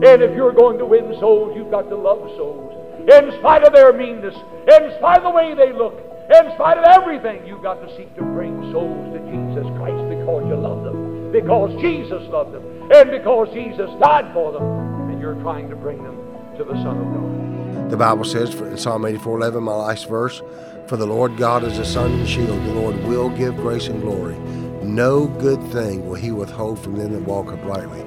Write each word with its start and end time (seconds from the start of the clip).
And 0.00 0.22
if 0.22 0.34
you're 0.34 0.52
going 0.52 0.78
to 0.78 0.86
win 0.86 1.14
souls, 1.20 1.54
you've 1.56 1.70
got 1.70 1.88
to 1.88 1.96
love 1.96 2.20
souls. 2.36 2.72
In 3.02 3.32
spite 3.38 3.64
of 3.64 3.72
their 3.72 3.92
meanness, 3.92 4.34
in 4.34 4.92
spite 4.98 5.18
of 5.18 5.24
the 5.24 5.30
way 5.30 5.54
they 5.54 5.72
look, 5.72 5.98
in 6.30 6.50
spite 6.54 6.78
of 6.78 6.84
everything, 6.84 7.46
you've 7.46 7.62
got 7.62 7.80
to 7.86 7.96
seek 7.96 8.14
to 8.16 8.22
bring 8.22 8.72
souls 8.72 9.12
to 9.12 9.18
Jesus 9.26 9.66
Christ 9.76 10.08
because 10.08 10.46
you 10.48 10.56
love 10.56 10.84
them, 10.84 11.32
because 11.32 11.74
Jesus 11.80 12.22
loved 12.28 12.52
them, 12.52 12.64
and 12.92 13.10
because 13.10 13.52
Jesus 13.52 13.90
died 14.00 14.32
for 14.32 14.52
them, 14.52 15.10
and 15.10 15.20
you're 15.20 15.40
trying 15.42 15.68
to 15.68 15.76
bring 15.76 16.02
them 16.02 16.16
to 16.56 16.64
the 16.64 16.74
Son 16.82 16.96
of 16.96 17.12
God. 17.12 17.90
The 17.90 17.96
Bible 17.96 18.24
says 18.24 18.54
in 18.54 18.76
Psalm 18.78 19.04
84:11, 19.04 19.62
my 19.62 19.74
last 19.74 20.08
verse, 20.08 20.40
"For 20.86 20.96
the 20.96 21.06
Lord 21.06 21.36
God 21.36 21.64
is 21.64 21.78
a 21.78 21.84
sun 21.84 22.12
and 22.12 22.28
shield; 22.28 22.64
the 22.64 22.80
Lord 22.80 23.04
will 23.04 23.28
give 23.30 23.56
grace 23.56 23.88
and 23.88 24.00
glory. 24.00 24.36
No 24.82 25.26
good 25.26 25.62
thing 25.64 26.08
will 26.08 26.14
He 26.14 26.30
withhold 26.30 26.78
from 26.78 26.96
them 26.96 27.12
that 27.12 27.22
walk 27.22 27.52
uprightly." 27.52 28.04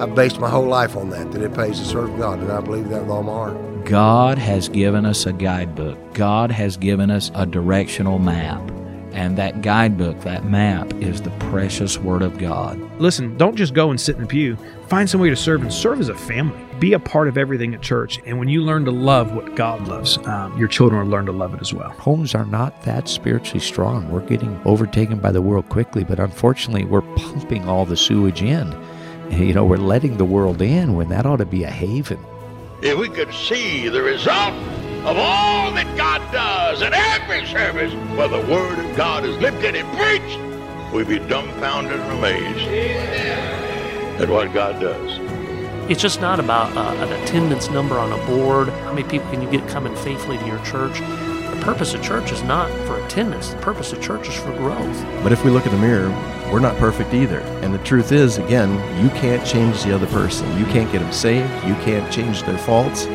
I've 0.00 0.14
based 0.14 0.40
my 0.40 0.50
whole 0.50 0.66
life 0.66 0.96
on 0.96 1.10
that, 1.10 1.30
that 1.32 1.42
it 1.42 1.54
pays 1.54 1.78
to 1.78 1.84
serve 1.84 2.16
God, 2.18 2.40
and 2.40 2.50
I 2.50 2.60
believe 2.60 2.88
that 2.88 3.02
with 3.02 3.10
all 3.10 3.22
my 3.22 3.32
heart. 3.32 3.84
God 3.84 4.38
has 4.38 4.68
given 4.68 5.06
us 5.06 5.26
a 5.26 5.32
guidebook. 5.32 6.14
God 6.14 6.50
has 6.50 6.76
given 6.76 7.10
us 7.10 7.30
a 7.34 7.46
directional 7.46 8.18
map. 8.18 8.60
And 9.12 9.38
that 9.38 9.62
guidebook, 9.62 10.20
that 10.22 10.44
map, 10.44 10.92
is 10.94 11.22
the 11.22 11.30
precious 11.30 11.98
Word 11.98 12.22
of 12.22 12.36
God. 12.38 12.80
Listen, 12.98 13.36
don't 13.36 13.54
just 13.54 13.72
go 13.72 13.90
and 13.90 14.00
sit 14.00 14.16
in 14.16 14.22
the 14.22 14.26
pew. 14.26 14.56
Find 14.88 15.08
some 15.08 15.20
way 15.20 15.30
to 15.30 15.36
serve 15.36 15.62
and 15.62 15.72
serve 15.72 16.00
as 16.00 16.08
a 16.08 16.14
family. 16.16 16.60
Be 16.80 16.94
a 16.94 16.98
part 16.98 17.28
of 17.28 17.38
everything 17.38 17.74
at 17.74 17.80
church. 17.80 18.20
And 18.26 18.40
when 18.40 18.48
you 18.48 18.62
learn 18.62 18.84
to 18.86 18.90
love 18.90 19.32
what 19.32 19.54
God 19.54 19.86
loves, 19.86 20.18
um, 20.26 20.58
your 20.58 20.66
children 20.66 21.04
will 21.04 21.10
learn 21.10 21.26
to 21.26 21.32
love 21.32 21.54
it 21.54 21.60
as 21.60 21.72
well. 21.72 21.90
Homes 21.90 22.34
are 22.34 22.44
not 22.44 22.82
that 22.82 23.08
spiritually 23.08 23.60
strong. 23.60 24.10
We're 24.10 24.26
getting 24.26 24.60
overtaken 24.64 25.20
by 25.20 25.30
the 25.30 25.42
world 25.42 25.68
quickly, 25.68 26.02
but 26.02 26.18
unfortunately, 26.18 26.84
we're 26.84 27.02
pumping 27.02 27.68
all 27.68 27.84
the 27.86 27.96
sewage 27.96 28.42
in. 28.42 28.74
You 29.30 29.52
know, 29.52 29.64
we're 29.64 29.76
letting 29.76 30.16
the 30.16 30.24
world 30.24 30.62
in 30.62 30.94
when 30.94 31.08
that 31.08 31.26
ought 31.26 31.36
to 31.36 31.46
be 31.46 31.64
a 31.64 31.70
haven. 31.70 32.18
If 32.82 32.98
we 32.98 33.08
could 33.08 33.32
see 33.32 33.88
the 33.88 34.02
result 34.02 34.54
of 35.04 35.16
all 35.16 35.72
that 35.72 35.96
God 35.96 36.20
does 36.32 36.82
in 36.82 36.92
every 36.92 37.46
service 37.46 37.92
where 38.16 38.28
the 38.28 38.40
Word 38.52 38.78
of 38.78 38.96
God 38.96 39.24
is 39.24 39.36
lifted 39.38 39.74
and 39.74 39.88
preached, 39.96 40.92
we'd 40.94 41.08
be 41.08 41.18
dumbfounded 41.28 41.98
and 41.98 42.18
amazed 42.18 42.68
at 44.20 44.28
what 44.28 44.52
God 44.52 44.80
does. 44.80 45.18
It's 45.90 46.00
just 46.00 46.20
not 46.20 46.40
about 46.40 46.74
uh, 46.76 46.94
an 47.04 47.12
attendance 47.22 47.68
number 47.68 47.98
on 47.98 48.12
a 48.12 48.26
board. 48.26 48.68
How 48.68 48.92
many 48.92 49.06
people 49.08 49.30
can 49.30 49.42
you 49.42 49.50
get 49.50 49.68
coming 49.68 49.94
faithfully 49.96 50.38
to 50.38 50.46
your 50.46 50.64
church? 50.64 50.98
The 51.64 51.72
purpose 51.72 51.94
of 51.94 52.02
church 52.02 52.30
is 52.30 52.42
not 52.42 52.70
for 52.86 53.02
attendance. 53.02 53.48
The 53.48 53.56
purpose 53.56 53.90
of 53.94 54.02
church 54.02 54.28
is 54.28 54.34
for 54.34 54.52
growth. 54.52 55.02
But 55.22 55.32
if 55.32 55.46
we 55.46 55.50
look 55.50 55.64
in 55.64 55.72
the 55.72 55.78
mirror, 55.78 56.10
we're 56.52 56.60
not 56.60 56.76
perfect 56.76 57.14
either. 57.14 57.40
And 57.62 57.72
the 57.72 57.78
truth 57.78 58.12
is, 58.12 58.36
again, 58.36 58.70
you 59.02 59.08
can't 59.18 59.46
change 59.46 59.82
the 59.82 59.94
other 59.94 60.06
person. 60.08 60.46
You 60.58 60.66
can't 60.66 60.92
get 60.92 60.98
them 60.98 61.10
saved. 61.10 61.50
You 61.64 61.72
can't 61.76 62.12
change 62.12 62.42
their 62.42 62.58
faults, 62.58 63.06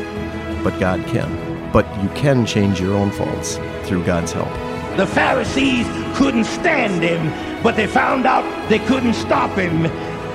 but 0.64 0.76
God 0.80 1.06
can. 1.06 1.70
But 1.70 1.86
you 2.02 2.08
can 2.08 2.44
change 2.44 2.80
your 2.80 2.92
own 2.94 3.12
faults 3.12 3.60
through 3.84 4.04
God's 4.04 4.32
help. 4.32 4.50
The 4.96 5.06
Pharisees 5.06 5.86
couldn't 6.16 6.42
stand 6.42 7.04
him, 7.04 7.62
but 7.62 7.76
they 7.76 7.86
found 7.86 8.26
out 8.26 8.42
they 8.68 8.80
couldn't 8.80 9.14
stop 9.14 9.56
him. 9.56 9.82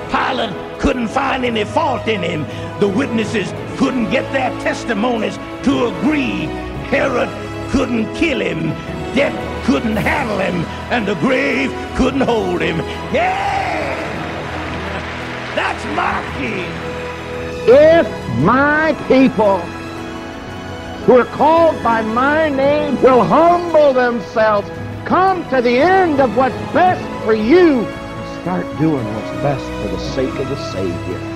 Pilate 0.10 0.80
couldn't 0.80 1.10
find 1.10 1.44
any 1.44 1.66
fault 1.66 2.08
in 2.08 2.24
him. 2.24 2.44
The 2.80 2.88
witnesses 2.88 3.52
couldn't 3.78 4.10
get 4.10 4.32
their 4.32 4.52
testimonies 4.62 5.36
to 5.64 5.88
agree. 5.88 6.46
Herod 6.86 7.28
couldn't 7.72 8.14
kill 8.16 8.40
him. 8.40 8.70
Death 9.16 9.66
couldn't 9.66 9.98
handle 9.98 10.40
him. 10.40 10.66
And 10.92 11.08
the 11.08 11.16
grave 11.16 11.72
couldn't 11.96 12.22
hold 12.22 12.62
him. 12.62 12.78
Yeah! 13.14 13.96
That's 15.56 15.86
my 15.96 16.22
king. 16.38 16.70
If 17.68 18.08
my 18.44 18.94
people 19.08 19.60
who 21.06 21.20
are 21.20 21.26
called 21.26 21.82
by 21.82 22.02
my 22.02 22.50
name 22.50 23.02
will 23.02 23.24
humble 23.24 23.94
themselves, 23.94 24.70
come 25.06 25.48
to 25.50 25.62
the 25.62 25.78
end 25.78 26.20
of 26.20 26.36
what's 26.36 26.56
best 26.74 27.04
for 27.24 27.34
you, 27.34 27.86
and 27.86 28.42
start 28.42 28.66
doing 28.80 29.06
what's 29.16 29.42
best 29.42 29.66
for 29.82 29.88
the 29.88 30.00
sake 30.00 30.36
of 30.40 30.50
the 30.50 30.72
Savior. 30.72 31.35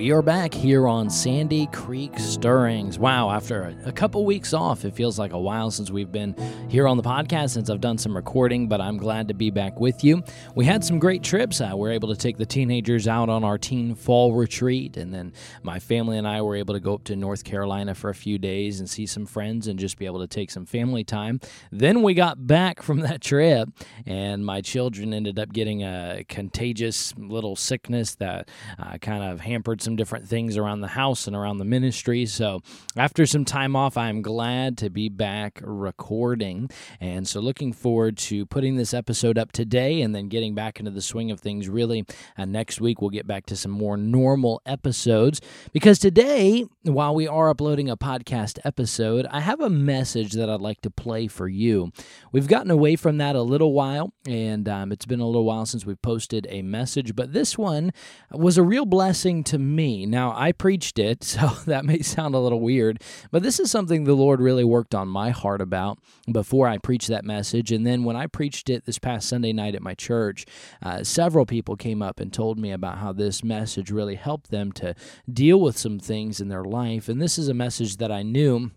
We 0.00 0.12
are 0.12 0.22
back 0.22 0.54
here 0.54 0.88
on 0.88 1.10
Sandy 1.10 1.66
Creek 1.66 2.18
Stirrings. 2.18 2.98
Wow, 2.98 3.30
after 3.30 3.76
a, 3.84 3.92
couple 3.92 4.24
weeks 4.24 4.54
off, 4.54 4.86
it 4.86 4.94
feels 4.94 5.18
like 5.18 5.34
a 5.34 5.38
while 5.38 5.70
since 5.70 5.90
we've 5.90 6.10
been 6.10 6.34
here 6.70 6.88
on 6.88 6.96
the 6.96 7.02
podcast, 7.02 7.50
since 7.50 7.68
I've 7.68 7.82
done 7.82 7.98
some 7.98 8.16
recording, 8.16 8.66
but 8.66 8.80
I'm 8.80 8.96
glad 8.96 9.28
to 9.28 9.34
be 9.34 9.50
back 9.50 9.78
with 9.78 10.02
you. 10.02 10.22
We 10.54 10.64
had 10.64 10.82
some 10.82 11.00
great 11.00 11.22
trips. 11.22 11.60
Uh, 11.60 11.72
we 11.74 11.80
were 11.80 11.92
able 11.92 12.08
to 12.08 12.16
take 12.16 12.38
the 12.38 12.46
teenagers 12.46 13.06
out 13.06 13.28
on 13.28 13.44
our 13.44 13.58
teen 13.58 13.94
fall 13.94 14.32
retreat, 14.32 14.96
and 14.96 15.12
then 15.12 15.34
my 15.62 15.78
family 15.78 16.16
and 16.16 16.26
I 16.26 16.40
were 16.40 16.56
able 16.56 16.72
to 16.72 16.80
go 16.80 16.94
up 16.94 17.04
to 17.04 17.14
North 17.14 17.44
Carolina 17.44 17.94
for 17.94 18.08
a 18.08 18.14
few 18.14 18.38
days 18.38 18.80
and 18.80 18.88
see 18.88 19.04
some 19.04 19.26
friends 19.26 19.66
and 19.66 19.78
just 19.78 19.98
be 19.98 20.06
able 20.06 20.20
to 20.20 20.26
take 20.26 20.50
some 20.50 20.64
family 20.64 21.04
time. 21.04 21.40
Then 21.70 22.00
we 22.00 22.14
got 22.14 22.46
back 22.46 22.80
from 22.80 23.00
that 23.00 23.20
trip, 23.20 23.68
and 24.06 24.46
my 24.46 24.62
children 24.62 25.12
ended 25.12 25.38
up 25.38 25.52
getting 25.52 25.82
a 25.82 26.24
contagious 26.26 27.12
little 27.18 27.54
sickness 27.54 28.14
that 28.14 28.48
uh, 28.78 28.96
kind 28.96 29.22
of 29.22 29.40
hampered 29.40 29.82
some 29.82 29.89
different 29.96 30.28
things 30.28 30.56
around 30.56 30.80
the 30.80 30.88
house 30.88 31.26
and 31.26 31.36
around 31.36 31.58
the 31.58 31.64
ministry. 31.64 32.26
So, 32.26 32.60
after 32.96 33.26
some 33.26 33.44
time 33.44 33.76
off, 33.76 33.96
I'm 33.96 34.22
glad 34.22 34.78
to 34.78 34.90
be 34.90 35.08
back 35.08 35.60
recording. 35.62 36.70
And 37.00 37.26
so, 37.26 37.40
looking 37.40 37.72
forward 37.72 38.16
to 38.18 38.46
putting 38.46 38.76
this 38.76 38.94
episode 38.94 39.38
up 39.38 39.52
today 39.52 40.02
and 40.02 40.14
then 40.14 40.28
getting 40.28 40.54
back 40.54 40.78
into 40.78 40.90
the 40.90 41.02
swing 41.02 41.30
of 41.30 41.40
things 41.40 41.68
really. 41.68 42.04
Uh, 42.36 42.44
next 42.44 42.80
week, 42.80 43.00
we'll 43.00 43.10
get 43.10 43.26
back 43.26 43.46
to 43.46 43.56
some 43.56 43.72
more 43.72 43.96
normal 43.96 44.60
episodes 44.66 45.40
because 45.72 45.98
today, 45.98 46.64
while 46.82 47.14
we 47.14 47.26
are 47.26 47.50
uploading 47.50 47.88
a 47.90 47.96
podcast 47.96 48.58
episode, 48.64 49.26
I 49.30 49.40
have 49.40 49.60
a 49.60 49.70
message 49.70 50.32
that 50.32 50.50
I'd 50.50 50.60
like 50.60 50.80
to 50.82 50.90
play 50.90 51.26
for 51.26 51.48
you. 51.48 51.92
We've 52.32 52.48
gotten 52.48 52.70
away 52.70 52.96
from 52.96 53.18
that 53.18 53.36
a 53.36 53.42
little 53.42 53.72
while, 53.72 54.12
and 54.26 54.68
um, 54.68 54.92
it's 54.92 55.06
been 55.06 55.20
a 55.20 55.26
little 55.26 55.44
while 55.44 55.66
since 55.66 55.86
we've 55.86 56.00
posted 56.02 56.46
a 56.50 56.62
message, 56.62 57.14
but 57.14 57.32
this 57.32 57.56
one 57.56 57.92
was 58.30 58.58
a 58.58 58.62
real 58.62 58.86
blessing 58.86 59.44
to 59.44 59.58
me. 59.58 59.79
Now, 59.80 60.34
I 60.36 60.52
preached 60.52 60.98
it, 60.98 61.24
so 61.30 61.48
that 61.66 61.84
may 61.84 62.00
sound 62.00 62.34
a 62.34 62.38
little 62.38 62.60
weird, 62.60 63.02
but 63.30 63.42
this 63.42 63.58
is 63.58 63.70
something 63.70 64.04
the 64.04 64.14
Lord 64.14 64.40
really 64.40 64.64
worked 64.64 64.94
on 64.94 65.08
my 65.08 65.30
heart 65.30 65.60
about 65.60 65.98
before 66.30 66.68
I 66.68 66.78
preached 66.78 67.08
that 67.08 67.24
message. 67.24 67.72
And 67.72 67.86
then 67.86 68.04
when 68.04 68.16
I 68.16 68.26
preached 68.26 68.70
it 68.70 68.84
this 68.84 68.98
past 68.98 69.28
Sunday 69.28 69.52
night 69.52 69.74
at 69.74 69.82
my 69.82 69.94
church, 69.94 70.44
uh, 70.82 71.02
several 71.04 71.46
people 71.46 71.76
came 71.76 72.02
up 72.02 72.20
and 72.20 72.32
told 72.32 72.58
me 72.58 72.72
about 72.72 72.98
how 72.98 73.12
this 73.12 73.42
message 73.42 73.90
really 73.90 74.16
helped 74.16 74.50
them 74.50 74.72
to 74.72 74.94
deal 75.32 75.60
with 75.60 75.78
some 75.78 75.98
things 75.98 76.40
in 76.40 76.48
their 76.48 76.64
life. 76.64 77.08
And 77.08 77.20
this 77.20 77.38
is 77.38 77.48
a 77.48 77.54
message 77.54 77.96
that 77.98 78.12
I 78.12 78.22
knew 78.22 78.70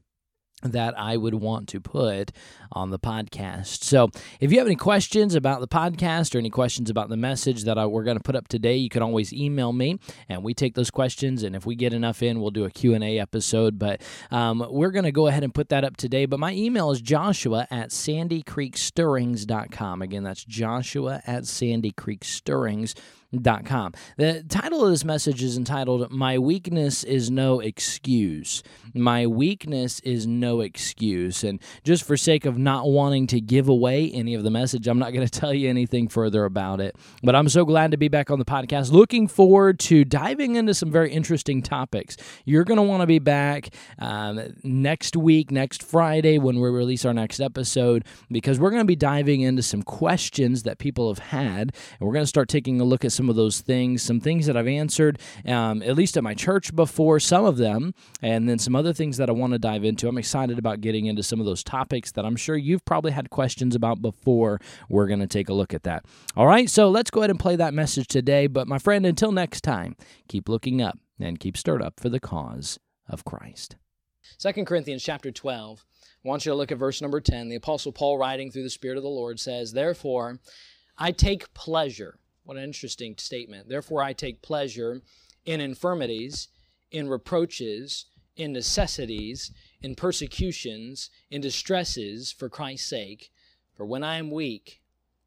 that 0.63 0.97
I 0.97 1.18
would 1.18 1.35
want 1.35 1.68
to 1.69 1.79
put 1.79 2.31
on 2.72 2.90
the 2.90 2.97
podcast. 3.00 3.84
So, 3.84 4.09
if 4.40 4.51
you 4.51 4.57
have 4.57 4.66
any 4.68 4.75
questions 4.75 5.35
about 5.35 5.59
the 5.59 5.68
podcast 5.68 6.34
or 6.34 6.40
any 6.40 6.50
questions 6.50 6.90
about 6.90 7.09
the 7.09 7.18
message 7.18 7.66
that 7.66 7.78
I, 7.78 7.85
we're 7.85 8.03
going 8.03 8.18
to 8.18 8.24
put 8.24 8.35
up 8.35 8.47
today, 8.47 8.75
you 8.75 8.90
can 8.90 9.03
always 9.03 9.34
email 9.34 9.74
me, 9.74 10.00
and 10.28 10.44
we 10.44 10.53
take 10.53 10.75
those 10.75 10.91
questions. 10.91 11.44
And 11.44 11.56
if 11.56 11.66
we 11.66 11.75
get 11.75 11.94
enough 11.94 12.22
in, 12.24 12.41
we'll 12.41 12.51
do 12.51 12.66
a 12.66 12.72
Q 12.72 12.94
and 12.94 13.03
A 13.03 13.19
episode. 13.19 13.78
But 13.78 14.01
um, 14.31 14.66
we're 14.69 14.91
going 14.91 15.06
to 15.06 15.12
go 15.12 15.28
ahead 15.28 15.44
and 15.44 15.53
put 15.53 15.68
that 15.69 15.84
up 15.84 15.97
today. 15.97 16.25
But 16.25 16.40
my 16.40 16.53
email 16.53 16.91
is 16.91 17.01
Joshua 17.01 17.68
at 17.69 17.90
SandyCreekStirrings.com. 17.90 20.01
Again, 20.01 20.24
that's 20.24 20.44
Joshua 20.44 21.22
at 21.25 21.44
SandyCreekStirrings.com 21.44 23.22
Com. 23.41 23.94
The 24.17 24.44
title 24.44 24.85
of 24.85 24.91
this 24.91 25.03
message 25.03 25.41
is 25.41 25.57
entitled 25.57 26.11
My 26.11 26.38
Weakness 26.38 27.03
is 27.03 27.31
No 27.31 27.61
Excuse. 27.61 28.61
My 28.94 29.25
weakness 29.25 29.99
is 30.01 30.27
no 30.27 30.62
excuse. 30.62 31.44
And 31.44 31.59
just 31.83 32.03
for 32.03 32.15
sake 32.15 32.45
of 32.45 32.59
not 32.59 32.88
wanting 32.88 33.25
to 33.27 33.41
give 33.41 33.68
away 33.68 34.12
any 34.12 34.35
of 34.35 34.44
the 34.44 34.51
message, 34.51 34.88
I'm 34.88 35.00
not 35.00 35.13
going 35.13 35.27
to 35.27 35.39
tell 35.39 35.53
you 35.53 35.69
anything 35.69 36.07
further 36.07 36.45
about 36.45 36.80
it. 36.80 36.95
But 37.24 37.35
I'm 37.35 37.50
so 37.50 37.65
glad 37.65 37.91
to 37.91 37.97
be 37.97 38.07
back 38.07 38.30
on 38.30 38.38
the 38.39 38.45
podcast. 38.45 38.91
Looking 38.91 39.27
forward 39.27 39.80
to 39.81 40.06
diving 40.06 40.56
into 40.56 40.74
some 40.74 40.91
very 40.91 41.12
interesting 41.12 41.63
topics. 41.63 42.18
You're 42.45 42.63
going 42.63 42.77
to 42.77 42.83
want 42.83 43.01
to 43.01 43.07
be 43.07 43.19
back 43.19 43.74
um, 43.97 44.53
next 44.63 45.15
week, 45.15 45.50
next 45.50 45.81
Friday, 45.81 46.38
when 46.38 46.59
we 46.59 46.69
release 46.69 47.03
our 47.03 47.13
next 47.13 47.39
episode, 47.39 48.06
because 48.30 48.59
we're 48.59 48.69
going 48.69 48.81
to 48.83 48.85
be 48.85 48.95
diving 48.95 49.41
into 49.41 49.63
some 49.63 49.81
questions 49.81 50.63
that 50.63 50.77
people 50.77 51.09
have 51.09 51.19
had. 51.19 51.74
And 52.00 52.01
we're 52.01 52.13
going 52.13 52.24
to 52.24 52.27
start 52.27 52.47
taking 52.47 52.80
a 52.80 52.83
look 52.83 53.03
at 53.03 53.12
some 53.12 53.22
some 53.23 53.29
of 53.29 53.37
those 53.37 53.61
things, 53.61 54.01
some 54.01 54.19
things 54.19 54.47
that 54.47 54.57
I've 54.57 54.67
answered, 54.67 55.17
um, 55.47 55.81
at 55.81 55.95
least 55.95 56.17
at 56.17 56.23
my 56.23 56.33
church 56.33 56.75
before, 56.75 57.21
some 57.21 57.45
of 57.45 57.55
them, 57.55 57.93
and 58.21 58.49
then 58.49 58.59
some 58.59 58.75
other 58.75 58.91
things 58.91 59.15
that 59.15 59.29
I 59.29 59.31
want 59.31 59.53
to 59.53 59.59
dive 59.59 59.85
into. 59.85 60.09
I'm 60.09 60.17
excited 60.17 60.59
about 60.59 60.81
getting 60.81 61.05
into 61.05 61.23
some 61.23 61.39
of 61.39 61.45
those 61.45 61.63
topics 61.63 62.11
that 62.11 62.25
I'm 62.25 62.35
sure 62.35 62.57
you've 62.57 62.83
probably 62.83 63.13
had 63.13 63.29
questions 63.29 63.75
about 63.75 64.01
before. 64.01 64.59
We're 64.89 65.07
going 65.07 65.21
to 65.21 65.27
take 65.27 65.47
a 65.47 65.53
look 65.53 65.73
at 65.73 65.83
that. 65.83 66.03
All 66.35 66.47
right, 66.47 66.69
so 66.69 66.89
let's 66.89 67.09
go 67.09 67.21
ahead 67.21 67.29
and 67.29 67.39
play 67.39 67.55
that 67.55 67.73
message 67.73 68.07
today. 68.07 68.47
But 68.47 68.67
my 68.67 68.77
friend, 68.77 69.05
until 69.05 69.31
next 69.31 69.61
time, 69.61 69.95
keep 70.27 70.49
looking 70.49 70.81
up 70.81 70.99
and 71.17 71.39
keep 71.39 71.55
stirred 71.55 71.81
up 71.81 72.01
for 72.01 72.09
the 72.09 72.19
cause 72.19 72.77
of 73.07 73.23
Christ. 73.23 73.77
2 74.37 74.65
Corinthians 74.65 75.01
chapter 75.01 75.31
12. 75.31 75.85
I 76.25 76.27
want 76.27 76.45
you 76.45 76.51
to 76.51 76.57
look 76.57 76.73
at 76.73 76.77
verse 76.77 77.01
number 77.01 77.21
10. 77.21 77.47
The 77.47 77.55
Apostle 77.55 77.93
Paul, 77.93 78.17
writing 78.17 78.51
through 78.51 78.63
the 78.63 78.69
Spirit 78.69 78.97
of 78.97 79.03
the 79.03 79.09
Lord, 79.09 79.39
says, 79.39 79.71
Therefore, 79.71 80.41
I 80.97 81.11
take 81.11 81.53
pleasure. 81.53 82.19
What 82.44 82.57
an 82.57 82.63
interesting 82.63 83.16
statement. 83.18 83.69
Therefore, 83.69 84.04
I 84.04 84.13
take 84.13 84.42
pleasure 84.42 85.01
in 85.45 85.62
infirmities, 85.62 86.50
in 86.92 87.10
reproaches, 87.10 88.06
in 88.36 88.51
necessities, 88.51 89.51
in 89.81 89.95
persecutions, 89.95 91.10
in 91.30 91.42
distresses 91.42 92.31
for 92.31 92.50
Christ's 92.50 92.90
sake. 92.90 93.31
For 93.75 93.86
when 93.86 94.04
I 94.04 94.18
am 94.18 94.31
weak, 94.31 94.81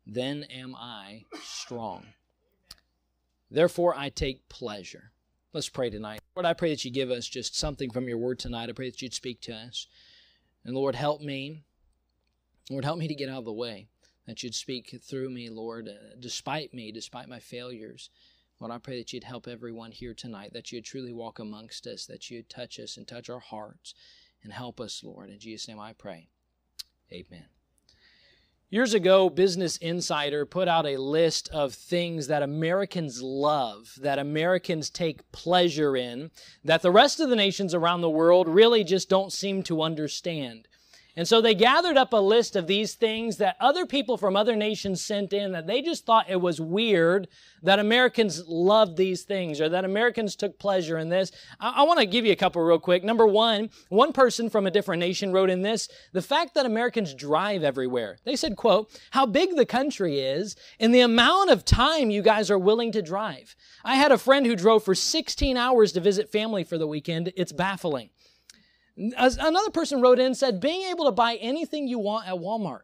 then 0.06 0.44
am 0.44 0.74
I 0.76 1.24
strong. 1.42 2.06
Therefore, 3.50 3.94
I 3.96 4.08
take 4.08 4.48
pleasure. 4.48 5.12
Let's 5.52 5.68
pray 5.68 5.90
tonight. 5.90 6.20
Lord, 6.34 6.46
I 6.46 6.52
pray 6.52 6.70
that 6.70 6.84
you 6.84 6.90
give 6.90 7.10
us 7.10 7.26
just 7.26 7.56
something 7.56 7.90
from 7.90 8.08
your 8.08 8.18
word 8.18 8.38
tonight. 8.38 8.68
I 8.68 8.72
pray 8.72 8.90
that 8.90 9.00
you'd 9.00 9.14
speak 9.14 9.40
to 9.42 9.54
us. 9.54 9.86
And 10.64 10.74
Lord, 10.74 10.94
help 10.94 11.20
me. 11.20 11.62
Lord, 12.68 12.84
help 12.84 12.98
me 12.98 13.08
to 13.08 13.14
get 13.14 13.28
out 13.28 13.38
of 13.38 13.44
the 13.44 13.52
way. 13.52 13.86
That 14.26 14.42
you'd 14.42 14.54
speak 14.54 14.98
through 15.02 15.30
me, 15.30 15.48
Lord, 15.48 15.88
uh, 15.88 16.16
despite 16.18 16.74
me, 16.74 16.90
despite 16.90 17.28
my 17.28 17.38
failures. 17.38 18.10
Lord, 18.58 18.72
I 18.72 18.78
pray 18.78 18.98
that 18.98 19.12
you'd 19.12 19.24
help 19.24 19.46
everyone 19.46 19.92
here 19.92 20.14
tonight, 20.14 20.52
that 20.52 20.72
you'd 20.72 20.84
truly 20.84 21.12
walk 21.12 21.38
amongst 21.38 21.86
us, 21.86 22.06
that 22.06 22.30
you'd 22.30 22.48
touch 22.48 22.80
us 22.80 22.96
and 22.96 23.06
touch 23.06 23.28
our 23.28 23.40
hearts 23.40 23.94
and 24.42 24.52
help 24.52 24.80
us, 24.80 25.02
Lord. 25.04 25.30
In 25.30 25.38
Jesus' 25.38 25.68
name 25.68 25.78
I 25.78 25.92
pray. 25.92 26.28
Amen. 27.12 27.46
Years 28.68 28.94
ago, 28.94 29.30
Business 29.30 29.76
Insider 29.76 30.44
put 30.44 30.66
out 30.66 30.86
a 30.86 30.96
list 30.96 31.48
of 31.50 31.72
things 31.72 32.26
that 32.26 32.42
Americans 32.42 33.22
love, 33.22 33.96
that 34.00 34.18
Americans 34.18 34.90
take 34.90 35.30
pleasure 35.30 35.96
in, 35.96 36.32
that 36.64 36.82
the 36.82 36.90
rest 36.90 37.20
of 37.20 37.30
the 37.30 37.36
nations 37.36 37.74
around 37.74 38.00
the 38.00 38.10
world 38.10 38.48
really 38.48 38.82
just 38.82 39.08
don't 39.08 39.32
seem 39.32 39.62
to 39.62 39.82
understand. 39.82 40.66
And 41.16 41.26
so 41.26 41.40
they 41.40 41.54
gathered 41.54 41.96
up 41.96 42.12
a 42.12 42.18
list 42.18 42.56
of 42.56 42.66
these 42.66 42.92
things 42.92 43.38
that 43.38 43.56
other 43.58 43.86
people 43.86 44.18
from 44.18 44.36
other 44.36 44.54
nations 44.54 45.02
sent 45.02 45.32
in 45.32 45.52
that 45.52 45.66
they 45.66 45.80
just 45.80 46.04
thought 46.04 46.28
it 46.28 46.40
was 46.40 46.60
weird 46.60 47.28
that 47.62 47.78
Americans 47.78 48.46
loved 48.46 48.98
these 48.98 49.22
things 49.22 49.58
or 49.58 49.70
that 49.70 49.86
Americans 49.86 50.36
took 50.36 50.58
pleasure 50.58 50.98
in 50.98 51.08
this. 51.08 51.32
I, 51.58 51.76
I 51.76 51.82
want 51.84 52.00
to 52.00 52.06
give 52.06 52.26
you 52.26 52.32
a 52.32 52.36
couple 52.36 52.60
real 52.62 52.78
quick. 52.78 53.02
Number 53.02 53.26
one, 53.26 53.70
one 53.88 54.12
person 54.12 54.50
from 54.50 54.66
a 54.66 54.70
different 54.70 55.00
nation 55.00 55.32
wrote 55.32 55.48
in 55.48 55.62
this, 55.62 55.88
the 56.12 56.20
fact 56.20 56.52
that 56.54 56.66
Americans 56.66 57.14
drive 57.14 57.64
everywhere. 57.64 58.18
They 58.24 58.36
said, 58.36 58.56
quote, 58.56 58.90
how 59.12 59.24
big 59.24 59.56
the 59.56 59.66
country 59.66 60.20
is 60.20 60.54
and 60.78 60.94
the 60.94 61.00
amount 61.00 61.50
of 61.50 61.64
time 61.64 62.10
you 62.10 62.20
guys 62.20 62.50
are 62.50 62.58
willing 62.58 62.92
to 62.92 63.00
drive. 63.00 63.56
I 63.82 63.96
had 63.96 64.12
a 64.12 64.18
friend 64.18 64.44
who 64.44 64.54
drove 64.54 64.84
for 64.84 64.94
16 64.94 65.56
hours 65.56 65.92
to 65.92 66.00
visit 66.00 66.30
family 66.30 66.62
for 66.62 66.76
the 66.76 66.86
weekend. 66.86 67.32
It's 67.36 67.52
baffling. 67.52 68.10
Another 68.96 69.70
person 69.70 70.00
wrote 70.00 70.18
in 70.18 70.34
said, 70.34 70.60
being 70.60 70.82
able 70.90 71.04
to 71.04 71.12
buy 71.12 71.34
anything 71.36 71.86
you 71.86 71.98
want 71.98 72.26
at 72.26 72.34
Walmart. 72.34 72.80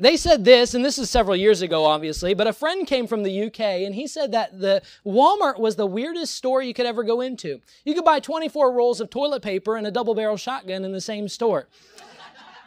They 0.00 0.16
said 0.16 0.44
this, 0.44 0.74
and 0.74 0.84
this 0.84 0.96
is 0.96 1.10
several 1.10 1.34
years 1.34 1.60
ago, 1.60 1.84
obviously, 1.84 2.32
but 2.32 2.46
a 2.46 2.52
friend 2.52 2.86
came 2.86 3.08
from 3.08 3.24
the 3.24 3.46
UK 3.46 3.60
and 3.60 3.96
he 3.96 4.06
said 4.06 4.30
that 4.30 4.60
the 4.60 4.80
Walmart 5.04 5.58
was 5.58 5.74
the 5.74 5.86
weirdest 5.86 6.36
store 6.36 6.62
you 6.62 6.72
could 6.72 6.86
ever 6.86 7.02
go 7.02 7.20
into. 7.20 7.60
You 7.84 7.94
could 7.94 8.04
buy 8.04 8.20
24 8.20 8.72
rolls 8.72 9.00
of 9.00 9.10
toilet 9.10 9.42
paper 9.42 9.76
and 9.76 9.88
a 9.88 9.90
double 9.90 10.14
barrel 10.14 10.36
shotgun 10.36 10.84
in 10.84 10.92
the 10.92 11.00
same 11.00 11.26
store. 11.26 11.68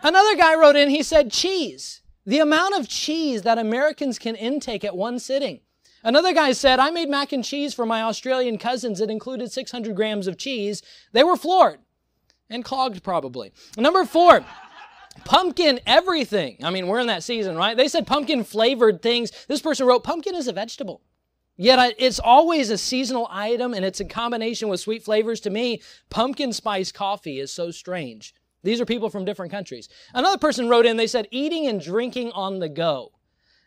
Another 0.04 0.36
guy 0.36 0.56
wrote 0.56 0.76
in, 0.76 0.90
he 0.90 1.04
said, 1.04 1.32
cheese. 1.32 2.02
The 2.26 2.40
amount 2.40 2.78
of 2.78 2.90
cheese 2.90 3.44
that 3.44 3.58
Americans 3.58 4.20
can 4.20 4.36
intake 4.36 4.84
at 4.84 4.98
one 4.98 5.18
sitting. 5.18 5.62
Another 6.04 6.34
guy 6.34 6.52
said, 6.52 6.80
I 6.80 6.90
made 6.90 7.08
mac 7.08 7.32
and 7.32 7.46
cheese 7.46 7.74
for 7.74 7.86
my 7.86 8.02
Australian 8.02 8.58
cousins. 8.58 9.00
It 9.00 9.10
included 9.10 9.54
600 9.54 9.96
grams 9.96 10.28
of 10.28 10.38
cheese. 10.38 10.82
They 11.14 11.24
were 11.24 11.38
floored 11.38 11.80
and 12.52 12.64
clogged 12.64 13.04
probably. 13.04 13.52
Number 13.78 14.06
four, 14.06 14.46
pumpkin 15.26 15.80
everything. 15.86 16.58
I 16.64 16.70
mean, 16.70 16.88
we're 16.88 17.00
in 17.00 17.08
that 17.08 17.24
season, 17.24 17.56
right? 17.56 17.76
They 17.76 17.88
said 17.88 18.06
pumpkin 18.06 18.44
flavored 18.44 19.02
things. 19.02 19.32
This 19.48 19.62
person 19.62 19.88
wrote, 19.88 20.04
pumpkin 20.04 20.36
is 20.36 20.48
a 20.48 20.54
vegetable. 20.54 21.02
Yet 21.58 21.96
it's 21.98 22.20
always 22.20 22.70
a 22.70 22.78
seasonal 22.78 23.28
item 23.30 23.74
and 23.74 23.86
it's 23.86 24.02
in 24.02 24.08
combination 24.08 24.68
with 24.68 24.80
sweet 24.80 25.04
flavors. 25.04 25.40
To 25.42 25.50
me, 25.50 25.82
pumpkin 26.10 26.54
spice 26.54 26.92
coffee 26.92 27.40
is 27.40 27.52
so 27.52 27.72
strange. 27.72 28.34
These 28.64 28.80
are 28.80 28.86
people 28.86 29.10
from 29.10 29.26
different 29.26 29.52
countries. 29.52 29.90
Another 30.14 30.38
person 30.38 30.70
wrote 30.70 30.86
in, 30.86 30.98
they 30.98 31.08
said, 31.08 31.28
eating 31.32 31.68
and 31.68 31.82
drinking 31.82 32.32
on 32.32 32.60
the 32.60 32.70
go. 32.70 33.12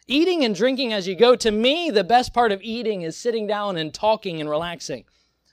Eating 0.06 0.44
and 0.44 0.54
drinking 0.54 0.92
as 0.92 1.08
you 1.08 1.14
go. 1.14 1.34
To 1.36 1.50
me, 1.50 1.90
the 1.90 2.04
best 2.04 2.34
part 2.34 2.52
of 2.52 2.60
eating 2.62 3.02
is 3.02 3.16
sitting 3.16 3.46
down 3.46 3.76
and 3.76 3.92
talking 3.92 4.40
and 4.40 4.50
relaxing. 4.50 5.04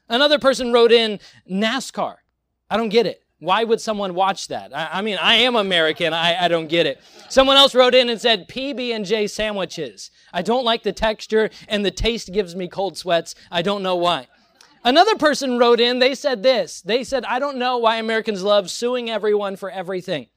Another 0.09 0.39
person 0.39 0.73
wrote 0.73 0.91
in, 0.91 1.19
NASCAR. 1.49 2.15
I 2.71 2.77
don't 2.77 2.89
get 2.89 3.06
it. 3.06 3.21
Why 3.39 3.63
would 3.65 3.81
someone 3.81 4.13
watch 4.13 4.47
that? 4.47 4.73
I, 4.73 4.89
I 4.94 5.01
mean, 5.01 5.18
I 5.19 5.35
am 5.35 5.56
American. 5.56 6.13
I, 6.13 6.45
I 6.45 6.47
don't 6.47 6.68
get 6.68 6.85
it. 6.85 7.01
Someone 7.27 7.57
else 7.57 7.75
wrote 7.75 7.94
in 7.94 8.09
and 8.09 8.21
said 8.21 8.47
PB 8.47 8.95
and 8.95 9.03
J 9.06 9.27
sandwiches. 9.27 10.09
I 10.31 10.41
don't 10.41 10.63
like 10.63 10.83
the 10.83 10.94
texture 10.94 11.50
and 11.68 11.83
the 11.83 11.91
taste 11.91 12.31
gives 12.31 12.56
me 12.56 12.69
cold 12.69 12.97
sweats. 12.97 13.35
I 13.51 13.62
don't 13.62 13.83
know 13.83 13.97
why. 13.97 14.27
Another 14.85 15.15
person 15.15 15.57
wrote 15.57 15.81
in, 15.81 16.00
they 16.00 16.15
said 16.15 16.44
this. 16.44 16.81
They 16.81 17.03
said, 17.03 17.25
I 17.25 17.39
don't 17.39 17.57
know 17.57 17.77
why 17.77 17.97
Americans 17.97 18.41
love 18.41 18.71
suing 18.71 19.09
everyone 19.09 19.57
for 19.57 19.69
everything. 19.69 20.27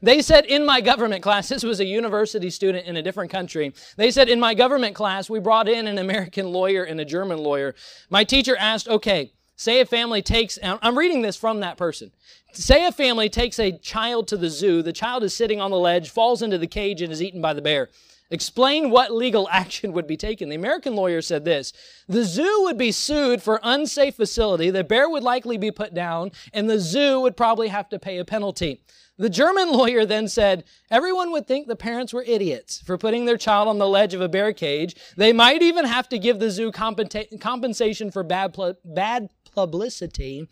They 0.00 0.22
said 0.22 0.46
in 0.46 0.64
my 0.64 0.80
government 0.80 1.22
class, 1.22 1.48
this 1.50 1.64
was 1.64 1.80
a 1.80 1.84
university 1.84 2.50
student 2.50 2.86
in 2.86 2.96
a 2.96 3.02
different 3.02 3.30
country. 3.32 3.72
They 3.96 4.10
said 4.10 4.28
in 4.28 4.38
my 4.38 4.54
government 4.54 4.94
class, 4.94 5.28
we 5.28 5.40
brought 5.40 5.68
in 5.68 5.88
an 5.88 5.98
American 5.98 6.52
lawyer 6.52 6.84
and 6.84 7.00
a 7.00 7.04
German 7.04 7.38
lawyer. 7.38 7.74
My 8.08 8.24
teacher 8.24 8.56
asked, 8.56 8.88
okay, 8.88 9.32
Say 9.62 9.78
a 9.78 9.86
family 9.86 10.22
takes, 10.22 10.58
I'm 10.60 10.98
reading 10.98 11.22
this 11.22 11.36
from 11.36 11.60
that 11.60 11.76
person. 11.76 12.10
Say 12.52 12.84
a 12.84 12.90
family 12.90 13.28
takes 13.28 13.60
a 13.60 13.70
child 13.70 14.26
to 14.26 14.36
the 14.36 14.50
zoo. 14.50 14.82
The 14.82 14.92
child 14.92 15.22
is 15.22 15.36
sitting 15.36 15.60
on 15.60 15.70
the 15.70 15.78
ledge, 15.78 16.10
falls 16.10 16.42
into 16.42 16.58
the 16.58 16.66
cage, 16.66 17.00
and 17.00 17.12
is 17.12 17.22
eaten 17.22 17.40
by 17.40 17.52
the 17.52 17.62
bear. 17.62 17.88
Explain 18.28 18.90
what 18.90 19.12
legal 19.12 19.48
action 19.52 19.92
would 19.92 20.08
be 20.08 20.16
taken. 20.16 20.48
The 20.48 20.56
American 20.56 20.96
lawyer 20.96 21.22
said 21.22 21.44
this 21.44 21.72
The 22.08 22.24
zoo 22.24 22.64
would 22.64 22.76
be 22.76 22.90
sued 22.90 23.40
for 23.40 23.60
unsafe 23.62 24.16
facility, 24.16 24.68
the 24.70 24.82
bear 24.82 25.08
would 25.08 25.22
likely 25.22 25.58
be 25.58 25.70
put 25.70 25.94
down, 25.94 26.32
and 26.52 26.68
the 26.68 26.80
zoo 26.80 27.20
would 27.20 27.36
probably 27.36 27.68
have 27.68 27.88
to 27.90 28.00
pay 28.00 28.18
a 28.18 28.24
penalty. 28.24 28.82
The 29.16 29.30
German 29.30 29.70
lawyer 29.72 30.04
then 30.04 30.26
said, 30.26 30.64
Everyone 30.90 31.30
would 31.30 31.46
think 31.46 31.68
the 31.68 31.76
parents 31.76 32.12
were 32.12 32.24
idiots 32.24 32.80
for 32.80 32.98
putting 32.98 33.26
their 33.26 33.36
child 33.36 33.68
on 33.68 33.78
the 33.78 33.88
ledge 33.88 34.12
of 34.12 34.20
a 34.20 34.28
bear 34.28 34.52
cage. 34.52 34.96
They 35.16 35.32
might 35.32 35.62
even 35.62 35.84
have 35.84 36.08
to 36.08 36.18
give 36.18 36.40
the 36.40 36.50
zoo 36.50 36.72
compensa- 36.72 37.40
compensation 37.40 38.10
for 38.10 38.24
bad, 38.24 38.54
pl- 38.54 38.74
bad 38.84 39.28
publicity, 39.54 40.48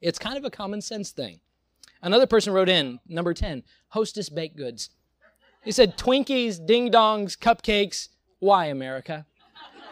it's 0.00 0.18
kind 0.18 0.36
of 0.36 0.44
a 0.44 0.50
common 0.50 0.80
sense 0.80 1.10
thing. 1.10 1.40
Another 2.02 2.26
person 2.26 2.52
wrote 2.52 2.68
in, 2.68 3.00
number 3.06 3.34
10, 3.34 3.62
hostess 3.88 4.28
baked 4.28 4.56
goods. 4.56 4.90
He 5.62 5.72
said, 5.72 5.98
Twinkies, 5.98 6.64
ding 6.64 6.90
dongs, 6.90 7.36
cupcakes. 7.36 8.08
Why, 8.38 8.66
America? 8.66 9.26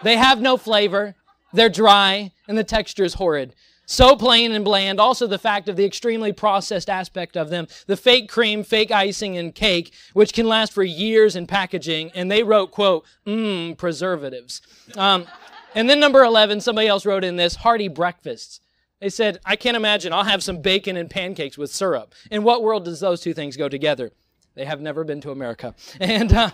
They 0.02 0.16
have 0.16 0.40
no 0.40 0.56
flavor, 0.56 1.16
they're 1.52 1.68
dry, 1.68 2.32
and 2.46 2.56
the 2.56 2.64
texture 2.64 3.04
is 3.04 3.14
horrid. 3.14 3.54
So 3.90 4.16
plain 4.16 4.52
and 4.52 4.66
bland. 4.66 5.00
Also, 5.00 5.26
the 5.26 5.38
fact 5.38 5.66
of 5.66 5.76
the 5.76 5.84
extremely 5.84 6.30
processed 6.30 6.90
aspect 6.90 7.38
of 7.38 7.48
them. 7.48 7.66
The 7.86 7.96
fake 7.96 8.28
cream, 8.28 8.62
fake 8.62 8.90
icing, 8.90 9.38
and 9.38 9.54
cake, 9.54 9.94
which 10.12 10.34
can 10.34 10.46
last 10.46 10.74
for 10.74 10.82
years 10.82 11.36
in 11.36 11.46
packaging. 11.46 12.10
And 12.14 12.30
they 12.30 12.42
wrote, 12.42 12.70
quote, 12.70 13.06
mmm, 13.26 13.78
preservatives. 13.78 14.60
Um, 14.94 15.26
and 15.74 15.88
then 15.88 16.00
number 16.00 16.22
11, 16.22 16.60
somebody 16.60 16.88
else 16.88 17.06
wrote 17.06 17.24
in 17.24 17.36
this 17.36 17.56
hearty 17.56 17.88
breakfasts. 17.88 18.60
They 19.00 19.08
said, 19.08 19.38
I 19.44 19.56
can't 19.56 19.76
imagine. 19.76 20.12
I'll 20.12 20.24
have 20.24 20.42
some 20.42 20.60
bacon 20.60 20.96
and 20.96 21.08
pancakes 21.08 21.56
with 21.56 21.70
syrup. 21.70 22.14
In 22.30 22.42
what 22.42 22.62
world 22.62 22.84
does 22.84 23.00
those 23.00 23.20
two 23.20 23.34
things 23.34 23.56
go 23.56 23.68
together? 23.68 24.12
They 24.58 24.64
have 24.64 24.80
never 24.80 25.04
been 25.04 25.20
to 25.20 25.30
America. 25.30 25.76
And 26.00 26.32
uh, 26.32 26.50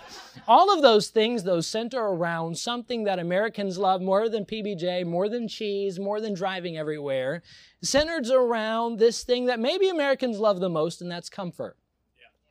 all 0.47 0.71
of 0.75 0.83
those 0.83 1.09
things, 1.09 1.43
those 1.43 1.67
center 1.67 2.01
around 2.03 2.59
something 2.59 3.05
that 3.05 3.19
Americans 3.19 3.79
love 3.79 4.03
more 4.03 4.29
than 4.29 4.45
PBJ, 4.45 5.07
more 5.07 5.29
than 5.31 5.49
cheese, 5.49 5.99
more 5.99 6.21
than 6.21 6.35
driving 6.35 6.77
everywhere, 6.77 7.43
centered 7.83 8.29
around 8.29 8.99
this 8.99 9.25
thing 9.25 9.47
that 9.47 9.59
maybe 9.59 9.89
Americans 9.89 10.39
love 10.39 10.61
the 10.61 10.69
most, 10.69 11.01
and 11.01 11.11
that's 11.11 11.31
comfort. 11.31 11.79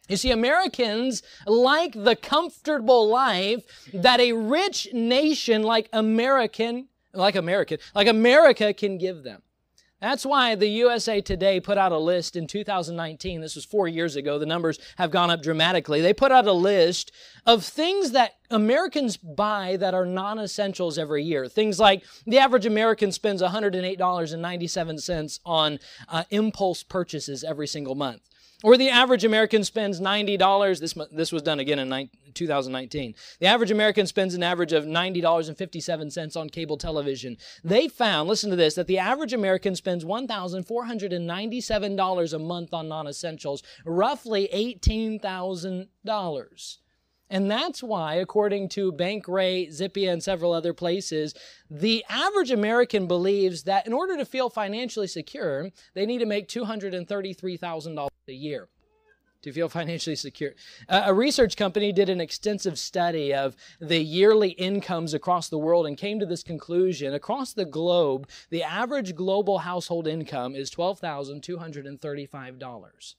You 0.09 0.17
see, 0.17 0.31
Americans 0.31 1.23
like 1.47 1.93
the 1.93 2.15
comfortable 2.15 3.07
life 3.07 3.63
that 3.93 4.19
a 4.19 4.33
rich 4.33 4.89
nation 4.93 5.63
like 5.63 5.87
American, 5.93 6.89
like 7.13 7.35
American, 7.35 7.77
like 7.95 8.07
America 8.07 8.73
can 8.73 8.97
give 8.97 9.23
them. 9.23 9.43
That's 10.03 10.25
why 10.25 10.55
the 10.55 10.67
USA 10.67 11.21
Today 11.21 11.61
put 11.61 11.77
out 11.77 11.93
a 11.93 11.97
list 11.97 12.35
in 12.35 12.45
2019. 12.45 13.39
This 13.39 13.55
was 13.55 13.63
four 13.63 13.87
years 13.87 14.17
ago. 14.17 14.37
The 14.37 14.45
numbers 14.45 14.77
have 14.97 15.11
gone 15.11 15.31
up 15.31 15.41
dramatically. 15.41 16.01
They 16.01 16.11
put 16.13 16.33
out 16.33 16.45
a 16.45 16.51
list 16.51 17.13
of 17.45 17.63
things 17.63 18.11
that 18.11 18.33
Americans 18.49 19.15
buy 19.15 19.77
that 19.77 19.93
are 19.93 20.05
non 20.05 20.39
essentials 20.39 20.97
every 20.97 21.23
year. 21.23 21.47
Things 21.47 21.79
like 21.79 22.03
the 22.27 22.37
average 22.39 22.65
American 22.65 23.13
spends 23.13 23.41
$108.97 23.41 25.39
on 25.45 25.79
uh, 26.09 26.25
impulse 26.31 26.83
purchases 26.83 27.45
every 27.45 27.67
single 27.67 27.95
month. 27.95 28.23
Or 28.63 28.77
the 28.77 28.89
average 28.89 29.25
American 29.25 29.65
spends 29.65 29.99
$90. 29.99 30.79
This, 30.79 30.95
this 31.11 31.33
was 31.33 31.41
done 31.41 31.59
again 31.59 31.79
in 31.79 32.09
2019. 32.33 33.13
The 33.39 33.47
average 33.47 33.71
American 33.71 34.07
spends 34.07 34.35
an 34.35 34.41
average 34.41 34.71
of 34.71 34.85
$90.57 34.85 36.37
on 36.37 36.49
cable 36.49 36.77
television. 36.77 37.35
They 37.63 37.89
found, 37.89 38.29
listen 38.29 38.49
to 38.51 38.55
this, 38.55 38.75
that 38.75 38.87
the 38.87 38.99
average 38.99 39.33
American 39.33 39.75
spends 39.75 40.05
$1,497 40.05 42.33
a 42.33 42.39
month 42.39 42.73
on 42.73 42.87
non 42.87 43.07
essentials, 43.07 43.63
roughly 43.85 44.47
$18,000. 44.53 46.77
And 47.33 47.49
that's 47.49 47.81
why, 47.81 48.15
according 48.15 48.69
to 48.69 48.91
Bankrate, 48.91 49.69
Zippia, 49.69 50.13
and 50.13 50.21
several 50.21 50.53
other 50.53 50.71
places, 50.71 51.33
the 51.67 52.05
average 52.07 52.51
American 52.51 53.07
believes 53.07 53.63
that 53.63 53.87
in 53.87 53.93
order 53.93 54.15
to 54.17 54.25
feel 54.25 54.51
financially 54.51 55.07
secure, 55.07 55.71
they 55.95 56.05
need 56.05 56.19
to 56.19 56.27
make 56.27 56.47
$233,000 56.47 58.07
a 58.27 58.31
year 58.31 58.67
to 59.41 59.51
feel 59.51 59.67
financially 59.67 60.15
secure. 60.15 60.51
a 60.87 61.11
research 61.11 61.57
company 61.57 61.91
did 61.91 62.07
an 62.07 62.21
extensive 62.21 62.77
study 62.77 63.33
of 63.33 63.55
the 63.81 63.97
yearly 63.97 64.51
incomes 64.51 65.15
across 65.15 65.49
the 65.49 65.57
world 65.57 65.87
and 65.87 65.97
came 65.97 66.19
to 66.19 66.27
this 66.27 66.43
conclusion. 66.43 67.15
Across 67.15 67.53
the 67.53 67.65
globe, 67.65 68.29
the 68.51 68.61
average 68.61 69.15
global 69.15 69.57
household 69.57 70.05
income 70.05 70.55
is 70.55 70.69
$12,235. 70.69 73.15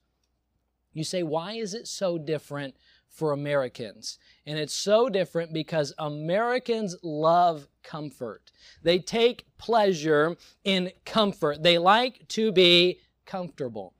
You 0.94 1.02
say, 1.02 1.24
why 1.24 1.54
is 1.54 1.74
it 1.74 1.88
so 1.88 2.16
different 2.16 2.76
for 3.14 3.32
Americans. 3.32 4.18
And 4.44 4.58
it's 4.58 4.74
so 4.74 5.08
different 5.08 5.52
because 5.52 5.94
Americans 5.98 6.96
love 7.02 7.68
comfort. 7.82 8.50
They 8.82 8.98
take 8.98 9.46
pleasure 9.56 10.36
in 10.64 10.90
comfort. 11.04 11.62
They 11.62 11.78
like 11.78 12.26
to 12.28 12.52
be 12.52 12.98
comfortable. 13.24 13.94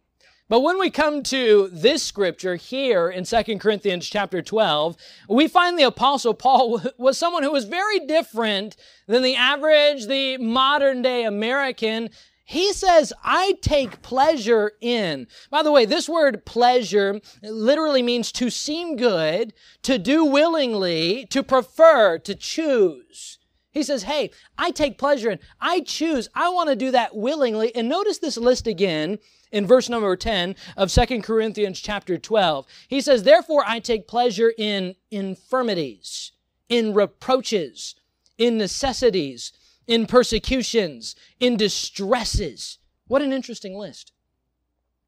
But 0.49 0.61
when 0.61 0.78
we 0.78 0.90
come 0.90 1.23
to 1.25 1.71
this 1.73 2.02
scripture 2.02 2.56
here 2.56 3.09
in 3.09 3.25
2 3.25 3.59
Corinthians 3.59 4.06
chapter 4.06 4.42
12, 4.42 4.97
we 5.28 5.49
find 5.49 5.78
the 5.78 5.85
apostle 5.85 6.35
Paul 6.35 6.83
was 6.99 7.16
someone 7.16 7.42
who 7.42 7.52
was 7.52 7.64
very 7.64 8.00
different 8.00 8.76
than 9.06 9.23
the 9.23 9.37
average, 9.37 10.06
the 10.06 10.37
modern 10.37 11.00
day 11.00 11.25
American 11.25 12.11
he 12.44 12.74
says, 12.74 13.12
I 13.24 13.54
take 13.62 14.02
pleasure 14.02 14.72
in. 14.82 15.26
By 15.50 15.62
the 15.62 15.72
way, 15.72 15.86
this 15.86 16.08
word 16.08 16.44
pleasure 16.44 17.20
literally 17.42 18.02
means 18.02 18.30
to 18.32 18.50
seem 18.50 18.96
good, 18.96 19.54
to 19.82 19.98
do 19.98 20.26
willingly, 20.26 21.26
to 21.30 21.42
prefer, 21.42 22.18
to 22.18 22.34
choose. 22.34 23.38
He 23.70 23.82
says, 23.82 24.02
Hey, 24.02 24.30
I 24.58 24.70
take 24.70 24.98
pleasure 24.98 25.30
in, 25.30 25.38
I 25.60 25.80
choose, 25.80 26.28
I 26.34 26.50
want 26.50 26.68
to 26.68 26.76
do 26.76 26.90
that 26.90 27.16
willingly. 27.16 27.74
And 27.74 27.88
notice 27.88 28.18
this 28.18 28.36
list 28.36 28.66
again 28.66 29.18
in 29.50 29.66
verse 29.66 29.88
number 29.88 30.14
10 30.14 30.54
of 30.76 30.90
Second 30.90 31.22
Corinthians 31.22 31.80
chapter 31.80 32.18
12. 32.18 32.66
He 32.88 33.00
says, 33.00 33.22
Therefore 33.22 33.64
I 33.66 33.80
take 33.80 34.06
pleasure 34.06 34.52
in 34.58 34.96
infirmities, 35.10 36.32
in 36.68 36.92
reproaches, 36.92 37.94
in 38.36 38.58
necessities 38.58 39.52
in 39.87 40.07
persecutions, 40.07 41.14
in 41.41 41.57
distresses. 41.57 42.79
What 43.07 43.23
an 43.23 43.33
interesting 43.33 43.76
list. 43.76 44.12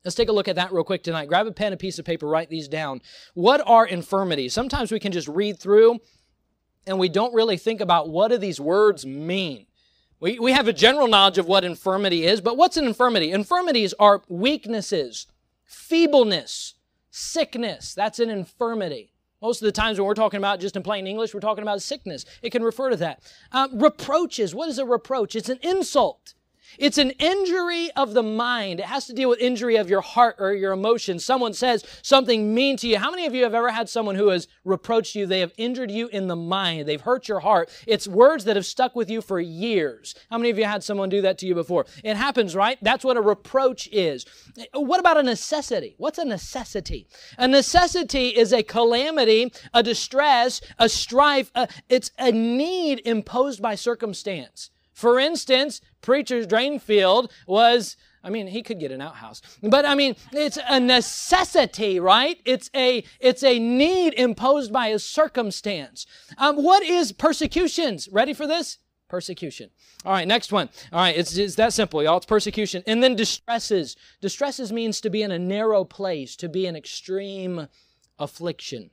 Let's 0.04 0.14
take 0.14 0.28
a 0.28 0.32
look 0.32 0.46
at 0.48 0.56
that 0.56 0.72
real 0.72 0.84
quick 0.84 1.02
tonight. 1.02 1.26
Grab 1.26 1.46
a 1.46 1.52
pen, 1.52 1.66
and 1.66 1.74
a 1.74 1.78
piece 1.78 1.98
of 1.98 2.04
paper, 2.04 2.28
write 2.28 2.48
these 2.48 2.68
down. 2.68 3.00
What 3.34 3.60
are 3.66 3.86
infirmities? 3.86 4.52
Sometimes 4.52 4.92
we 4.92 5.00
can 5.00 5.10
just 5.12 5.26
read 5.26 5.58
through 5.58 5.98
and 6.86 6.98
we 6.98 7.08
don't 7.08 7.34
really 7.34 7.56
think 7.56 7.80
about 7.80 8.08
what 8.08 8.28
do 8.28 8.38
these 8.38 8.60
words 8.60 9.04
mean. 9.04 9.66
We, 10.20 10.38
we 10.38 10.52
have 10.52 10.68
a 10.68 10.72
general 10.72 11.08
knowledge 11.08 11.38
of 11.38 11.46
what 11.46 11.64
infirmity 11.64 12.24
is, 12.24 12.40
but 12.40 12.56
what's 12.56 12.76
an 12.76 12.86
infirmity? 12.86 13.32
Infirmities 13.32 13.92
are 13.98 14.22
weaknesses, 14.28 15.26
feebleness, 15.64 16.74
sickness. 17.10 17.92
That's 17.92 18.18
an 18.18 18.30
infirmity. 18.30 19.12
Most 19.42 19.60
of 19.60 19.66
the 19.66 19.72
times 19.72 19.98
when 19.98 20.06
we're 20.06 20.14
talking 20.14 20.38
about 20.38 20.60
just 20.60 20.76
in 20.76 20.82
plain 20.82 21.06
English, 21.06 21.34
we're 21.34 21.40
talking 21.40 21.62
about 21.62 21.82
sickness. 21.82 22.24
It 22.42 22.50
can 22.50 22.62
refer 22.62 22.90
to 22.90 22.96
that. 22.96 23.22
Uh, 23.52 23.68
reproaches. 23.72 24.54
What 24.54 24.68
is 24.68 24.78
a 24.78 24.84
reproach? 24.86 25.36
It's 25.36 25.48
an 25.48 25.58
insult. 25.62 26.34
It's 26.78 26.98
an 26.98 27.10
injury 27.12 27.90
of 27.96 28.14
the 28.14 28.22
mind. 28.22 28.80
It 28.80 28.86
has 28.86 29.06
to 29.06 29.12
deal 29.12 29.28
with 29.28 29.38
injury 29.38 29.76
of 29.76 29.88
your 29.88 30.00
heart 30.00 30.36
or 30.38 30.52
your 30.52 30.72
emotions. 30.72 31.24
Someone 31.24 31.54
says 31.54 31.84
something 32.02 32.54
mean 32.54 32.76
to 32.78 32.88
you. 32.88 32.98
How 32.98 33.10
many 33.10 33.26
of 33.26 33.34
you 33.34 33.44
have 33.44 33.54
ever 33.54 33.70
had 33.70 33.88
someone 33.88 34.14
who 34.14 34.28
has 34.28 34.48
reproached 34.64 35.14
you? 35.14 35.26
They 35.26 35.40
have 35.40 35.52
injured 35.56 35.90
you 35.90 36.08
in 36.08 36.28
the 36.28 36.36
mind. 36.36 36.86
They've 36.86 37.00
hurt 37.00 37.28
your 37.28 37.40
heart. 37.40 37.70
It's 37.86 38.06
words 38.06 38.44
that 38.44 38.56
have 38.56 38.66
stuck 38.66 38.94
with 38.94 39.10
you 39.10 39.20
for 39.20 39.40
years. 39.40 40.14
How 40.30 40.38
many 40.38 40.50
of 40.50 40.58
you 40.58 40.64
had 40.64 40.84
someone 40.84 41.08
do 41.08 41.22
that 41.22 41.38
to 41.38 41.46
you 41.46 41.54
before? 41.54 41.86
It 42.04 42.16
happens, 42.16 42.54
right? 42.54 42.78
That's 42.82 43.04
what 43.04 43.16
a 43.16 43.22
reproach 43.22 43.88
is. 43.92 44.26
What 44.72 45.00
about 45.00 45.16
a 45.16 45.22
necessity? 45.22 45.94
What's 45.98 46.18
a 46.18 46.24
necessity? 46.24 47.08
A 47.38 47.48
necessity 47.48 48.28
is 48.28 48.52
a 48.52 48.62
calamity, 48.62 49.52
a 49.72 49.82
distress, 49.82 50.60
a 50.78 50.88
strife. 50.88 51.50
A, 51.54 51.68
it's 51.88 52.10
a 52.18 52.32
need 52.32 53.02
imposed 53.04 53.62
by 53.62 53.74
circumstance. 53.74 54.70
For 54.92 55.20
instance, 55.20 55.82
preacher's 56.06 56.46
drain 56.46 56.78
field 56.78 57.30
was 57.46 57.96
I 58.24 58.30
mean, 58.30 58.48
he 58.48 58.64
could 58.64 58.80
get 58.80 58.90
an 58.90 59.00
outhouse. 59.00 59.40
But 59.62 59.84
I 59.84 59.94
mean, 59.94 60.16
it's 60.32 60.58
a 60.68 60.80
necessity, 60.80 62.00
right? 62.00 62.40
It's 62.44 62.70
a 62.74 63.04
it's 63.20 63.44
a 63.44 63.58
need 63.60 64.14
imposed 64.14 64.72
by 64.72 64.88
a 64.88 64.98
circumstance. 64.98 66.06
Um, 66.38 66.56
what 66.56 66.82
is 66.82 67.12
persecutions? 67.12 68.08
Ready 68.10 68.34
for 68.34 68.46
this? 68.46 68.78
Persecution. 69.08 69.70
All 70.04 70.12
right, 70.12 70.26
next 70.26 70.50
one. 70.50 70.68
All 70.92 70.98
right, 70.98 71.16
it's, 71.16 71.36
it's 71.36 71.54
that 71.54 71.72
simple, 71.72 72.02
y'all. 72.02 72.16
It's 72.16 72.26
persecution. 72.26 72.82
And 72.88 73.00
then 73.00 73.14
distresses. 73.14 73.94
Distresses 74.20 74.72
means 74.72 75.00
to 75.02 75.10
be 75.10 75.22
in 75.22 75.30
a 75.30 75.38
narrow 75.38 75.84
place, 75.84 76.34
to 76.36 76.48
be 76.48 76.66
in 76.66 76.74
extreme 76.74 77.68
affliction. 78.18 78.90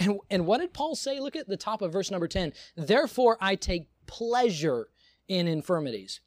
And, 0.00 0.18
and 0.28 0.46
what 0.46 0.58
did 0.58 0.72
Paul 0.72 0.96
say? 0.96 1.20
Look 1.20 1.36
at 1.36 1.46
the 1.46 1.56
top 1.56 1.82
of 1.82 1.92
verse 1.92 2.10
number 2.10 2.26
10. 2.26 2.52
Therefore, 2.76 3.36
I 3.40 3.54
take 3.54 3.86
pleasure 4.06 4.88
in 5.30 5.46
infirmities. 5.46 6.20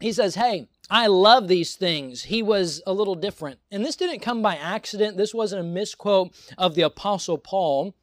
He 0.00 0.12
says, 0.12 0.34
Hey, 0.34 0.68
I 0.90 1.06
love 1.06 1.46
these 1.48 1.76
things. 1.76 2.24
He 2.24 2.42
was 2.42 2.82
a 2.86 2.92
little 2.92 3.14
different. 3.14 3.60
And 3.70 3.84
this 3.84 3.96
didn't 3.96 4.20
come 4.20 4.42
by 4.42 4.56
accident. 4.56 5.16
This 5.16 5.32
wasn't 5.32 5.60
a 5.60 5.64
misquote 5.64 6.34
of 6.58 6.74
the 6.74 6.82
Apostle 6.82 7.38
Paul. 7.38 7.94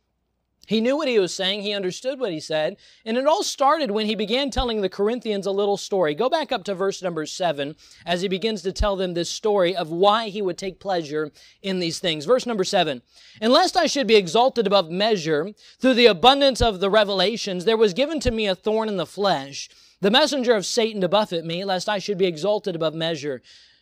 He 0.65 0.79
knew 0.79 0.95
what 0.95 1.09
he 1.09 1.19
was 1.19 1.35
saying. 1.35 1.61
He 1.61 1.73
understood 1.73 2.19
what 2.19 2.31
he 2.31 2.39
said. 2.39 2.77
And 3.05 3.17
it 3.17 3.27
all 3.27 3.43
started 3.43 3.91
when 3.91 4.05
he 4.05 4.15
began 4.15 4.49
telling 4.49 4.81
the 4.81 4.89
Corinthians 4.89 5.45
a 5.45 5.51
little 5.51 5.75
story. 5.75 6.15
Go 6.15 6.29
back 6.29 6.53
up 6.53 6.63
to 6.65 6.73
verse 6.73 7.01
number 7.01 7.25
seven 7.25 7.75
as 8.05 8.21
he 8.21 8.29
begins 8.29 8.61
to 8.61 8.71
tell 8.71 8.95
them 8.95 9.13
this 9.13 9.29
story 9.29 9.75
of 9.75 9.91
why 9.91 10.29
he 10.29 10.41
would 10.41 10.57
take 10.57 10.79
pleasure 10.79 11.31
in 11.61 11.79
these 11.79 11.99
things. 11.99 12.23
Verse 12.23 12.45
number 12.45 12.63
seven. 12.63 13.01
And 13.41 13.51
lest 13.51 13.75
I 13.75 13.87
should 13.87 14.07
be 14.07 14.15
exalted 14.15 14.65
above 14.65 14.89
measure 14.89 15.51
through 15.79 15.95
the 15.95 16.05
abundance 16.05 16.61
of 16.61 16.79
the 16.79 16.89
revelations, 16.89 17.65
there 17.65 17.75
was 17.75 17.93
given 17.93 18.21
to 18.21 18.31
me 18.31 18.47
a 18.47 18.55
thorn 18.55 18.87
in 18.87 18.95
the 18.95 19.05
flesh, 19.05 19.69
the 19.99 20.11
messenger 20.11 20.55
of 20.55 20.65
Satan 20.65 21.01
to 21.01 21.09
buffet 21.09 21.43
me, 21.43 21.65
lest 21.65 21.89
I 21.89 21.99
should 21.99 22.17
be 22.17 22.25
exalted 22.25 22.75
above 22.75 22.93
measure. 22.93 23.41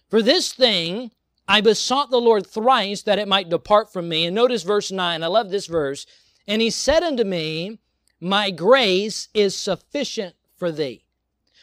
For 0.09 0.23
this 0.23 0.51
thing 0.51 1.11
I 1.47 1.61
besought 1.61 2.09
the 2.09 2.21
Lord 2.21 2.47
thrice 2.47 3.01
that 3.03 3.19
it 3.19 3.27
might 3.27 3.49
depart 3.49 3.91
from 3.91 4.07
me. 4.07 4.25
And 4.25 4.35
notice 4.35 4.63
verse 4.63 4.91
nine. 4.91 5.21
I 5.21 5.27
love 5.27 5.49
this 5.49 5.67
verse. 5.67 6.05
And 6.47 6.61
he 6.61 6.69
said 6.69 7.03
unto 7.03 7.23
me, 7.23 7.79
My 8.19 8.51
grace 8.51 9.29
is 9.33 9.55
sufficient 9.55 10.35
for 10.55 10.71
thee, 10.71 11.05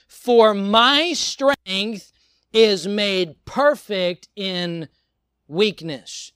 for 0.07 0.55
my 0.55 1.13
strength 1.13 2.13
is 2.53 2.87
made 2.87 3.45
perfect 3.45 4.29
in 4.35 4.89
weakness. 5.47 6.33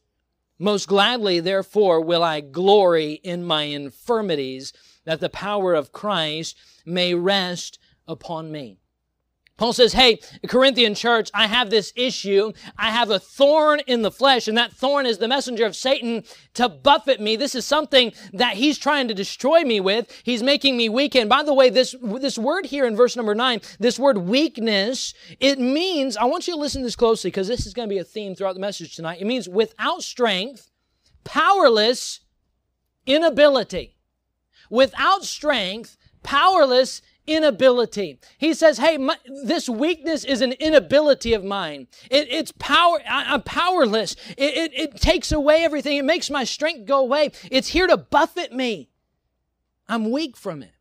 Most 0.58 0.86
gladly, 0.86 1.40
therefore, 1.40 2.00
will 2.00 2.22
I 2.22 2.40
glory 2.40 3.14
in 3.14 3.44
my 3.44 3.64
infirmities, 3.64 4.72
that 5.04 5.20
the 5.20 5.28
power 5.28 5.74
of 5.74 5.92
Christ 5.92 6.56
may 6.84 7.14
rest 7.14 7.78
upon 8.06 8.52
me. 8.52 8.78
Paul 9.62 9.72
says, 9.72 9.92
Hey, 9.92 10.18
Corinthian 10.48 10.96
church, 10.96 11.30
I 11.32 11.46
have 11.46 11.70
this 11.70 11.92
issue. 11.94 12.52
I 12.76 12.90
have 12.90 13.10
a 13.10 13.20
thorn 13.20 13.78
in 13.86 14.02
the 14.02 14.10
flesh, 14.10 14.48
and 14.48 14.58
that 14.58 14.72
thorn 14.72 15.06
is 15.06 15.18
the 15.18 15.28
messenger 15.28 15.64
of 15.64 15.76
Satan 15.76 16.24
to 16.54 16.68
buffet 16.68 17.20
me. 17.20 17.36
This 17.36 17.54
is 17.54 17.64
something 17.64 18.12
that 18.32 18.54
he's 18.54 18.76
trying 18.76 19.06
to 19.06 19.14
destroy 19.14 19.62
me 19.62 19.78
with. 19.78 20.10
He's 20.24 20.42
making 20.42 20.76
me 20.76 20.88
weak. 20.88 21.14
And 21.14 21.30
by 21.30 21.44
the 21.44 21.54
way, 21.54 21.70
this, 21.70 21.94
this 22.02 22.36
word 22.36 22.66
here 22.66 22.84
in 22.88 22.96
verse 22.96 23.14
number 23.14 23.36
nine, 23.36 23.60
this 23.78 24.00
word 24.00 24.18
weakness, 24.18 25.14
it 25.38 25.60
means, 25.60 26.16
I 26.16 26.24
want 26.24 26.48
you 26.48 26.54
to 26.54 26.60
listen 26.60 26.80
to 26.80 26.86
this 26.86 26.96
closely 26.96 27.30
because 27.30 27.46
this 27.46 27.64
is 27.64 27.72
going 27.72 27.88
to 27.88 27.94
be 27.94 28.00
a 28.00 28.04
theme 28.04 28.34
throughout 28.34 28.54
the 28.54 28.60
message 28.60 28.96
tonight. 28.96 29.20
It 29.20 29.28
means 29.28 29.48
without 29.48 30.02
strength, 30.02 30.72
powerless, 31.22 32.18
inability. 33.06 33.94
Without 34.70 35.22
strength, 35.22 35.96
powerless, 36.24 37.00
inability. 37.26 38.18
He 38.38 38.54
says, 38.54 38.78
Hey, 38.78 38.98
my, 38.98 39.16
this 39.44 39.68
weakness 39.68 40.24
is 40.24 40.40
an 40.40 40.52
inability 40.52 41.32
of 41.34 41.44
mine. 41.44 41.88
It, 42.10 42.28
it's 42.30 42.52
power, 42.52 43.00
I, 43.08 43.34
am 43.34 43.42
powerless. 43.42 44.16
It, 44.36 44.56
it, 44.56 44.72
it 44.74 44.96
takes 44.96 45.32
away 45.32 45.64
everything. 45.64 45.96
It 45.96 46.04
makes 46.04 46.30
my 46.30 46.44
strength 46.44 46.86
go 46.86 47.00
away. 47.00 47.30
It's 47.50 47.68
here 47.68 47.86
to 47.86 47.96
buffet 47.96 48.52
me. 48.52 48.88
I'm 49.88 50.10
weak 50.10 50.36
from 50.36 50.62
it. 50.62 50.72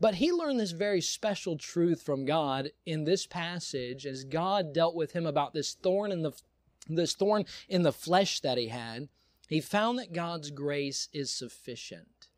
But 0.00 0.16
he 0.16 0.32
learned 0.32 0.60
this 0.60 0.72
very 0.72 1.00
special 1.00 1.56
truth 1.56 2.02
from 2.02 2.26
God 2.26 2.70
in 2.84 3.04
this 3.04 3.26
passage 3.26 4.04
as 4.06 4.24
God 4.24 4.74
dealt 4.74 4.94
with 4.94 5.12
him 5.12 5.24
about 5.24 5.54
this 5.54 5.74
thorn 5.74 6.12
in 6.12 6.22
the 6.22 6.32
this 6.86 7.14
thorn 7.14 7.46
in 7.68 7.82
the 7.82 7.92
flesh 7.92 8.40
that 8.40 8.58
he 8.58 8.68
had. 8.68 9.08
He 9.48 9.60
found 9.60 9.98
that 9.98 10.12
God's 10.12 10.50
grace 10.50 11.08
is 11.12 11.30
sufficient. 11.30 12.28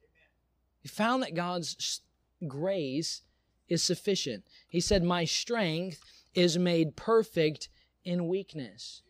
He 0.80 0.88
found 0.88 1.22
that 1.24 1.34
God's 1.34 2.00
grace 2.46 3.22
is 3.68 3.82
sufficient. 3.82 4.44
He 4.68 4.80
said, 4.80 5.02
"My 5.02 5.24
strength 5.24 6.02
is 6.34 6.58
made 6.58 6.96
perfect 6.96 7.68
in 8.04 8.28
weakness." 8.28 9.02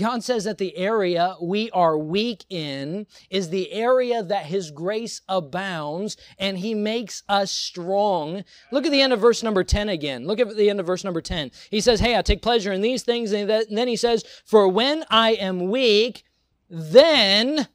God 0.00 0.24
says 0.24 0.44
that 0.44 0.56
the 0.58 0.76
area 0.76 1.36
we 1.42 1.70
are 1.72 1.98
weak 1.98 2.46
in 2.48 3.06
is 3.28 3.50
the 3.50 3.70
area 3.70 4.22
that 4.22 4.46
His 4.46 4.70
grace 4.70 5.20
abounds 5.28 6.16
and 6.38 6.58
He 6.58 6.74
makes 6.74 7.22
us 7.28 7.50
strong. 7.50 8.44
Look 8.72 8.86
at 8.86 8.92
the 8.92 9.02
end 9.02 9.12
of 9.12 9.20
verse 9.20 9.42
number 9.42 9.62
10 9.62 9.90
again. 9.90 10.26
Look 10.26 10.40
at 10.40 10.56
the 10.56 10.70
end 10.70 10.80
of 10.80 10.86
verse 10.86 11.04
number 11.04 11.20
10. 11.20 11.50
He 11.70 11.82
says, 11.82 12.00
Hey, 12.00 12.16
I 12.16 12.22
take 12.22 12.40
pleasure 12.40 12.72
in 12.72 12.80
these 12.80 13.02
things. 13.02 13.32
And 13.32 13.50
then 13.50 13.88
He 13.88 13.96
says, 13.96 14.24
For 14.46 14.68
when 14.68 15.04
I 15.10 15.32
am 15.32 15.68
weak, 15.70 16.24
then 16.70 17.68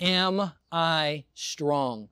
am 0.00 0.52
I 0.72 1.24
strong. 1.34 2.08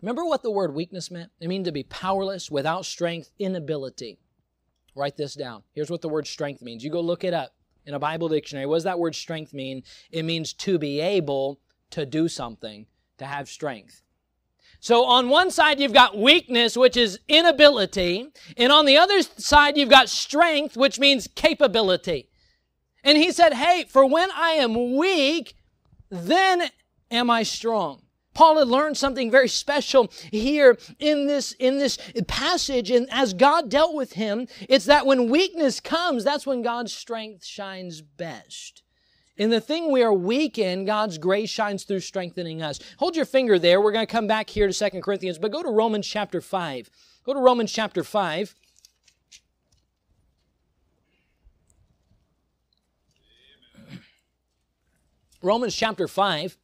Remember 0.00 0.24
what 0.24 0.42
the 0.42 0.50
word 0.50 0.74
weakness 0.74 1.10
meant? 1.10 1.30
It 1.40 1.48
means 1.48 1.66
to 1.66 1.72
be 1.72 1.82
powerless, 1.82 2.50
without 2.50 2.86
strength, 2.86 3.30
inability. 3.38 4.18
Write 4.94 5.16
this 5.16 5.34
down. 5.34 5.62
Here's 5.74 5.90
what 5.90 6.02
the 6.02 6.08
word 6.08 6.26
strength 6.26 6.62
means. 6.62 6.84
You 6.84 6.90
go 6.90 7.00
look 7.00 7.24
it 7.24 7.34
up 7.34 7.54
in 7.84 7.94
a 7.94 7.98
Bible 7.98 8.28
dictionary. 8.28 8.66
What 8.66 8.76
does 8.76 8.84
that 8.84 8.98
word 8.98 9.14
strength 9.14 9.52
mean? 9.52 9.82
It 10.10 10.24
means 10.24 10.52
to 10.54 10.78
be 10.78 11.00
able 11.00 11.60
to 11.90 12.06
do 12.06 12.28
something, 12.28 12.86
to 13.18 13.24
have 13.24 13.48
strength. 13.48 14.02
So 14.80 15.04
on 15.04 15.28
one 15.28 15.50
side, 15.50 15.80
you've 15.80 15.92
got 15.92 16.16
weakness, 16.16 16.76
which 16.76 16.96
is 16.96 17.18
inability. 17.28 18.28
And 18.56 18.70
on 18.70 18.86
the 18.86 18.96
other 18.96 19.22
side, 19.22 19.76
you've 19.76 19.88
got 19.88 20.08
strength, 20.08 20.76
which 20.76 21.00
means 21.00 21.28
capability. 21.34 22.28
And 23.02 23.18
he 23.18 23.32
said, 23.32 23.54
Hey, 23.54 23.84
for 23.88 24.06
when 24.06 24.30
I 24.32 24.50
am 24.50 24.96
weak, 24.96 25.54
then 26.10 26.70
am 27.10 27.30
I 27.30 27.42
strong. 27.42 28.02
Paul 28.38 28.60
had 28.60 28.68
learned 28.68 28.96
something 28.96 29.32
very 29.32 29.48
special 29.48 30.12
here 30.30 30.78
in 31.00 31.26
this, 31.26 31.56
in 31.58 31.78
this 31.78 31.98
passage. 32.28 32.88
And 32.88 33.08
as 33.10 33.34
God 33.34 33.68
dealt 33.68 33.96
with 33.96 34.12
him, 34.12 34.46
it's 34.68 34.84
that 34.84 35.06
when 35.06 35.28
weakness 35.28 35.80
comes, 35.80 36.22
that's 36.22 36.46
when 36.46 36.62
God's 36.62 36.92
strength 36.92 37.44
shines 37.44 38.00
best. 38.00 38.84
In 39.36 39.50
the 39.50 39.60
thing 39.60 39.90
we 39.90 40.04
are 40.04 40.12
weak 40.12 40.56
in, 40.56 40.84
God's 40.84 41.18
grace 41.18 41.50
shines 41.50 41.82
through 41.82 41.98
strengthening 41.98 42.62
us. 42.62 42.78
Hold 42.98 43.16
your 43.16 43.24
finger 43.24 43.58
there. 43.58 43.80
We're 43.80 43.90
going 43.90 44.06
to 44.06 44.12
come 44.12 44.28
back 44.28 44.48
here 44.48 44.68
to 44.68 44.72
Second 44.72 45.02
Corinthians, 45.02 45.36
but 45.36 45.50
go 45.50 45.64
to 45.64 45.70
Romans 45.70 46.06
chapter 46.06 46.40
5. 46.40 46.90
Go 47.24 47.34
to 47.34 47.40
Romans 47.40 47.72
chapter 47.72 48.04
5. 48.04 48.54
Romans 55.42 55.74
chapter 55.74 56.06
5. 56.06 56.56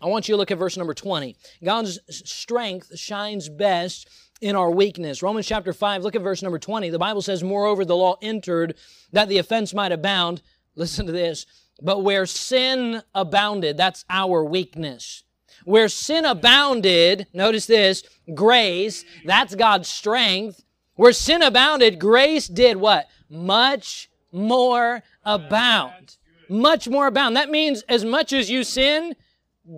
I 0.00 0.06
want 0.06 0.28
you 0.28 0.34
to 0.34 0.36
look 0.36 0.50
at 0.50 0.58
verse 0.58 0.76
number 0.76 0.94
20. 0.94 1.36
God's 1.64 1.98
strength 2.08 2.96
shines 2.98 3.48
best 3.48 4.08
in 4.40 4.54
our 4.54 4.70
weakness. 4.70 5.22
Romans 5.22 5.46
chapter 5.46 5.72
5, 5.72 6.02
look 6.02 6.14
at 6.14 6.22
verse 6.22 6.42
number 6.42 6.58
20. 6.58 6.90
The 6.90 6.98
Bible 6.98 7.22
says, 7.22 7.42
Moreover, 7.42 7.84
the 7.84 7.96
law 7.96 8.16
entered 8.20 8.74
that 9.12 9.28
the 9.28 9.38
offense 9.38 9.72
might 9.72 9.92
abound. 9.92 10.42
Listen 10.74 11.06
to 11.06 11.12
this. 11.12 11.46
But 11.82 12.02
where 12.02 12.26
sin 12.26 13.02
abounded, 13.14 13.76
that's 13.76 14.04
our 14.10 14.44
weakness. 14.44 15.24
Where 15.64 15.88
sin 15.88 16.24
abounded, 16.24 17.26
notice 17.32 17.66
this, 17.66 18.02
grace, 18.34 19.04
that's 19.24 19.54
God's 19.54 19.88
strength. 19.88 20.62
Where 20.94 21.12
sin 21.12 21.42
abounded, 21.42 21.98
grace 21.98 22.46
did 22.46 22.76
what? 22.76 23.08
Much 23.28 24.10
more 24.32 25.02
abound. 25.24 26.16
Much 26.48 26.88
more 26.88 27.06
abound. 27.06 27.36
That 27.36 27.50
means 27.50 27.82
as 27.88 28.04
much 28.04 28.32
as 28.32 28.50
you 28.50 28.62
sin, 28.64 29.16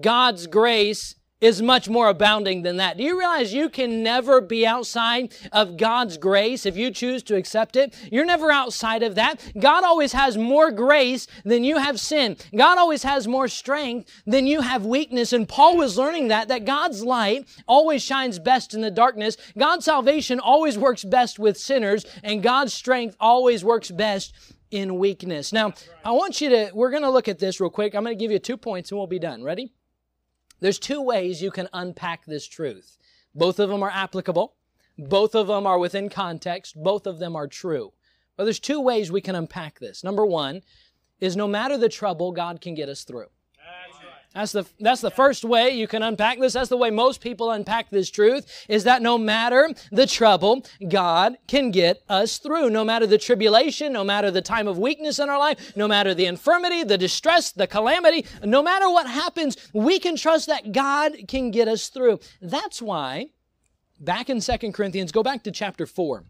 God's 0.00 0.47
grace 0.47 1.14
is 1.40 1.62
much 1.62 1.88
more 1.88 2.09
abounding 2.09 2.62
than 2.62 2.78
that. 2.78 2.97
Do 2.97 3.04
you 3.04 3.18
realize 3.18 3.52
you 3.52 3.68
can 3.68 4.02
never 4.02 4.40
be 4.40 4.66
outside 4.66 5.33
of 5.52 5.76
God's 5.76 6.16
grace 6.16 6.66
if 6.66 6.76
you 6.76 6.90
choose 6.90 7.23
to 7.25 7.37
accept 7.37 7.76
it? 7.76 7.95
You're 8.11 8.25
never 8.25 8.50
outside 8.50 9.02
of 9.02 9.14
that. 9.14 9.40
God 9.59 9.85
always 9.85 10.12
has 10.12 10.37
more 10.37 10.71
grace 10.73 11.26
than 11.45 11.62
you 11.62 11.79
have 11.79 12.01
sin. 12.01 12.37
God 12.57 12.77
always 12.77 13.05
has 13.05 13.29
more 13.29 13.46
strength 13.46 14.11
than 14.27 14.46
you 14.46 14.62
have 14.62 14.85
weakness. 14.85 15.33
And 15.33 15.48
Paul 15.48 15.77
was 15.77 15.96
learning 15.96 16.29
that, 16.29 16.48
that 16.48 16.64
God's 16.64 17.05
light 17.05 17.46
always 17.68 18.03
shines 18.03 18.38
best 18.38 18.74
in 18.74 18.81
the 18.81 18.90
darkness. 18.90 19.37
God's 19.57 19.85
salvation 19.85 20.40
always 20.40 20.77
works 20.77 21.05
best 21.05 21.38
with 21.38 21.57
sinners 21.57 22.05
and 22.24 22.42
God's 22.42 22.74
strength 22.74 23.16
always 23.20 23.64
works 23.64 23.90
best 23.90 24.35
in 24.70 24.98
weakness. 24.98 25.53
Now, 25.53 25.72
I 26.05 26.11
want 26.11 26.40
you 26.40 26.51
to, 26.51 26.70
we're 26.74 26.90
going 26.90 27.03
to 27.03 27.11
look 27.11 27.29
at 27.29 27.38
this 27.38 27.61
real 27.61 27.70
quick. 27.70 27.94
I'm 27.94 28.05
going 28.05 28.16
to 28.16 28.22
give 28.22 28.33
you 28.33 28.38
two 28.38 28.57
points 28.57 28.90
and 28.90 28.98
we'll 28.98 29.07
be 29.07 29.18
done. 29.18 29.42
Ready? 29.42 29.72
There's 30.61 30.79
two 30.79 31.01
ways 31.01 31.42
you 31.42 31.51
can 31.51 31.68
unpack 31.73 32.25
this 32.25 32.47
truth. 32.47 32.99
Both 33.35 33.59
of 33.59 33.68
them 33.68 33.83
are 33.83 33.90
applicable. 33.90 34.55
Both 34.99 35.35
of 35.35 35.47
them 35.47 35.66
are 35.66 35.79
within 35.79 36.09
context. 36.09 36.75
Both 36.77 37.07
of 37.07 37.18
them 37.18 37.37
are 37.37 37.47
true. 37.47 37.92
But 38.37 38.44
there's 38.44 38.61
two 38.61 38.81
ways 38.81 39.12
we 39.12 39.21
can 39.21 39.35
unpack 39.35 39.79
this. 39.79 40.03
Number 40.03 40.27
one 40.27 40.62
is 41.21 41.37
no 41.37 41.47
matter 41.47 41.77
the 41.77 41.88
trouble, 41.88 42.33
God 42.33 42.61
can 42.61 42.75
get 42.75 42.88
us 42.88 43.05
through. 43.05 43.29
That's 44.34 44.52
the, 44.52 44.66
that's 44.78 45.00
the 45.00 45.10
first 45.10 45.44
way 45.44 45.70
you 45.70 45.88
can 45.88 46.02
unpack 46.02 46.38
this. 46.38 46.52
That's 46.52 46.68
the 46.68 46.76
way 46.76 46.90
most 46.90 47.20
people 47.20 47.50
unpack 47.50 47.90
this 47.90 48.10
truth 48.10 48.66
is 48.68 48.84
that 48.84 49.02
no 49.02 49.16
matter 49.16 49.70
the 49.90 50.06
trouble, 50.06 50.64
God 50.86 51.38
can 51.46 51.70
get 51.70 52.02
us 52.08 52.38
through. 52.38 52.70
No 52.70 52.84
matter 52.84 53.06
the 53.06 53.18
tribulation, 53.18 53.92
no 53.92 54.04
matter 54.04 54.30
the 54.30 54.42
time 54.42 54.68
of 54.68 54.78
weakness 54.78 55.18
in 55.18 55.30
our 55.30 55.38
life, 55.38 55.74
no 55.76 55.88
matter 55.88 56.14
the 56.14 56.26
infirmity, 56.26 56.84
the 56.84 56.98
distress, 56.98 57.52
the 57.52 57.66
calamity, 57.66 58.26
no 58.44 58.62
matter 58.62 58.88
what 58.90 59.08
happens, 59.08 59.56
we 59.72 59.98
can 59.98 60.14
trust 60.14 60.46
that 60.46 60.72
God 60.72 61.12
can 61.26 61.50
get 61.50 61.66
us 61.66 61.88
through. 61.88 62.20
That's 62.42 62.82
why 62.82 63.30
back 63.98 64.28
in 64.28 64.40
Second 64.40 64.72
Corinthians, 64.72 65.10
go 65.10 65.22
back 65.22 65.42
to 65.44 65.50
chapter 65.50 65.86
4. 65.86 66.24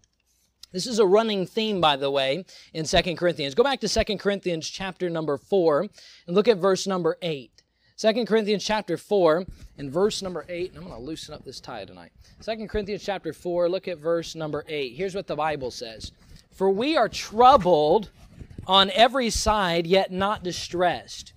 This 0.70 0.86
is 0.86 0.98
a 0.98 1.06
running 1.06 1.46
theme, 1.46 1.80
by 1.80 1.96
the 1.96 2.10
way, 2.10 2.44
in 2.74 2.84
Second 2.84 3.16
Corinthians. 3.16 3.54
Go 3.54 3.64
back 3.64 3.80
to 3.80 3.88
Second 3.88 4.18
Corinthians 4.18 4.68
chapter 4.68 5.08
number 5.08 5.38
4 5.38 5.88
and 6.26 6.36
look 6.36 6.46
at 6.46 6.58
verse 6.58 6.86
number 6.86 7.16
8. 7.22 7.57
Second 7.98 8.26
Corinthians 8.26 8.64
chapter 8.64 8.96
4 8.96 9.44
and 9.76 9.90
verse 9.90 10.22
number 10.22 10.46
8. 10.48 10.70
And 10.70 10.78
I'm 10.78 10.88
going 10.88 10.96
to 10.96 11.04
loosen 11.04 11.34
up 11.34 11.44
this 11.44 11.58
tie 11.58 11.84
tonight. 11.84 12.12
Second 12.38 12.68
Corinthians 12.68 13.02
chapter 13.02 13.32
4, 13.32 13.68
look 13.68 13.88
at 13.88 13.98
verse 13.98 14.36
number 14.36 14.64
8. 14.68 14.94
Here's 14.94 15.16
what 15.16 15.26
the 15.26 15.34
Bible 15.34 15.72
says 15.72 16.12
For 16.52 16.70
we 16.70 16.96
are 16.96 17.08
troubled 17.08 18.10
on 18.68 18.92
every 18.92 19.30
side, 19.30 19.84
yet 19.84 20.12
not 20.12 20.44
distressed. 20.44 21.32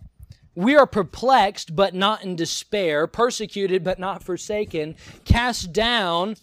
We 0.53 0.75
are 0.75 0.85
perplexed, 0.85 1.75
but 1.75 1.95
not 1.95 2.23
in 2.23 2.35
despair, 2.35 3.07
persecuted, 3.07 3.83
but 3.83 3.97
not 3.97 4.21
forsaken, 4.21 4.97
cast 5.25 5.73
down, 5.73 6.35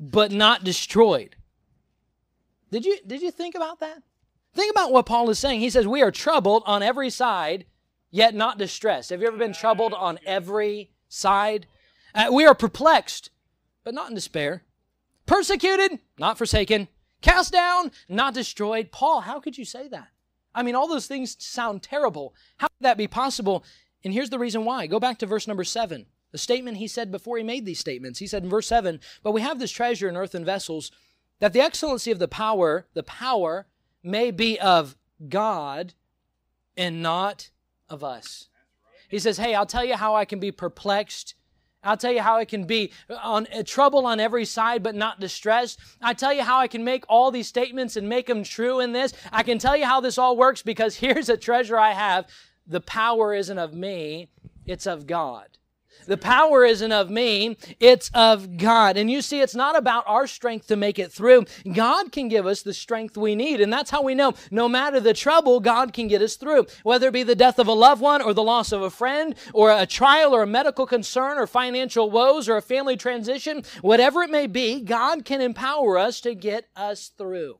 but 0.00 0.32
not 0.32 0.64
destroyed. 0.64 1.36
Did 2.70 2.86
you, 2.86 2.96
did 3.06 3.20
you 3.20 3.30
think 3.30 3.54
about 3.54 3.80
that? 3.80 4.02
Think 4.54 4.70
about 4.70 4.90
what 4.90 5.04
Paul 5.04 5.28
is 5.28 5.38
saying. 5.38 5.60
He 5.60 5.68
says, 5.68 5.86
We 5.86 6.00
are 6.00 6.10
troubled 6.10 6.62
on 6.64 6.82
every 6.82 7.10
side, 7.10 7.66
yet 8.10 8.34
not 8.34 8.58
distressed. 8.58 9.10
Have 9.10 9.20
you 9.20 9.28
ever 9.28 9.36
been 9.36 9.52
troubled 9.52 9.92
on 9.92 10.18
every 10.24 10.90
side? 11.08 11.66
Uh, 12.14 12.28
we 12.32 12.46
are 12.46 12.54
perplexed, 12.54 13.30
but 13.84 13.94
not 13.94 14.08
in 14.08 14.14
despair. 14.14 14.62
Persecuted, 15.26 15.98
not 16.18 16.38
forsaken. 16.38 16.88
Cast 17.20 17.52
down, 17.52 17.90
not 18.08 18.34
destroyed. 18.34 18.92
Paul, 18.92 19.20
how 19.22 19.40
could 19.40 19.58
you 19.58 19.64
say 19.64 19.88
that? 19.88 20.08
I 20.54 20.62
mean, 20.62 20.74
all 20.74 20.88
those 20.88 21.06
things 21.06 21.36
sound 21.38 21.82
terrible. 21.82 22.34
How 22.58 22.68
could 22.68 22.84
that 22.84 22.96
be 22.96 23.08
possible? 23.08 23.64
And 24.04 24.14
here's 24.14 24.30
the 24.30 24.38
reason 24.38 24.64
why. 24.64 24.86
Go 24.86 25.00
back 25.00 25.18
to 25.18 25.26
verse 25.26 25.46
number 25.46 25.64
seven. 25.64 26.06
The 26.32 26.38
statement 26.38 26.76
he 26.76 26.88
said 26.88 27.10
before 27.10 27.38
he 27.38 27.44
made 27.44 27.64
these 27.64 27.78
statements. 27.78 28.18
He 28.18 28.26
said 28.26 28.42
in 28.42 28.50
verse 28.50 28.66
7, 28.66 29.00
But 29.22 29.32
we 29.32 29.40
have 29.40 29.58
this 29.58 29.70
treasure 29.70 30.08
in 30.08 30.16
earthen 30.16 30.44
vessels, 30.44 30.90
that 31.38 31.52
the 31.52 31.60
excellency 31.60 32.10
of 32.10 32.18
the 32.18 32.28
power, 32.28 32.86
the 32.94 33.02
power, 33.02 33.66
may 34.02 34.30
be 34.30 34.58
of 34.60 34.96
God 35.28 35.94
and 36.76 37.02
not 37.02 37.50
of 37.88 38.04
us. 38.04 38.48
He 39.08 39.18
says, 39.18 39.38
Hey, 39.38 39.54
I'll 39.54 39.66
tell 39.66 39.84
you 39.84 39.96
how 39.96 40.14
I 40.14 40.24
can 40.24 40.40
be 40.40 40.52
perplexed. 40.52 41.34
I'll 41.82 41.96
tell 41.96 42.12
you 42.12 42.20
how 42.20 42.36
I 42.36 42.44
can 42.44 42.64
be 42.64 42.92
on 43.22 43.46
uh, 43.54 43.62
trouble 43.64 44.06
on 44.06 44.18
every 44.18 44.44
side, 44.44 44.82
but 44.82 44.96
not 44.96 45.20
distressed. 45.20 45.78
I 46.02 46.14
tell 46.14 46.32
you 46.32 46.42
how 46.42 46.58
I 46.58 46.66
can 46.66 46.82
make 46.82 47.04
all 47.08 47.30
these 47.30 47.46
statements 47.46 47.96
and 47.96 48.08
make 48.08 48.26
them 48.26 48.42
true 48.42 48.80
in 48.80 48.92
this. 48.92 49.12
I 49.30 49.44
can 49.44 49.58
tell 49.58 49.76
you 49.76 49.84
how 49.84 50.00
this 50.00 50.18
all 50.18 50.36
works 50.36 50.62
because 50.62 50.96
here's 50.98 51.28
a 51.28 51.36
treasure 51.36 51.78
I 51.78 51.92
have. 51.92 52.26
The 52.66 52.80
power 52.80 53.32
isn't 53.32 53.58
of 53.58 53.72
me, 53.72 54.28
it's 54.64 54.86
of 54.86 55.06
God. 55.06 55.46
The 56.06 56.16
power 56.16 56.64
isn't 56.64 56.92
of 56.92 57.10
me, 57.10 57.56
it's 57.80 58.10
of 58.14 58.56
God. 58.56 58.96
And 58.96 59.10
you 59.10 59.22
see, 59.22 59.40
it's 59.40 59.54
not 59.54 59.76
about 59.76 60.04
our 60.06 60.26
strength 60.26 60.68
to 60.68 60.76
make 60.76 60.98
it 60.98 61.12
through. 61.12 61.46
God 61.72 62.12
can 62.12 62.28
give 62.28 62.46
us 62.46 62.62
the 62.62 62.74
strength 62.74 63.16
we 63.16 63.34
need. 63.34 63.60
And 63.60 63.72
that's 63.72 63.90
how 63.90 64.02
we 64.02 64.14
know 64.14 64.34
no 64.50 64.68
matter 64.68 65.00
the 65.00 65.14
trouble, 65.14 65.60
God 65.60 65.92
can 65.92 66.08
get 66.08 66.22
us 66.22 66.36
through. 66.36 66.66
Whether 66.82 67.08
it 67.08 67.14
be 67.14 67.22
the 67.22 67.34
death 67.34 67.58
of 67.58 67.68
a 67.68 67.72
loved 67.72 68.00
one 68.00 68.22
or 68.22 68.32
the 68.32 68.42
loss 68.42 68.72
of 68.72 68.82
a 68.82 68.90
friend 68.90 69.34
or 69.52 69.70
a 69.70 69.86
trial 69.86 70.34
or 70.34 70.42
a 70.42 70.46
medical 70.46 70.86
concern 70.86 71.38
or 71.38 71.46
financial 71.46 72.10
woes 72.10 72.48
or 72.48 72.56
a 72.56 72.62
family 72.62 72.96
transition, 72.96 73.62
whatever 73.82 74.22
it 74.22 74.30
may 74.30 74.46
be, 74.46 74.80
God 74.80 75.24
can 75.24 75.40
empower 75.40 75.98
us 75.98 76.20
to 76.22 76.34
get 76.34 76.66
us 76.76 77.10
through. 77.16 77.58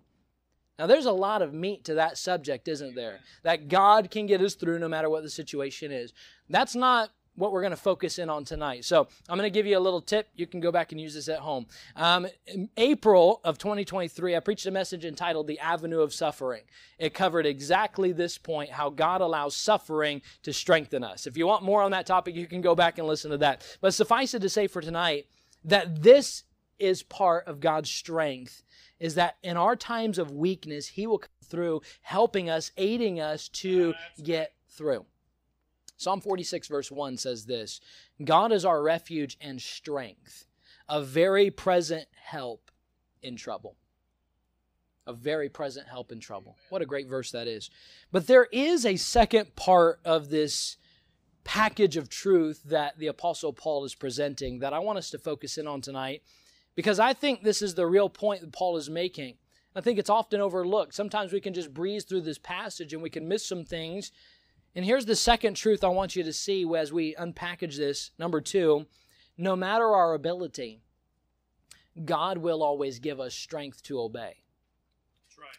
Now, 0.79 0.87
there's 0.87 1.07
a 1.07 1.13
lot 1.13 1.41
of 1.41 1.55
meat 1.55 1.85
to 1.85 1.95
that 1.95 2.19
subject, 2.19 2.69
isn't 2.69 2.95
there? 2.95 3.21
That 3.43 3.69
God 3.69 4.11
can 4.11 4.27
get 4.27 4.43
us 4.43 4.55
through 4.55 4.79
no 4.79 4.89
matter 4.89 5.09
what 5.09 5.23
the 5.23 5.31
situation 5.31 5.91
is. 5.91 6.13
That's 6.51 6.75
not 6.75 7.11
what 7.37 7.53
we're 7.53 7.61
going 7.61 7.70
to 7.70 7.77
focus 7.77 8.18
in 8.18 8.29
on 8.29 8.44
tonight. 8.44 8.85
So 8.85 9.07
I'm 9.29 9.38
going 9.38 9.51
to 9.51 9.55
give 9.55 9.66
you 9.66 9.79
a 9.79 9.81
little 9.81 10.01
tip. 10.01 10.29
You 10.35 10.46
can 10.46 10.61
go 10.61 10.72
back 10.72 10.92
and 10.92 11.01
use 11.01 11.14
this 11.14 11.29
at 11.29 11.38
home. 11.38 11.66
Um, 11.94 12.27
in 12.46 12.68
April 12.77 13.40
of 13.44 13.59
2023, 13.59 14.35
I 14.35 14.40
preached 14.40 14.66
a 14.66 14.70
message 14.70 15.05
entitled 15.05 15.46
The 15.46 15.61
Avenue 15.61 16.01
of 16.01 16.12
Suffering. 16.12 16.62
It 16.99 17.14
covered 17.14 17.46
exactly 17.46 18.12
this 18.12 18.38
point 18.38 18.70
how 18.70 18.90
God 18.90 19.20
allows 19.20 19.55
suffering 19.55 20.22
to 20.42 20.53
strengthen 20.53 21.05
us. 21.05 21.27
If 21.27 21.37
you 21.37 21.46
want 21.46 21.62
more 21.62 21.83
on 21.83 21.92
that 21.92 22.07
topic, 22.07 22.35
you 22.35 22.46
can 22.46 22.61
go 22.61 22.75
back 22.75 22.99
and 22.99 23.07
listen 23.07 23.31
to 23.31 23.38
that. 23.38 23.62
But 23.81 23.94
suffice 23.94 24.35
it 24.35 24.40
to 24.40 24.49
say 24.49 24.66
for 24.66 24.81
tonight 24.81 25.27
that 25.64 26.03
this 26.03 26.44
is 26.79 27.03
part 27.03 27.46
of 27.46 27.61
God's 27.61 27.90
strength 27.90 28.62
is 28.99 29.14
that 29.14 29.37
in 29.42 29.57
our 29.57 29.77
times 29.77 30.18
of 30.18 30.31
weakness, 30.31 30.88
He 30.88 31.07
will 31.07 31.18
come 31.18 31.31
through, 31.44 31.83
helping 32.01 32.49
us, 32.49 32.70
aiding 32.77 33.20
us 33.20 33.49
to 33.49 33.94
get 34.22 34.55
through. 34.68 35.05
Psalm 35.97 36.21
46, 36.21 36.69
verse 36.69 36.91
1 36.91 37.17
says 37.17 37.47
this 37.47 37.81
God 38.23 38.53
is 38.53 38.65
our 38.65 38.83
refuge 38.83 39.37
and 39.41 39.61
strength, 39.61 40.47
a 40.89 41.03
very 41.03 41.51
present 41.51 42.07
help 42.15 42.71
in 43.23 43.37
trouble. 43.37 43.77
A 45.09 45.13
very 45.13 45.49
present 45.49 45.87
help 45.87 46.11
in 46.11 46.19
trouble. 46.19 46.57
What 46.69 46.83
a 46.83 46.87
great 46.87 47.07
verse 47.07 47.31
that 47.31 47.47
is. 47.47 47.71
But 48.11 48.27
there 48.27 48.49
is 48.51 48.85
a 48.85 48.97
second 48.97 49.55
part 49.55 50.01
of 50.05 50.31
this 50.31 50.79
package 51.45 51.97
of 51.97 52.09
truth 52.09 52.61
that 52.65 52.99
the 52.99 53.07
Apostle 53.07 53.53
Paul 53.53 53.85
is 53.85 53.95
presenting 53.95 54.59
that 54.59 54.73
I 54.73 54.81
want 54.81 54.99
us 54.99 55.11
to 55.11 55.19
focus 55.19 55.59
in 55.59 55.69
on 55.69 55.81
tonight 55.81 56.23
because 56.75 56.99
I 56.99 57.13
think 57.13 57.43
this 57.43 57.63
is 57.63 57.77
the 57.77 57.87
real 57.87 58.09
point 58.09 58.41
that 58.41 58.53
Paul 58.53 58.77
is 58.77 58.91
making. 58.91 59.37
I 59.77 59.81
think 59.81 59.99
it's 59.99 60.11
often 60.11 60.41
overlooked. 60.41 60.95
Sometimes 60.95 61.33
we 61.33 61.41
can 61.41 61.55
just 61.55 61.73
breeze 61.73 62.05
through 62.05 62.23
this 62.23 62.39
passage 62.39 62.93
and 62.93 63.03
we 63.03 63.11
can 63.11 63.29
miss 63.29 63.47
some 63.47 63.65
things. 63.65 64.11
And 64.77 64.85
here's 64.85 65.07
the 65.07 65.17
second 65.17 65.55
truth 65.55 65.83
I 65.83 65.89
want 65.89 66.15
you 66.17 66.23
to 66.23 66.35
see 66.35 66.71
as 66.77 66.93
we 66.93 67.15
unpackage 67.15 67.79
this. 67.79 68.11
Number 68.19 68.43
two, 68.43 68.85
no 69.39 69.57
matter 69.57 69.87
our 69.87 70.12
ability, 70.12 70.83
God 72.05 72.37
will 72.37 72.62
always 72.62 72.99
give 72.99 73.19
us 73.19 73.35
strength 73.35 73.83
to 73.85 73.99
obey. 73.99 74.43
That's 75.25 75.39
right. 75.39 75.59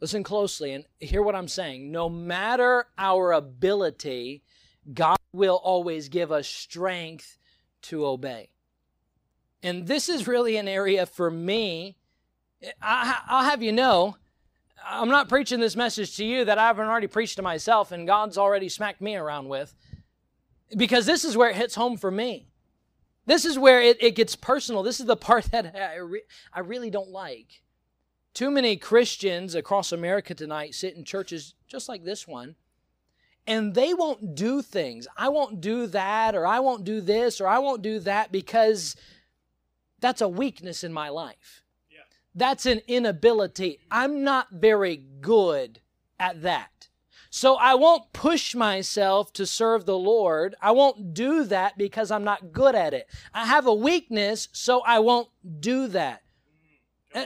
Listen 0.00 0.22
closely 0.22 0.72
and 0.72 0.84
hear 1.00 1.22
what 1.22 1.34
I'm 1.34 1.48
saying. 1.48 1.90
No 1.90 2.08
matter 2.08 2.86
our 2.96 3.32
ability, 3.32 4.44
God 4.94 5.18
will 5.32 5.56
always 5.56 6.08
give 6.08 6.30
us 6.30 6.46
strength 6.46 7.38
to 7.82 8.06
obey. 8.06 8.50
And 9.60 9.88
this 9.88 10.08
is 10.08 10.28
really 10.28 10.56
an 10.56 10.68
area 10.68 11.04
for 11.04 11.32
me. 11.32 11.96
I, 12.80 13.22
will 13.28 13.50
have 13.50 13.60
you 13.60 13.72
know, 13.72 14.16
I'm 14.88 15.08
not 15.08 15.28
preaching 15.28 15.58
this 15.58 15.74
message 15.76 16.16
to 16.16 16.24
you 16.24 16.44
that 16.44 16.58
I 16.58 16.66
haven't 16.68 16.86
already 16.86 17.08
preached 17.08 17.36
to 17.36 17.42
myself 17.42 17.90
and 17.90 18.06
God's 18.06 18.38
already 18.38 18.68
smacked 18.68 19.00
me 19.00 19.16
around 19.16 19.48
with. 19.48 19.74
Because 20.76 21.06
this 21.06 21.24
is 21.24 21.36
where 21.36 21.50
it 21.50 21.56
hits 21.56 21.74
home 21.74 21.96
for 21.96 22.10
me. 22.10 22.48
This 23.26 23.44
is 23.44 23.58
where 23.58 23.82
it, 23.82 24.02
it 24.02 24.14
gets 24.14 24.36
personal. 24.36 24.82
This 24.82 25.00
is 25.00 25.06
the 25.06 25.16
part 25.16 25.46
that 25.46 25.74
I, 25.74 25.96
re- 25.96 26.22
I 26.52 26.60
really 26.60 26.90
don't 26.90 27.10
like. 27.10 27.62
Too 28.32 28.50
many 28.50 28.76
Christians 28.76 29.54
across 29.54 29.92
America 29.92 30.34
tonight 30.34 30.74
sit 30.74 30.94
in 30.94 31.04
churches 31.04 31.54
just 31.66 31.88
like 31.88 32.04
this 32.04 32.28
one, 32.28 32.54
and 33.46 33.74
they 33.74 33.94
won't 33.94 34.34
do 34.34 34.60
things. 34.60 35.08
I 35.16 35.30
won't 35.30 35.60
do 35.60 35.86
that, 35.86 36.34
or 36.34 36.46
I 36.46 36.60
won't 36.60 36.84
do 36.84 37.00
this, 37.00 37.40
or 37.40 37.46
I 37.46 37.58
won't 37.58 37.80
do 37.80 37.98
that 38.00 38.30
because 38.30 38.94
that's 40.00 40.20
a 40.20 40.28
weakness 40.28 40.84
in 40.84 40.92
my 40.92 41.08
life. 41.08 41.62
That's 42.36 42.66
an 42.66 42.82
inability. 42.86 43.80
I'm 43.90 44.22
not 44.22 44.48
very 44.52 45.02
good 45.20 45.80
at 46.20 46.42
that. 46.42 46.88
So 47.30 47.56
I 47.56 47.74
won't 47.74 48.12
push 48.12 48.54
myself 48.54 49.32
to 49.34 49.46
serve 49.46 49.86
the 49.86 49.98
Lord. 49.98 50.54
I 50.60 50.70
won't 50.70 51.14
do 51.14 51.44
that 51.44 51.76
because 51.76 52.10
I'm 52.10 52.24
not 52.24 52.52
good 52.52 52.74
at 52.74 52.94
it. 52.94 53.08
I 53.34 53.46
have 53.46 53.66
a 53.66 53.74
weakness, 53.74 54.48
so 54.52 54.82
I 54.82 54.98
won't 54.98 55.28
do 55.60 55.88
that. 55.88 56.22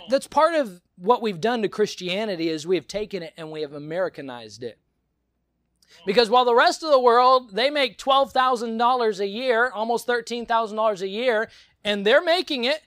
That's 0.09 0.29
part 0.29 0.55
of 0.55 0.81
what 0.97 1.23
we've 1.23 1.41
done 1.41 1.63
to 1.63 1.69
Christianity 1.69 2.49
is 2.49 2.67
we 2.67 2.77
have 2.77 2.87
taken 2.87 3.23
it 3.23 3.33
and 3.37 3.51
we 3.51 3.63
have 3.63 3.73
Americanized 3.73 4.63
it. 4.63 4.79
Because 6.07 6.31
while 6.31 6.45
the 6.45 6.55
rest 6.55 6.85
of 6.85 6.91
the 6.91 7.01
world, 7.01 7.53
they 7.53 7.69
make 7.69 7.99
$12,000 7.99 9.21
a 9.21 9.27
year, 9.27 9.71
almost 9.75 10.07
$13,000 10.07 11.01
a 11.01 11.09
year, 11.09 11.51
and 11.83 12.07
they're 12.07 12.23
making 12.23 12.65
it. 12.65 12.83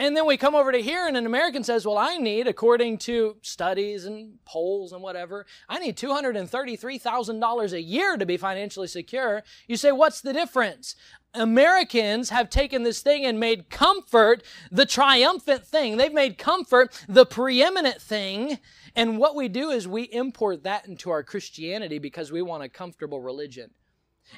And 0.00 0.16
then 0.16 0.24
we 0.24 0.38
come 0.38 0.54
over 0.54 0.72
to 0.72 0.80
here, 0.80 1.06
and 1.06 1.14
an 1.14 1.26
American 1.26 1.62
says, 1.62 1.84
Well, 1.84 1.98
I 1.98 2.16
need, 2.16 2.48
according 2.48 2.96
to 3.00 3.36
studies 3.42 4.06
and 4.06 4.42
polls 4.46 4.94
and 4.94 5.02
whatever, 5.02 5.44
I 5.68 5.78
need 5.78 5.98
$233,000 5.98 7.72
a 7.72 7.82
year 7.82 8.16
to 8.16 8.24
be 8.24 8.38
financially 8.38 8.86
secure. 8.86 9.42
You 9.68 9.76
say, 9.76 9.92
What's 9.92 10.22
the 10.22 10.32
difference? 10.32 10.94
Americans 11.34 12.30
have 12.30 12.48
taken 12.48 12.82
this 12.82 13.02
thing 13.02 13.26
and 13.26 13.38
made 13.38 13.68
comfort 13.68 14.42
the 14.72 14.86
triumphant 14.86 15.66
thing. 15.66 15.98
They've 15.98 16.10
made 16.10 16.38
comfort 16.38 17.04
the 17.06 17.26
preeminent 17.26 18.00
thing. 18.00 18.58
And 18.96 19.18
what 19.18 19.36
we 19.36 19.48
do 19.48 19.68
is 19.68 19.86
we 19.86 20.04
import 20.04 20.62
that 20.62 20.88
into 20.88 21.10
our 21.10 21.22
Christianity 21.22 21.98
because 21.98 22.32
we 22.32 22.40
want 22.40 22.62
a 22.62 22.70
comfortable 22.70 23.20
religion. 23.20 23.70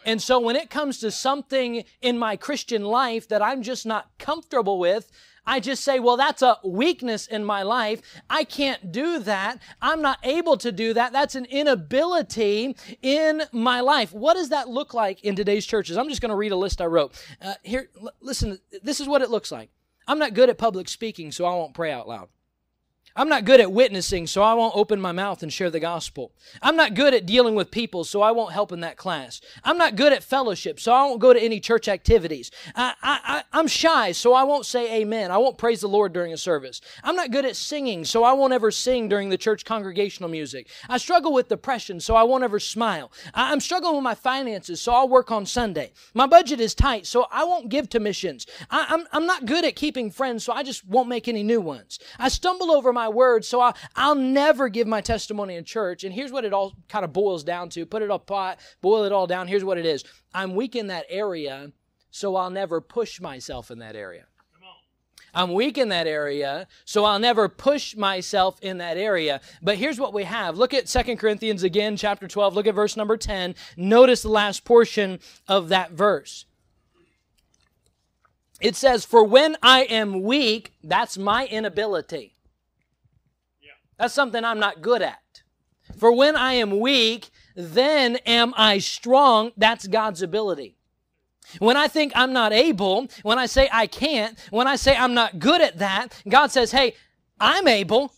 And 0.04 0.20
so 0.20 0.40
when 0.40 0.56
it 0.56 0.70
comes 0.70 0.98
to 0.98 1.10
something 1.10 1.84
in 2.00 2.18
my 2.18 2.36
Christian 2.36 2.82
life 2.82 3.28
that 3.28 3.42
I'm 3.42 3.62
just 3.62 3.86
not 3.86 4.10
comfortable 4.18 4.78
with, 4.78 5.10
I 5.46 5.60
just 5.60 5.82
say, 5.82 5.98
well, 5.98 6.16
that's 6.16 6.42
a 6.42 6.58
weakness 6.64 7.26
in 7.26 7.44
my 7.44 7.62
life. 7.62 8.00
I 8.30 8.44
can't 8.44 8.92
do 8.92 9.18
that. 9.20 9.60
I'm 9.80 10.00
not 10.00 10.18
able 10.22 10.56
to 10.58 10.70
do 10.70 10.94
that. 10.94 11.12
That's 11.12 11.34
an 11.34 11.46
inability 11.46 12.76
in 13.02 13.42
my 13.52 13.80
life. 13.80 14.12
What 14.12 14.34
does 14.34 14.50
that 14.50 14.68
look 14.68 14.94
like 14.94 15.22
in 15.24 15.34
today's 15.34 15.66
churches? 15.66 15.96
I'm 15.96 16.08
just 16.08 16.20
going 16.20 16.30
to 16.30 16.36
read 16.36 16.52
a 16.52 16.56
list 16.56 16.80
I 16.80 16.86
wrote. 16.86 17.12
Uh, 17.40 17.54
here, 17.62 17.88
l- 18.00 18.12
listen, 18.20 18.58
this 18.82 19.00
is 19.00 19.08
what 19.08 19.22
it 19.22 19.30
looks 19.30 19.50
like. 19.50 19.70
I'm 20.06 20.18
not 20.18 20.34
good 20.34 20.48
at 20.48 20.58
public 20.58 20.88
speaking, 20.88 21.32
so 21.32 21.44
I 21.44 21.50
won't 21.50 21.74
pray 21.74 21.92
out 21.92 22.08
loud. 22.08 22.28
I'm 23.14 23.28
not 23.28 23.44
good 23.44 23.60
at 23.60 23.72
witnessing, 23.72 24.26
so 24.26 24.42
I 24.42 24.54
won't 24.54 24.76
open 24.76 25.00
my 25.00 25.12
mouth 25.12 25.42
and 25.42 25.52
share 25.52 25.70
the 25.70 25.80
gospel. 25.80 26.32
I'm 26.62 26.76
not 26.76 26.94
good 26.94 27.12
at 27.12 27.26
dealing 27.26 27.54
with 27.54 27.70
people, 27.70 28.04
so 28.04 28.22
I 28.22 28.30
won't 28.30 28.52
help 28.52 28.72
in 28.72 28.80
that 28.80 28.96
class. 28.96 29.40
I'm 29.64 29.76
not 29.76 29.96
good 29.96 30.12
at 30.12 30.24
fellowship, 30.24 30.80
so 30.80 30.92
I 30.92 31.02
won't 31.02 31.20
go 31.20 31.32
to 31.32 31.42
any 31.42 31.60
church 31.60 31.88
activities. 31.88 32.50
I, 32.74 32.94
I, 33.02 33.42
I'm 33.52 33.68
shy, 33.68 34.12
so 34.12 34.32
I 34.32 34.44
won't 34.44 34.64
say 34.64 35.00
amen. 35.00 35.30
I 35.30 35.38
won't 35.38 35.58
praise 35.58 35.82
the 35.82 35.88
Lord 35.88 36.12
during 36.12 36.32
a 36.32 36.38
service. 36.38 36.80
I'm 37.04 37.16
not 37.16 37.30
good 37.30 37.44
at 37.44 37.56
singing, 37.56 38.04
so 38.04 38.24
I 38.24 38.32
won't 38.32 38.52
ever 38.52 38.70
sing 38.70 39.08
during 39.08 39.28
the 39.28 39.36
church 39.36 39.64
congregational 39.64 40.30
music. 40.30 40.68
I 40.88 40.96
struggle 40.98 41.32
with 41.32 41.48
depression, 41.48 42.00
so 42.00 42.16
I 42.16 42.22
won't 42.22 42.44
ever 42.44 42.58
smile. 42.58 43.12
I, 43.34 43.52
I'm 43.52 43.60
struggling 43.60 43.94
with 43.94 44.04
my 44.04 44.14
finances, 44.14 44.80
so 44.80 44.92
I'll 44.92 45.08
work 45.08 45.30
on 45.30 45.44
Sunday. 45.44 45.92
My 46.14 46.26
budget 46.26 46.60
is 46.60 46.74
tight, 46.74 47.06
so 47.06 47.26
I 47.30 47.44
won't 47.44 47.68
give 47.68 47.90
to 47.90 48.00
missions. 48.00 48.46
I, 48.70 48.86
I'm, 48.88 49.06
I'm 49.12 49.26
not 49.26 49.44
good 49.44 49.64
at 49.64 49.76
keeping 49.76 50.10
friends, 50.10 50.44
so 50.44 50.52
I 50.52 50.62
just 50.62 50.86
won't 50.86 51.08
make 51.08 51.28
any 51.28 51.42
new 51.42 51.60
ones. 51.60 51.98
I 52.18 52.28
stumble 52.28 52.70
over 52.70 52.92
my 52.92 53.01
my 53.02 53.08
word, 53.08 53.44
so 53.44 53.60
I'll, 53.60 53.76
I'll 53.96 54.14
never 54.14 54.68
give 54.68 54.86
my 54.86 55.00
testimony 55.00 55.56
in 55.56 55.64
church. 55.64 56.04
And 56.04 56.14
here's 56.14 56.30
what 56.30 56.44
it 56.44 56.52
all 56.52 56.74
kind 56.88 57.04
of 57.04 57.12
boils 57.12 57.42
down 57.42 57.68
to 57.70 57.84
put 57.84 58.02
it 58.02 58.10
up 58.10 58.26
pot, 58.26 58.60
boil 58.80 59.04
it 59.04 59.12
all 59.12 59.26
down. 59.26 59.48
Here's 59.48 59.64
what 59.64 59.78
it 59.78 59.86
is 59.86 60.04
I'm 60.32 60.54
weak 60.54 60.76
in 60.76 60.86
that 60.86 61.06
area, 61.08 61.72
so 62.10 62.36
I'll 62.36 62.50
never 62.50 62.80
push 62.80 63.20
myself 63.20 63.70
in 63.70 63.80
that 63.80 63.96
area. 63.96 64.26
I'm 65.34 65.54
weak 65.54 65.78
in 65.78 65.88
that 65.88 66.06
area, 66.06 66.66
so 66.84 67.06
I'll 67.06 67.18
never 67.18 67.48
push 67.48 67.96
myself 67.96 68.60
in 68.60 68.78
that 68.78 68.98
area. 68.98 69.40
But 69.62 69.78
here's 69.78 69.98
what 69.98 70.12
we 70.12 70.24
have. 70.24 70.58
Look 70.58 70.74
at 70.74 70.90
Second 70.90 71.16
Corinthians 71.16 71.62
again, 71.62 71.96
chapter 71.96 72.28
12. 72.28 72.54
Look 72.54 72.66
at 72.66 72.74
verse 72.74 72.98
number 72.98 73.16
10. 73.16 73.54
Notice 73.78 74.20
the 74.20 74.28
last 74.28 74.64
portion 74.64 75.20
of 75.48 75.70
that 75.70 75.92
verse. 75.92 76.44
It 78.60 78.76
says, 78.76 79.06
For 79.06 79.24
when 79.24 79.56
I 79.62 79.84
am 79.84 80.22
weak, 80.22 80.74
that's 80.84 81.16
my 81.16 81.46
inability. 81.46 82.36
That's 84.02 84.14
something 84.14 84.44
I'm 84.44 84.58
not 84.58 84.82
good 84.82 85.00
at. 85.00 85.42
For 85.96 86.10
when 86.10 86.34
I 86.34 86.54
am 86.54 86.80
weak, 86.80 87.30
then 87.54 88.16
am 88.26 88.52
I 88.56 88.78
strong. 88.78 89.52
That's 89.56 89.86
God's 89.86 90.22
ability. 90.22 90.76
When 91.60 91.76
I 91.76 91.86
think 91.86 92.10
I'm 92.16 92.32
not 92.32 92.52
able, 92.52 93.06
when 93.22 93.38
I 93.38 93.46
say 93.46 93.68
I 93.72 93.86
can't, 93.86 94.36
when 94.50 94.66
I 94.66 94.74
say 94.74 94.96
I'm 94.96 95.14
not 95.14 95.38
good 95.38 95.60
at 95.60 95.78
that, 95.78 96.20
God 96.28 96.50
says, 96.50 96.72
hey, 96.72 96.96
I'm 97.38 97.68
able, 97.68 98.12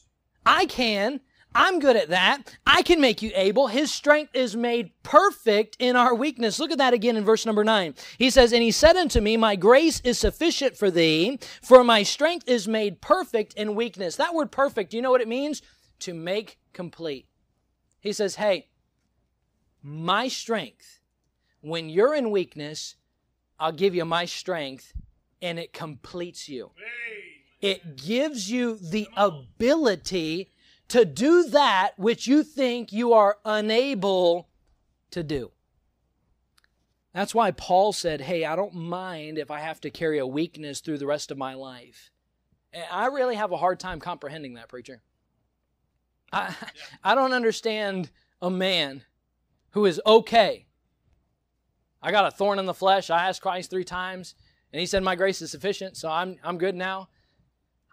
I 0.47 0.65
can, 0.65 1.21
I'm 1.57 1.79
good 1.79 1.95
at 1.97 2.09
that. 2.09 2.43
I 2.67 2.83
can 2.83 3.01
make 3.01 3.23
you 3.23 3.31
able. 3.35 3.69
His 3.69 3.95
strength 3.95 4.35
is 4.35 4.57
made 4.57 4.91
perfect 5.05 5.77
in 5.79 5.95
our 5.95 6.13
weakness. 6.13 6.59
Look 6.59 6.73
at 6.73 6.79
that 6.79 6.95
again 6.95 7.17
in 7.17 7.25
verse 7.25 7.47
number 7.47 7.63
nine. 7.63 7.95
He 8.19 8.29
says, 8.31 8.53
And 8.53 8.63
he 8.63 8.73
said 8.73 8.97
unto 8.97 9.21
me, 9.21 9.37
My 9.37 9.55
grace 9.55 10.01
is 10.01 10.19
sufficient 10.19 10.77
for 10.77 10.91
thee, 10.91 11.39
for 11.63 11.85
my 11.85 12.03
strength 12.03 12.49
is 12.49 12.67
made 12.67 13.01
perfect 13.01 13.55
in 13.55 13.77
weakness. 13.77 14.17
That 14.17 14.35
word 14.35 14.51
perfect, 14.51 14.91
do 14.91 14.97
you 14.97 15.03
know 15.03 15.13
what 15.13 15.21
it 15.21 15.29
means? 15.29 15.63
To 16.01 16.15
make 16.15 16.59
complete. 16.73 17.27
He 18.01 18.13
says, 18.13 18.37
Hey, 18.37 18.69
my 19.83 20.29
strength, 20.29 21.01
when 21.61 21.89
you're 21.89 22.15
in 22.15 22.31
weakness, 22.31 22.97
I'll 23.59 23.73
give 23.73 23.95
you 23.95 24.05
my 24.05 24.25
strength 24.25 24.93
and 25.41 25.59
it 25.59 25.73
completes 25.73 26.49
you. 26.49 26.71
It 27.61 27.97
gives 27.97 28.51
you 28.51 28.77
the 28.77 29.09
ability 29.17 30.51
to 30.89 31.05
do 31.05 31.45
that 31.45 31.93
which 31.97 32.27
you 32.27 32.43
think 32.43 32.93
you 32.93 33.13
are 33.13 33.39
unable 33.45 34.49
to 35.11 35.23
do. 35.23 35.51
That's 37.15 37.35
why 37.35 37.53
Paul 37.53 37.93
said, 37.93 38.21
Hey, 38.21 38.45
I 38.45 38.57
don't 38.57 38.75
mind 38.75 39.39
if 39.39 39.51
I 39.51 39.61
have 39.61 39.81
to 39.83 39.91
carry 39.91 40.19
a 40.19 40.27
weakness 40.27 40.81
through 40.81 40.99
the 40.99 41.07
rest 41.07 41.31
of 41.31 41.39
my 41.39 41.55
life. 41.55 42.11
And 42.73 42.85
I 42.91 43.07
really 43.07 43.37
have 43.37 43.53
a 43.53 43.57
hard 43.57 43.79
time 43.79 44.01
comprehending 44.01 44.55
that, 44.55 44.69
preacher. 44.69 45.01
I, 46.33 46.55
I 47.05 47.15
don't 47.15 47.33
understand 47.33 48.11
a 48.41 48.51
man 48.51 49.03
who 49.71 49.87
is 49.87 50.01
okay. 50.07 50.67
I 52.03 52.11
got 52.11 52.27
a 52.27 52.31
thorn 52.31 52.59
in 52.59 52.67
the 52.67 52.75
flesh. 52.75 53.11
I 53.11 53.29
asked 53.29 53.43
Christ 53.43 53.71
three 53.71 53.85
times, 53.85 54.35
and 54.73 54.81
he 54.81 54.87
said, 54.87 55.03
My 55.03 55.17
grace 55.17 55.41
is 55.41 55.51
sufficient, 55.51 55.97
so 55.97 56.11
I'm, 56.11 56.37
I'm 56.45 56.59
good 56.59 56.75
now. 56.75 57.09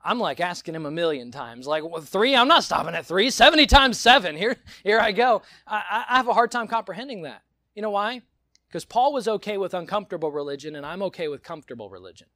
I'm 0.04 0.20
like 0.20 0.39
asking 0.39 0.76
him 0.76 0.86
a 0.86 0.91
million 0.91 1.32
times. 1.32 1.67
Like, 1.67 1.84
well, 1.84 2.02
three? 2.02 2.36
I'm 2.36 2.48
not 2.48 2.63
stopping 2.63 2.96
at 2.96 3.06
three. 3.06 3.30
70 3.30 3.67
times 3.67 4.00
seven. 4.00 4.36
Here, 4.36 4.58
here 4.84 5.00
I 5.00 5.12
go. 5.12 5.44
I, 5.67 6.06
I 6.10 6.17
have 6.17 6.28
a 6.28 6.34
hard 6.34 6.52
time 6.52 6.67
comprehending 6.67 7.22
that. 7.24 7.44
You 7.76 7.82
know 7.82 7.91
why? 7.91 8.22
Because 8.67 8.86
Paul 8.86 9.13
was 9.13 9.28
okay 9.28 9.58
with 9.58 9.74
uncomfortable 9.74 10.32
religion, 10.32 10.76
and 10.76 10.86
I'm 10.86 11.04
okay 11.04 11.28
with 11.28 11.44
comfortable 11.44 11.89
religion. 11.89 12.28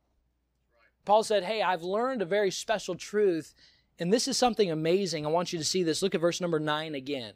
Paul 1.05 1.23
said, 1.23 1.43
Hey, 1.43 1.61
I've 1.61 1.83
learned 1.83 2.21
a 2.21 2.25
very 2.25 2.51
special 2.51 2.95
truth, 2.95 3.53
and 3.99 4.11
this 4.11 4.27
is 4.27 4.37
something 4.37 4.69
amazing. 4.69 5.25
I 5.25 5.29
want 5.29 5.53
you 5.53 5.59
to 5.59 5.65
see 5.65 5.83
this. 5.83 6.01
Look 6.01 6.15
at 6.15 6.21
verse 6.21 6.41
number 6.41 6.59
nine 6.59 6.95
again. 6.95 7.33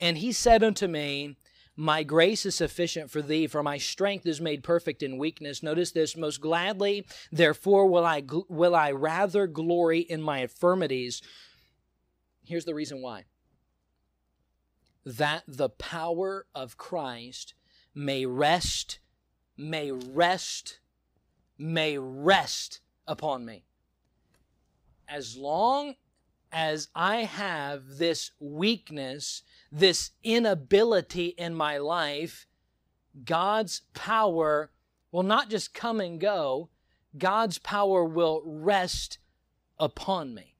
And 0.00 0.18
he 0.18 0.32
said 0.32 0.62
unto 0.62 0.86
me, 0.86 1.36
My 1.76 2.02
grace 2.02 2.46
is 2.46 2.54
sufficient 2.54 3.10
for 3.10 3.20
thee, 3.20 3.46
for 3.46 3.62
my 3.62 3.78
strength 3.78 4.26
is 4.26 4.40
made 4.40 4.64
perfect 4.64 5.02
in 5.02 5.18
weakness. 5.18 5.62
Notice 5.62 5.92
this, 5.92 6.16
most 6.16 6.40
gladly, 6.40 7.06
therefore 7.30 7.86
will 7.88 8.06
I, 8.06 8.22
will 8.48 8.74
I 8.74 8.92
rather 8.92 9.46
glory 9.46 10.00
in 10.00 10.22
my 10.22 10.38
infirmities. 10.38 11.22
Here's 12.44 12.64
the 12.64 12.74
reason 12.74 13.02
why 13.02 13.24
that 15.04 15.44
the 15.46 15.68
power 15.68 16.46
of 16.52 16.76
Christ 16.76 17.54
may 17.94 18.26
rest, 18.26 18.98
may 19.56 19.92
rest, 19.92 20.80
may 21.56 21.96
rest 21.96 22.80
upon 23.06 23.46
me. 23.46 23.65
As 25.08 25.36
long 25.36 25.94
as 26.52 26.88
I 26.94 27.24
have 27.24 27.98
this 27.98 28.30
weakness, 28.40 29.42
this 29.70 30.10
inability 30.22 31.26
in 31.26 31.54
my 31.54 31.78
life, 31.78 32.46
God's 33.24 33.82
power 33.94 34.70
will 35.12 35.22
not 35.22 35.50
just 35.50 35.74
come 35.74 36.00
and 36.00 36.20
go, 36.20 36.70
God's 37.16 37.58
power 37.58 38.04
will 38.04 38.42
rest 38.44 39.18
upon 39.78 40.34
me. 40.34 40.54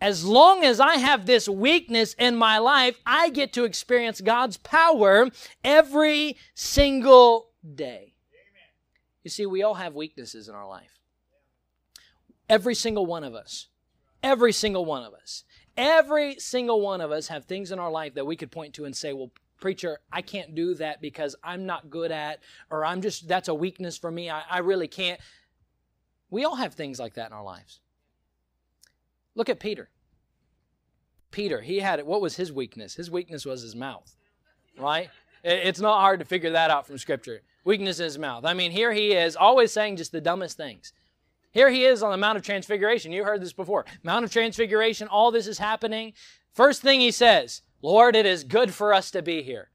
As 0.00 0.24
long 0.24 0.64
as 0.64 0.80
I 0.80 0.96
have 0.96 1.26
this 1.26 1.48
weakness 1.48 2.14
in 2.18 2.36
my 2.36 2.58
life, 2.58 2.98
I 3.04 3.28
get 3.28 3.52
to 3.54 3.64
experience 3.64 4.20
God's 4.20 4.56
power 4.56 5.28
every 5.62 6.38
single 6.54 7.50
day. 7.74 8.14
You 9.22 9.30
see, 9.30 9.44
we 9.44 9.62
all 9.62 9.74
have 9.74 9.94
weaknesses 9.94 10.48
in 10.48 10.54
our 10.54 10.66
life. 10.66 10.98
Every 12.50 12.74
single 12.74 13.06
one 13.06 13.22
of 13.22 13.34
us. 13.34 13.68
Every 14.22 14.52
single 14.52 14.84
one 14.84 15.04
of 15.04 15.14
us. 15.14 15.44
Every 15.76 16.34
single 16.38 16.80
one 16.80 17.00
of 17.00 17.12
us 17.12 17.28
have 17.28 17.44
things 17.44 17.70
in 17.70 17.78
our 17.78 17.90
life 17.90 18.14
that 18.14 18.26
we 18.26 18.34
could 18.36 18.50
point 18.50 18.74
to 18.74 18.84
and 18.84 18.94
say, 18.94 19.12
well, 19.12 19.30
preacher, 19.60 20.00
I 20.12 20.20
can't 20.20 20.54
do 20.54 20.74
that 20.74 21.00
because 21.00 21.36
I'm 21.44 21.64
not 21.64 21.90
good 21.90 22.10
at, 22.10 22.40
or 22.68 22.84
I'm 22.84 23.02
just, 23.02 23.28
that's 23.28 23.48
a 23.48 23.54
weakness 23.54 23.96
for 23.96 24.10
me. 24.10 24.28
I, 24.28 24.42
I 24.50 24.58
really 24.58 24.88
can't. 24.88 25.20
We 26.28 26.44
all 26.44 26.56
have 26.56 26.74
things 26.74 26.98
like 26.98 27.14
that 27.14 27.28
in 27.28 27.32
our 27.32 27.44
lives. 27.44 27.80
Look 29.36 29.48
at 29.48 29.60
Peter. 29.60 29.88
Peter, 31.30 31.60
he 31.60 31.78
had 31.78 32.00
it. 32.00 32.06
What 32.06 32.20
was 32.20 32.34
his 32.34 32.52
weakness? 32.52 32.96
His 32.96 33.10
weakness 33.10 33.46
was 33.46 33.62
his 33.62 33.76
mouth, 33.76 34.16
right? 34.76 35.08
It's 35.44 35.80
not 35.80 36.00
hard 36.00 36.18
to 36.18 36.26
figure 36.26 36.50
that 36.50 36.70
out 36.70 36.86
from 36.86 36.98
Scripture. 36.98 37.42
Weakness 37.64 38.00
in 38.00 38.04
his 38.04 38.18
mouth. 38.18 38.44
I 38.44 38.54
mean, 38.54 38.72
here 38.72 38.92
he 38.92 39.12
is, 39.12 39.36
always 39.36 39.70
saying 39.72 39.96
just 39.96 40.10
the 40.10 40.20
dumbest 40.20 40.56
things. 40.56 40.92
Here 41.52 41.70
he 41.70 41.84
is 41.84 42.02
on 42.02 42.10
the 42.10 42.16
Mount 42.16 42.38
of 42.38 42.44
Transfiguration. 42.44 43.12
You 43.12 43.24
heard 43.24 43.42
this 43.42 43.52
before. 43.52 43.84
Mount 44.02 44.24
of 44.24 44.32
Transfiguration, 44.32 45.08
all 45.08 45.30
this 45.30 45.46
is 45.46 45.58
happening. 45.58 46.12
First 46.52 46.82
thing 46.82 47.00
he 47.00 47.10
says, 47.10 47.62
Lord, 47.82 48.14
it 48.14 48.26
is 48.26 48.44
good 48.44 48.72
for 48.72 48.94
us 48.94 49.10
to 49.12 49.22
be 49.22 49.42
here. 49.42 49.70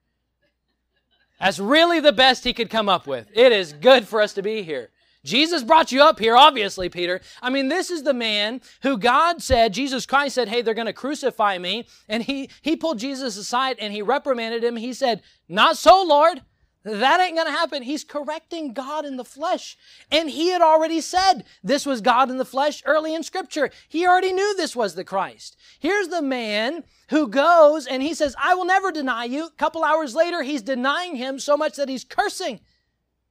That's 1.39 1.59
really 1.59 1.99
the 1.99 2.13
best 2.13 2.43
he 2.43 2.53
could 2.53 2.69
come 2.69 2.87
up 2.87 3.07
with. 3.07 3.27
It 3.33 3.51
is 3.51 3.73
good 3.73 4.07
for 4.07 4.21
us 4.21 4.33
to 4.33 4.41
be 4.41 4.63
here. 4.63 4.91
Jesus 5.25 5.63
brought 5.63 5.91
you 5.91 6.03
up 6.03 6.19
here, 6.19 6.37
obviously, 6.37 6.87
Peter. 6.87 7.19
I 7.41 7.49
mean, 7.49 7.67
this 7.67 7.89
is 7.89 8.03
the 8.03 8.13
man 8.13 8.61
who 8.83 8.97
God 8.97 9.41
said, 9.41 9.73
Jesus 9.73 10.05
Christ 10.05 10.35
said, 10.35 10.47
hey, 10.47 10.61
they're 10.61 10.75
going 10.75 10.85
to 10.85 10.93
crucify 10.93 11.57
me. 11.57 11.87
And 12.07 12.21
he, 12.23 12.49
he 12.61 12.75
pulled 12.75 12.99
Jesus 12.99 13.35
aside 13.35 13.77
and 13.79 13.91
he 13.91 14.03
reprimanded 14.03 14.63
him. 14.63 14.75
He 14.75 14.93
said, 14.93 15.23
not 15.49 15.77
so, 15.77 16.03
Lord. 16.03 16.41
That 16.85 17.19
ain't 17.19 17.35
going 17.35 17.47
to 17.47 17.51
happen. 17.51 17.81
He's 17.81 18.03
correcting 18.03 18.71
God 18.71 19.05
in 19.05 19.17
the 19.17 19.25
flesh. 19.25 19.75
And 20.11 20.29
he 20.29 20.49
had 20.49 20.61
already 20.61 21.01
said 21.01 21.43
this 21.63 21.83
was 21.83 21.99
God 21.99 22.29
in 22.29 22.37
the 22.37 22.45
flesh 22.45 22.83
early 22.85 23.15
in 23.15 23.23
scripture. 23.23 23.71
He 23.89 24.05
already 24.05 24.31
knew 24.31 24.55
this 24.55 24.75
was 24.75 24.93
the 24.93 25.03
Christ. 25.03 25.57
Here's 25.79 26.09
the 26.09 26.21
man 26.21 26.83
who 27.09 27.27
goes 27.27 27.87
and 27.87 28.03
he 28.03 28.13
says, 28.13 28.35
I 28.39 28.53
will 28.53 28.65
never 28.65 28.91
deny 28.91 29.25
you. 29.25 29.47
A 29.47 29.51
couple 29.51 29.83
hours 29.83 30.13
later, 30.13 30.43
he's 30.43 30.61
denying 30.61 31.15
him 31.15 31.39
so 31.39 31.57
much 31.57 31.75
that 31.75 31.89
he's 31.89 32.03
cursing. 32.03 32.59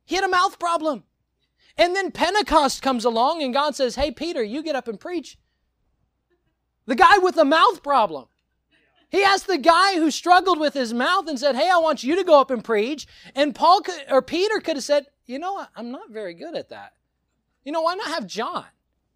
He 0.04 0.16
had 0.16 0.24
a 0.24 0.28
mouth 0.28 0.58
problem. 0.58 1.04
And 1.78 1.94
then 1.94 2.10
Pentecost 2.10 2.82
comes 2.82 3.04
along 3.04 3.40
and 3.40 3.54
God 3.54 3.76
says, 3.76 3.94
Hey, 3.94 4.10
Peter, 4.10 4.42
you 4.42 4.64
get 4.64 4.74
up 4.74 4.88
and 4.88 4.98
preach. 4.98 5.38
The 6.86 6.96
guy 6.96 7.18
with 7.18 7.36
the 7.36 7.44
mouth 7.44 7.84
problem. 7.84 8.26
He 9.14 9.22
asked 9.22 9.46
the 9.46 9.58
guy 9.58 9.94
who 9.94 10.10
struggled 10.10 10.58
with 10.58 10.74
his 10.74 10.92
mouth 10.92 11.28
and 11.28 11.38
said, 11.38 11.54
Hey, 11.54 11.70
I 11.70 11.78
want 11.78 12.02
you 12.02 12.16
to 12.16 12.24
go 12.24 12.40
up 12.40 12.50
and 12.50 12.64
preach. 12.64 13.06
And 13.36 13.54
Paul 13.54 13.80
could, 13.80 14.02
or 14.10 14.20
Peter 14.22 14.58
could 14.58 14.74
have 14.74 14.82
said, 14.82 15.06
You 15.24 15.38
know, 15.38 15.64
I'm 15.76 15.92
not 15.92 16.10
very 16.10 16.34
good 16.34 16.56
at 16.56 16.70
that. 16.70 16.94
You 17.62 17.70
know, 17.70 17.82
why 17.82 17.94
not 17.94 18.08
have 18.08 18.26
John? 18.26 18.64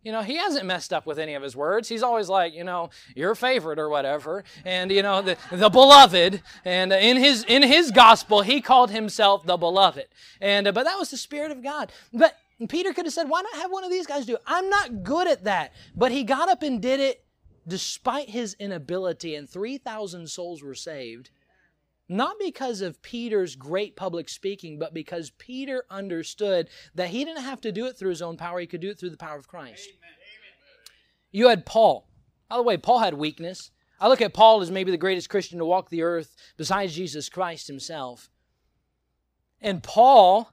You 0.04 0.12
know, 0.12 0.22
he 0.22 0.37
hasn't 0.37 0.64
messed 0.66 0.92
up 0.92 1.04
with 1.04 1.18
any 1.18 1.34
of 1.34 1.42
his 1.42 1.56
words. 1.56 1.88
He's 1.88 2.04
always 2.04 2.28
like, 2.28 2.54
you 2.54 2.62
know, 2.62 2.90
your 3.16 3.34
favorite 3.34 3.80
or 3.80 3.88
whatever, 3.88 4.44
and 4.64 4.92
you 4.92 5.02
know, 5.02 5.20
the, 5.20 5.37
the 5.50 5.68
beloved. 5.68 6.42
And 6.64 6.92
in 6.92 7.16
his 7.16 7.42
in 7.48 7.64
his 7.64 7.90
gospel, 7.90 8.42
he 8.42 8.61
called 8.61 8.92
himself 8.92 9.46
the 9.46 9.56
beloved. 9.56 10.06
And 10.40 10.68
uh, 10.68 10.72
but 10.72 10.84
that 10.84 10.96
was 10.96 11.11
the 11.11 11.16
spirit 11.16 11.50
of 11.50 11.61
God. 11.61 11.90
But 12.12 12.37
Peter 12.68 12.92
could 12.92 13.04
have 13.04 13.14
said, 13.14 13.28
why 13.28 13.42
not 13.42 13.54
have 13.54 13.72
one 13.72 13.82
of 13.82 13.90
these 13.90 14.06
guys 14.06 14.26
do 14.26 14.37
it? 14.37 14.42
I'm 14.46 14.70
not 14.70 15.02
good 15.02 15.26
at 15.26 15.42
that. 15.42 15.72
But 15.96 16.12
he 16.12 16.22
got 16.22 16.48
up 16.48 16.62
and 16.62 16.80
did 16.80 17.00
it 17.00 17.24
despite 17.68 18.31
his 18.31 18.57
inability, 18.59 19.35
and 19.35 19.48
3,000 19.48 20.28
souls 20.28 20.62
were 20.62 20.74
saved, 20.74 21.31
not 22.09 22.37
because 22.40 22.81
of 22.81 23.02
Peter's 23.02 23.54
great 23.54 23.94
public 23.94 24.28
speaking, 24.28 24.78
but 24.78 24.94
because 24.94 25.31
Peter 25.38 25.85
understood 25.90 26.68
that 26.94 27.11
he 27.11 27.24
didn't 27.24 27.42
have 27.42 27.61
to 27.61 27.70
do 27.70 27.87
it 27.87 27.98
through 27.98 28.11
his 28.11 28.22
own 28.22 28.37
power, 28.37 28.59
he 28.59 28.66
could 28.66 28.81
do 28.81 28.90
it 28.90 28.98
through 28.98 29.11
the 29.11 29.16
power 29.16 29.37
of 29.37 29.46
Christ. 29.46 29.88
Amen. 29.90 30.11
You 31.31 31.48
had 31.48 31.66
Paul. 31.66 32.09
By 32.48 32.57
the 32.57 32.62
way, 32.62 32.78
Paul 32.78 33.00
had 33.00 33.14
weakness. 33.14 33.70
I 34.00 34.09
look 34.09 34.22
at 34.22 34.33
Paul 34.33 34.62
as 34.62 34.70
maybe 34.70 34.90
the 34.90 34.96
greatest 34.96 35.28
Christian 35.28 35.59
to 35.59 35.66
walk 35.66 35.90
the 35.90 36.02
earth 36.02 36.35
besides 36.57 36.94
Jesus 36.94 37.28
Christ 37.28 37.66
himself. 37.66 38.31
And 39.61 39.83
Paul, 39.83 40.52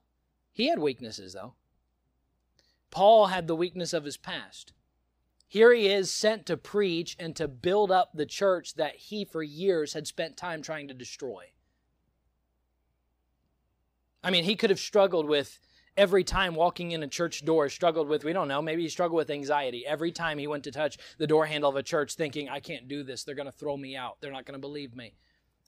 he 0.51 0.67
had 0.67 0.79
weaknesses 0.79 1.33
though. 1.33 1.53
Paul 2.91 3.27
had 3.27 3.47
the 3.47 3.55
weakness 3.55 3.93
of 3.93 4.03
his 4.03 4.17
past. 4.17 4.73
Here 5.47 5.73
he 5.73 5.87
is 5.87 6.11
sent 6.11 6.45
to 6.47 6.57
preach 6.57 7.15
and 7.19 7.35
to 7.35 7.47
build 7.47 7.91
up 7.91 8.11
the 8.13 8.25
church 8.25 8.75
that 8.75 8.95
he 8.95 9.25
for 9.25 9.43
years 9.43 9.93
had 9.93 10.07
spent 10.07 10.37
time 10.37 10.61
trying 10.61 10.87
to 10.87 10.93
destroy. 10.93 11.45
I 14.23 14.31
mean, 14.31 14.43
he 14.43 14.55
could 14.55 14.71
have 14.71 14.79
struggled 14.79 15.27
with 15.27 15.59
every 15.97 16.23
time 16.23 16.55
walking 16.55 16.91
in 16.91 17.03
a 17.03 17.07
church 17.07 17.45
door, 17.45 17.69
struggled 17.69 18.07
with, 18.07 18.23
we 18.23 18.33
don't 18.33 18.47
know, 18.47 18.61
maybe 18.61 18.81
he 18.81 18.89
struggled 18.89 19.17
with 19.17 19.29
anxiety. 19.29 19.85
Every 19.85 20.11
time 20.11 20.37
he 20.37 20.47
went 20.47 20.63
to 20.65 20.71
touch 20.71 20.97
the 21.17 21.27
door 21.27 21.45
handle 21.45 21.69
of 21.69 21.75
a 21.75 21.83
church, 21.83 22.15
thinking, 22.15 22.49
I 22.49 22.59
can't 22.59 22.87
do 22.87 23.03
this. 23.03 23.23
They're 23.23 23.35
going 23.35 23.45
to 23.45 23.51
throw 23.51 23.77
me 23.77 23.95
out. 23.95 24.17
They're 24.19 24.31
not 24.31 24.45
going 24.45 24.59
to 24.59 24.59
believe 24.59 24.95
me. 24.95 25.13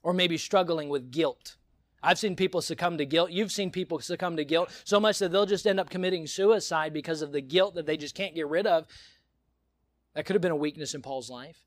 Or 0.02 0.12
maybe 0.12 0.36
struggling 0.36 0.88
with 0.88 1.10
guilt. 1.10 1.56
I've 2.02 2.18
seen 2.18 2.36
people 2.36 2.60
succumb 2.60 2.98
to 2.98 3.06
guilt. 3.06 3.30
You've 3.30 3.50
seen 3.50 3.70
people 3.70 3.98
succumb 4.00 4.36
to 4.36 4.44
guilt 4.44 4.70
so 4.84 5.00
much 5.00 5.18
that 5.18 5.32
they'll 5.32 5.46
just 5.46 5.66
end 5.66 5.80
up 5.80 5.90
committing 5.90 6.26
suicide 6.26 6.92
because 6.92 7.22
of 7.22 7.32
the 7.32 7.40
guilt 7.40 7.74
that 7.74 7.86
they 7.86 7.96
just 7.96 8.14
can't 8.14 8.34
get 8.34 8.48
rid 8.48 8.66
of. 8.66 8.86
That 10.14 10.26
could 10.26 10.34
have 10.34 10.42
been 10.42 10.52
a 10.52 10.56
weakness 10.56 10.94
in 10.94 11.02
Paul's 11.02 11.30
life. 11.30 11.64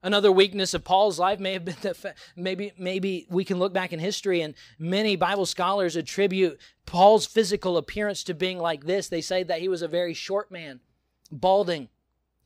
Another 0.00 0.30
weakness 0.30 0.74
of 0.74 0.84
Paul's 0.84 1.18
life 1.18 1.40
may 1.40 1.54
have 1.54 1.64
been 1.64 1.76
that 1.82 2.14
maybe 2.36 2.72
maybe 2.78 3.26
we 3.30 3.44
can 3.44 3.58
look 3.58 3.72
back 3.72 3.92
in 3.92 3.98
history 3.98 4.42
and 4.42 4.54
many 4.78 5.16
Bible 5.16 5.46
scholars 5.46 5.96
attribute 5.96 6.60
Paul's 6.86 7.26
physical 7.26 7.76
appearance 7.76 8.22
to 8.24 8.34
being 8.34 8.58
like 8.58 8.84
this. 8.84 9.08
They 9.08 9.20
say 9.20 9.42
that 9.42 9.60
he 9.60 9.68
was 9.68 9.82
a 9.82 9.88
very 9.88 10.14
short 10.14 10.52
man, 10.52 10.78
balding, 11.32 11.88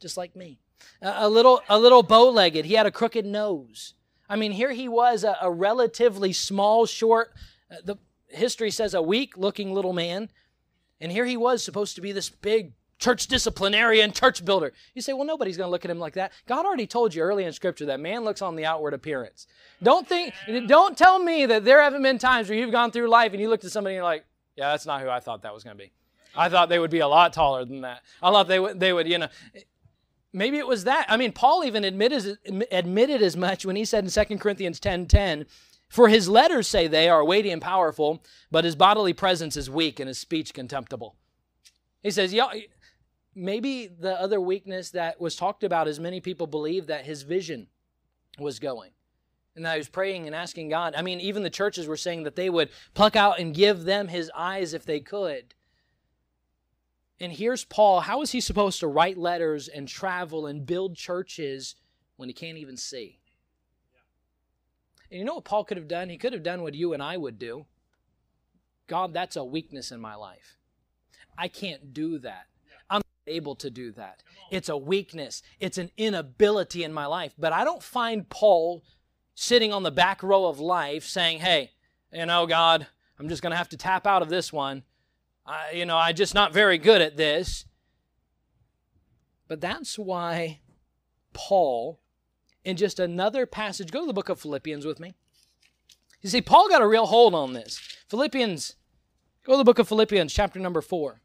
just 0.00 0.16
like 0.16 0.34
me, 0.34 0.60
a, 1.02 1.28
little 1.28 1.60
a 1.68 1.78
little 1.78 2.02
bow-legged. 2.02 2.64
He 2.64 2.74
had 2.74 2.86
a 2.86 2.90
crooked 2.90 3.26
nose. 3.26 3.94
I 4.30 4.36
mean, 4.36 4.52
here 4.52 4.72
he 4.72 4.88
was, 4.88 5.22
a, 5.22 5.36
a 5.42 5.50
relatively 5.50 6.32
small, 6.32 6.86
short. 6.86 7.34
Uh, 7.70 7.76
the 7.84 7.96
history 8.28 8.70
says 8.70 8.94
a 8.94 9.02
weak-looking 9.02 9.74
little 9.74 9.92
man, 9.92 10.30
and 11.02 11.12
here 11.12 11.26
he 11.26 11.36
was 11.36 11.62
supposed 11.62 11.96
to 11.96 12.00
be 12.00 12.12
this 12.12 12.30
big 12.30 12.72
church 13.02 13.26
disciplinarian, 13.26 14.12
church 14.12 14.44
builder. 14.44 14.72
You 14.94 15.02
say, 15.02 15.12
well, 15.12 15.26
nobody's 15.26 15.56
going 15.56 15.66
to 15.66 15.70
look 15.70 15.84
at 15.84 15.90
him 15.90 15.98
like 15.98 16.14
that. 16.14 16.32
God 16.46 16.64
already 16.64 16.86
told 16.86 17.14
you 17.14 17.22
early 17.22 17.44
in 17.44 17.52
Scripture 17.52 17.86
that 17.86 18.00
man 18.00 18.24
looks 18.24 18.40
on 18.40 18.54
the 18.54 18.64
outward 18.64 18.94
appearance. 18.94 19.46
Don't 19.82 20.06
think, 20.06 20.32
don't 20.68 20.96
tell 20.96 21.18
me 21.18 21.44
that 21.46 21.64
there 21.64 21.82
haven't 21.82 22.02
been 22.02 22.18
times 22.18 22.48
where 22.48 22.56
you've 22.56 22.70
gone 22.70 22.92
through 22.92 23.08
life 23.08 23.32
and 23.32 23.40
you 23.40 23.48
looked 23.48 23.64
at 23.64 23.72
somebody 23.72 23.94
and 23.94 23.98
you're 23.98 24.04
like, 24.04 24.24
yeah, 24.56 24.70
that's 24.70 24.86
not 24.86 25.02
who 25.02 25.08
I 25.08 25.18
thought 25.18 25.42
that 25.42 25.52
was 25.52 25.64
going 25.64 25.76
to 25.76 25.82
be. 25.82 25.92
I 26.36 26.48
thought 26.48 26.68
they 26.68 26.78
would 26.78 26.90
be 26.90 27.00
a 27.00 27.08
lot 27.08 27.32
taller 27.32 27.64
than 27.64 27.80
that. 27.80 28.02
I 28.22 28.30
thought 28.30 28.48
they 28.48 28.60
would, 28.60 28.78
they 28.78 28.92
would, 28.92 29.08
you 29.08 29.18
know. 29.18 29.28
Maybe 30.32 30.56
it 30.56 30.66
was 30.66 30.84
that. 30.84 31.04
I 31.08 31.18
mean, 31.18 31.32
Paul 31.32 31.64
even 31.64 31.84
admitted, 31.84 32.38
admitted 32.70 33.20
as 33.20 33.36
much 33.36 33.66
when 33.66 33.76
he 33.76 33.84
said 33.84 34.04
in 34.04 34.10
2 34.10 34.38
Corinthians 34.38 34.80
10 34.80 35.06
10, 35.06 35.44
for 35.88 36.08
his 36.08 36.26
letters 36.26 36.66
say 36.66 36.86
they 36.86 37.10
are 37.10 37.22
weighty 37.22 37.50
and 37.50 37.60
powerful, 37.60 38.24
but 38.50 38.64
his 38.64 38.74
bodily 38.74 39.12
presence 39.12 39.58
is 39.58 39.68
weak 39.68 40.00
and 40.00 40.08
his 40.08 40.18
speech 40.18 40.54
contemptible. 40.54 41.16
He 42.02 42.10
says, 42.10 42.32
y'all, 42.32 42.52
maybe 43.34 43.86
the 43.86 44.20
other 44.20 44.40
weakness 44.40 44.90
that 44.90 45.20
was 45.20 45.36
talked 45.36 45.64
about 45.64 45.88
is 45.88 45.98
many 45.98 46.20
people 46.20 46.46
believe 46.46 46.86
that 46.86 47.04
his 47.04 47.22
vision 47.22 47.68
was 48.38 48.58
going 48.58 48.92
and 49.54 49.64
that 49.64 49.74
he 49.74 49.78
was 49.78 49.88
praying 49.88 50.26
and 50.26 50.34
asking 50.34 50.68
God. 50.68 50.94
I 50.96 51.02
mean, 51.02 51.20
even 51.20 51.42
the 51.42 51.50
churches 51.50 51.86
were 51.86 51.96
saying 51.96 52.22
that 52.24 52.36
they 52.36 52.50
would 52.50 52.70
pluck 52.94 53.16
out 53.16 53.38
and 53.38 53.54
give 53.54 53.84
them 53.84 54.08
his 54.08 54.30
eyes 54.34 54.74
if 54.74 54.84
they 54.84 55.00
could. 55.00 55.54
And 57.20 57.32
here's 57.32 57.64
Paul. 57.64 58.00
How 58.00 58.22
is 58.22 58.32
he 58.32 58.40
supposed 58.40 58.80
to 58.80 58.88
write 58.88 59.18
letters 59.18 59.68
and 59.68 59.86
travel 59.86 60.46
and 60.46 60.66
build 60.66 60.96
churches 60.96 61.76
when 62.16 62.28
he 62.28 62.32
can't 62.32 62.58
even 62.58 62.76
see? 62.76 63.20
And 65.10 65.18
you 65.18 65.24
know 65.24 65.34
what 65.34 65.44
Paul 65.44 65.64
could 65.64 65.76
have 65.76 65.88
done? 65.88 66.08
He 66.08 66.16
could 66.16 66.32
have 66.32 66.42
done 66.42 66.62
what 66.62 66.74
you 66.74 66.94
and 66.94 67.02
I 67.02 67.16
would 67.16 67.38
do. 67.38 67.66
God, 68.86 69.12
that's 69.12 69.36
a 69.36 69.44
weakness 69.44 69.92
in 69.92 70.00
my 70.00 70.14
life. 70.14 70.56
I 71.36 71.48
can't 71.48 71.92
do 71.92 72.18
that 72.20 72.46
able 73.26 73.54
to 73.56 73.70
do 73.70 73.92
that. 73.92 74.22
It's 74.50 74.68
a 74.68 74.76
weakness, 74.76 75.42
it's 75.60 75.78
an 75.78 75.90
inability 75.96 76.84
in 76.84 76.92
my 76.92 77.06
life. 77.06 77.34
But 77.38 77.52
I 77.52 77.64
don't 77.64 77.82
find 77.82 78.28
Paul 78.28 78.82
sitting 79.34 79.72
on 79.72 79.82
the 79.82 79.90
back 79.90 80.22
row 80.22 80.46
of 80.46 80.60
life 80.60 81.04
saying, 81.04 81.40
hey, 81.40 81.72
you 82.12 82.26
know, 82.26 82.46
God, 82.46 82.86
I'm 83.18 83.28
just 83.28 83.42
going 83.42 83.52
to 83.52 83.56
have 83.56 83.70
to 83.70 83.76
tap 83.76 84.06
out 84.06 84.22
of 84.22 84.28
this 84.28 84.52
one. 84.52 84.82
I, 85.46 85.72
you 85.72 85.86
know, 85.86 85.96
I'm 85.96 86.14
just 86.14 86.34
not 86.34 86.52
very 86.52 86.78
good 86.78 87.00
at 87.00 87.16
this. 87.16 87.64
But 89.48 89.60
that's 89.60 89.98
why 89.98 90.60
Paul, 91.32 92.00
in 92.64 92.76
just 92.76 92.98
another 93.00 93.46
passage, 93.46 93.90
go 93.90 94.00
to 94.00 94.06
the 94.06 94.12
book 94.12 94.28
of 94.28 94.40
Philippians 94.40 94.84
with 94.84 95.00
me. 95.00 95.14
You 96.20 96.30
see, 96.30 96.40
Paul 96.40 96.68
got 96.68 96.82
a 96.82 96.86
real 96.86 97.06
hold 97.06 97.34
on 97.34 97.52
this. 97.52 97.80
Philippians, 98.08 98.76
go 99.44 99.54
to 99.54 99.58
the 99.58 99.64
book 99.64 99.78
of 99.78 99.88
Philippians, 99.88 100.32
chapter 100.32 100.60
number 100.60 100.80
4. 100.80 101.21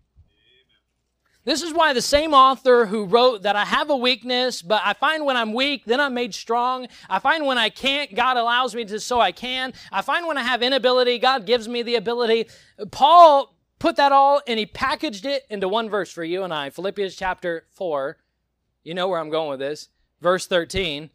This 1.47 1.61
is 1.61 1.73
why 1.73 1.93
the 1.93 2.01
same 2.01 2.33
author 2.33 2.87
who 2.87 3.05
wrote 3.05 3.43
that 3.43 3.55
I 3.55 3.63
have 3.63 3.89
a 3.89 3.95
weakness, 3.95 4.61
but 4.61 4.81
I 4.83 4.91
find 4.91 5.25
when 5.25 5.37
I'm 5.37 5.53
weak, 5.53 5.85
then 5.85 6.01
I'm 6.01 6.13
made 6.13 6.35
strong. 6.35 6.89
I 7.09 7.19
find 7.19 7.45
when 7.45 7.57
I 7.57 7.69
can't, 7.69 8.13
God 8.13 8.35
allows 8.35 8.75
me 8.75 8.83
to 8.83 8.99
so 8.99 9.21
I 9.21 9.31
can. 9.31 9.71
I 9.89 10.01
find 10.01 10.27
when 10.27 10.37
I 10.37 10.43
have 10.43 10.61
inability, 10.61 11.19
God 11.19 11.45
gives 11.45 11.69
me 11.69 11.83
the 11.83 11.95
ability. 11.95 12.49
Paul 12.91 13.55
put 13.79 13.95
that 13.95 14.11
all 14.11 14.41
and 14.45 14.59
he 14.59 14.65
packaged 14.65 15.25
it 15.25 15.45
into 15.49 15.69
one 15.69 15.89
verse 15.89 16.11
for 16.11 16.25
you 16.25 16.43
and 16.43 16.53
I. 16.53 16.69
Philippians 16.69 17.15
chapter 17.15 17.65
4. 17.75 18.17
You 18.83 18.93
know 18.93 19.07
where 19.07 19.21
I'm 19.21 19.29
going 19.29 19.51
with 19.51 19.59
this. 19.59 19.87
Verse 20.19 20.47
13. 20.47 21.11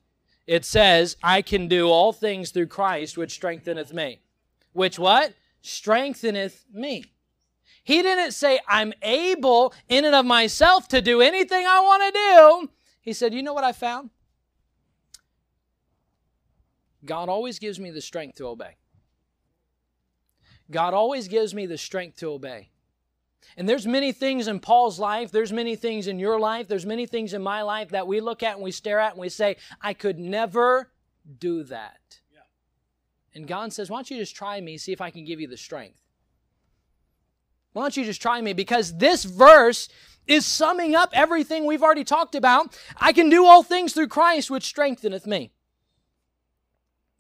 It 0.47 0.65
says, 0.65 1.19
I 1.23 1.43
can 1.43 1.69
do 1.69 1.89
all 1.89 2.15
things 2.15 2.53
through 2.53 2.69
Christ 2.69 3.19
which 3.19 3.33
strengtheneth 3.33 3.93
me. 3.93 4.21
Which 4.73 4.99
what? 4.99 5.35
Strengtheneth 5.61 6.65
me. 6.73 7.05
He 7.85 8.03
didn't 8.03 8.33
say, 8.33 8.61
I'm 8.69 8.93
able 9.03 9.75
in 9.89 10.05
and 10.05 10.15
of 10.15 10.25
myself 10.25 10.89
to 10.89 11.03
do 11.03 11.21
anything 11.21 11.67
I 11.67 11.81
want 11.81 12.03
to 12.03 12.13
do. 12.13 12.71
He 13.01 13.13
said, 13.13 13.35
You 13.35 13.43
know 13.43 13.53
what 13.53 13.65
I 13.65 13.73
found? 13.73 14.11
God 17.05 17.29
always 17.29 17.59
gives 17.59 17.81
me 17.81 17.91
the 17.91 18.01
strength 18.01 18.37
to 18.37 18.47
obey. 18.47 18.77
God 20.71 20.95
always 20.95 21.27
gives 21.27 21.53
me 21.55 21.67
the 21.67 21.77
strength 21.77 22.19
to 22.19 22.31
obey. 22.31 22.71
And 23.57 23.69
there's 23.69 23.87
many 23.87 24.13
things 24.13 24.47
in 24.47 24.61
Paul's 24.61 25.01
life, 25.01 25.33
there's 25.33 25.53
many 25.53 25.75
things 25.75 26.07
in 26.07 26.21
your 26.21 26.39
life, 26.39 26.69
there's 26.69 26.87
many 26.87 27.07
things 27.07 27.35
in 27.35 27.43
my 27.43 27.63
life 27.63 27.91
that 27.91 28.07
we 28.07 28.21
look 28.21 28.45
at 28.45 28.55
and 28.55 28.63
we 28.63 28.71
stare 28.71 29.01
at 29.01 29.13
and 29.13 29.21
we 29.21 29.29
say, 29.29 29.57
I 29.81 29.95
could 29.95 30.19
never 30.19 30.93
do 31.39 31.65
that. 31.65 32.21
Yeah. 32.33 32.41
And 33.35 33.49
God 33.49 33.73
says, 33.73 33.91
Why 33.91 33.99
don't 33.99 34.11
you 34.11 34.19
just 34.19 34.37
try 34.37 34.61
me, 34.61 34.79
see 34.79 34.93
if 34.93 35.01
I 35.01 35.11
can 35.11 35.25
give 35.25 35.41
you 35.41 35.49
the 35.49 35.57
strength? 35.57 36.02
Why 37.73 37.83
don't 37.83 37.97
you 37.97 38.05
just 38.05 38.23
try 38.23 38.41
me? 38.41 38.53
Because 38.53 38.99
this 38.99 39.25
verse 39.25 39.89
is 40.27 40.47
summing 40.47 40.95
up 40.95 41.11
everything 41.13 41.65
we've 41.65 41.83
already 41.83 42.05
talked 42.05 42.35
about. 42.35 42.79
I 42.97 43.13
can 43.13 43.29
do 43.29 43.45
all 43.45 43.63
things 43.63 43.93
through 43.93 44.09
Christ, 44.09 44.51
which 44.51 44.65
strengtheneth 44.65 45.27
me. 45.27 45.53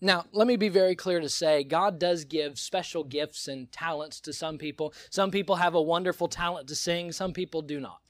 Now, 0.01 0.25
let 0.33 0.49
me 0.49 0.57
be 0.57 0.69
very 0.69 0.97
clear 0.97 1.21
to 1.21 1.29
say 1.29 1.63
God 1.63 2.01
does 2.01 2.25
give 2.25 2.59
special 2.59 3.05
gifts 3.05 3.47
and 3.47 3.71
talents 3.71 4.21
to 4.23 4.33
some 4.33 4.59
people. 4.59 4.93
Some 5.11 5.31
people 5.31 5.57
have 5.57 5.75
a 5.75 5.83
wonderful 5.83 6.27
talent 6.27 6.69
to 6.69 6.75
sing, 6.75 7.13
some 7.13 7.33
people 7.33 7.63
do 7.63 7.79
not. 7.79 8.01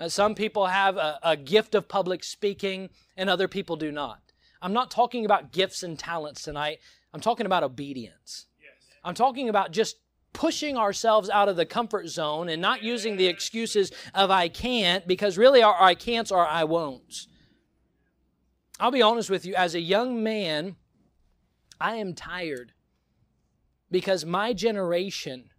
Uh, 0.00 0.08
some 0.08 0.34
people 0.34 0.66
have 0.66 0.96
a, 0.96 1.18
a 1.22 1.36
gift 1.36 1.74
of 1.74 1.86
public 1.86 2.24
speaking, 2.24 2.90
and 3.16 3.30
other 3.30 3.46
people 3.46 3.76
do 3.76 3.92
not. 3.92 4.20
I'm 4.60 4.72
not 4.72 4.90
talking 4.90 5.24
about 5.24 5.52
gifts 5.52 5.82
and 5.82 5.98
talents 5.98 6.42
tonight. 6.42 6.78
I'm 7.14 7.20
talking 7.20 7.46
about 7.46 7.62
obedience. 7.62 8.46
Yes. 8.60 8.72
I'm 9.04 9.14
talking 9.14 9.48
about 9.48 9.70
just 9.70 9.96
pushing 10.32 10.76
ourselves 10.76 11.28
out 11.28 11.48
of 11.48 11.56
the 11.56 11.66
comfort 11.66 12.08
zone 12.08 12.48
and 12.48 12.62
not 12.62 12.82
using 12.82 13.16
the 13.16 13.26
excuses 13.26 13.90
of 14.14 14.30
I 14.30 14.48
can't 14.48 15.06
because 15.06 15.36
really 15.36 15.62
our 15.62 15.80
I 15.80 15.94
can'ts 15.94 16.32
are 16.32 16.46
I 16.46 16.64
won'ts. 16.64 17.26
I'll 18.78 18.90
be 18.90 19.02
honest 19.02 19.28
with 19.28 19.44
you, 19.44 19.54
as 19.54 19.74
a 19.74 19.80
young 19.80 20.22
man, 20.22 20.76
I 21.78 21.96
am 21.96 22.14
tired 22.14 22.72
because 23.90 24.24
my 24.24 24.52
generation, 24.54 25.50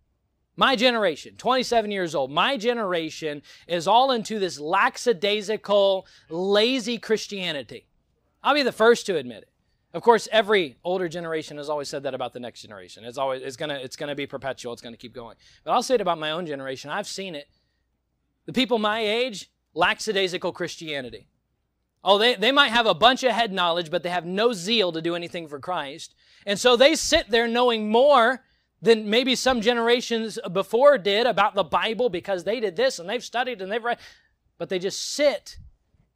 my 0.56 0.76
generation, 0.76 1.36
27 1.38 1.92
years 1.92 2.16
old, 2.16 2.32
my 2.32 2.58
generation 2.58 3.44
is 3.68 3.88
all 3.88 4.12
into 4.12 4.40
this 4.40 4.60
lackadaisical, 4.60 6.08
lazy 6.30 6.98
Christianity. 6.98 7.88
I'll 8.44 8.56
be 8.56 8.64
the 8.64 8.72
first 8.72 9.06
to 9.06 9.18
admit 9.18 9.44
it. 9.44 9.51
Of 9.94 10.04
course, 10.04 10.30
every 10.32 10.78
older 10.84 11.10
generation 11.10 11.58
has 11.58 11.70
always 11.70 11.90
said 11.90 12.04
that 12.04 12.14
about 12.14 12.34
the 12.34 12.40
next 12.40 12.62
generation. 12.62 13.04
It's 13.04 13.18
always 13.18 13.42
it's 13.42 13.58
gonna 13.58 13.76
it's 13.76 13.96
gonna 13.96 14.16
be 14.16 14.26
perpetual. 14.26 14.72
It's 14.72 14.82
gonna 14.82 14.98
keep 14.98 15.14
going. 15.14 15.36
But 15.64 15.72
I'll 15.72 15.84
say 15.84 15.96
it 15.96 16.02
about 16.02 16.18
my 16.18 16.32
own 16.32 16.46
generation. 16.46 16.90
I've 16.90 17.08
seen 17.08 17.36
it. 17.36 17.48
The 18.46 18.54
people 18.54 18.80
my 18.80 19.00
age, 19.00 19.52
lackadaisical 19.74 20.54
Christianity. 20.54 21.28
Oh, 22.04 22.18
they, 22.18 22.36
they 22.36 22.52
might 22.52 22.70
have 22.70 22.88
a 22.88 22.96
bunch 22.96 23.24
of 23.24 23.32
head 23.32 23.52
knowledge, 23.52 23.92
but 23.92 24.02
they 24.02 24.10
have 24.10 24.26
no 24.26 24.54
zeal 24.54 24.92
to 24.92 25.02
do 25.02 25.16
anything 25.16 25.48
for 25.48 25.60
Christ. 25.60 26.16
And 26.46 26.60
so 26.60 26.76
they 26.76 26.96
sit 26.96 27.30
there 27.30 27.48
knowing 27.48 27.92
more 27.92 28.44
than 28.82 29.10
maybe 29.10 29.36
some 29.36 29.62
generations 29.62 30.40
before 30.52 30.98
did 30.98 31.28
about 31.28 31.54
the 31.54 31.64
Bible 31.64 32.10
because 32.10 32.44
they 32.44 32.60
did 32.60 32.76
this 32.76 32.98
and 32.98 33.08
they've 33.08 33.24
studied 33.24 33.62
and 33.62 33.72
they've 33.72 33.84
read. 33.84 34.00
But 34.58 34.70
they 34.70 34.80
just 34.80 35.14
sit 35.14 35.58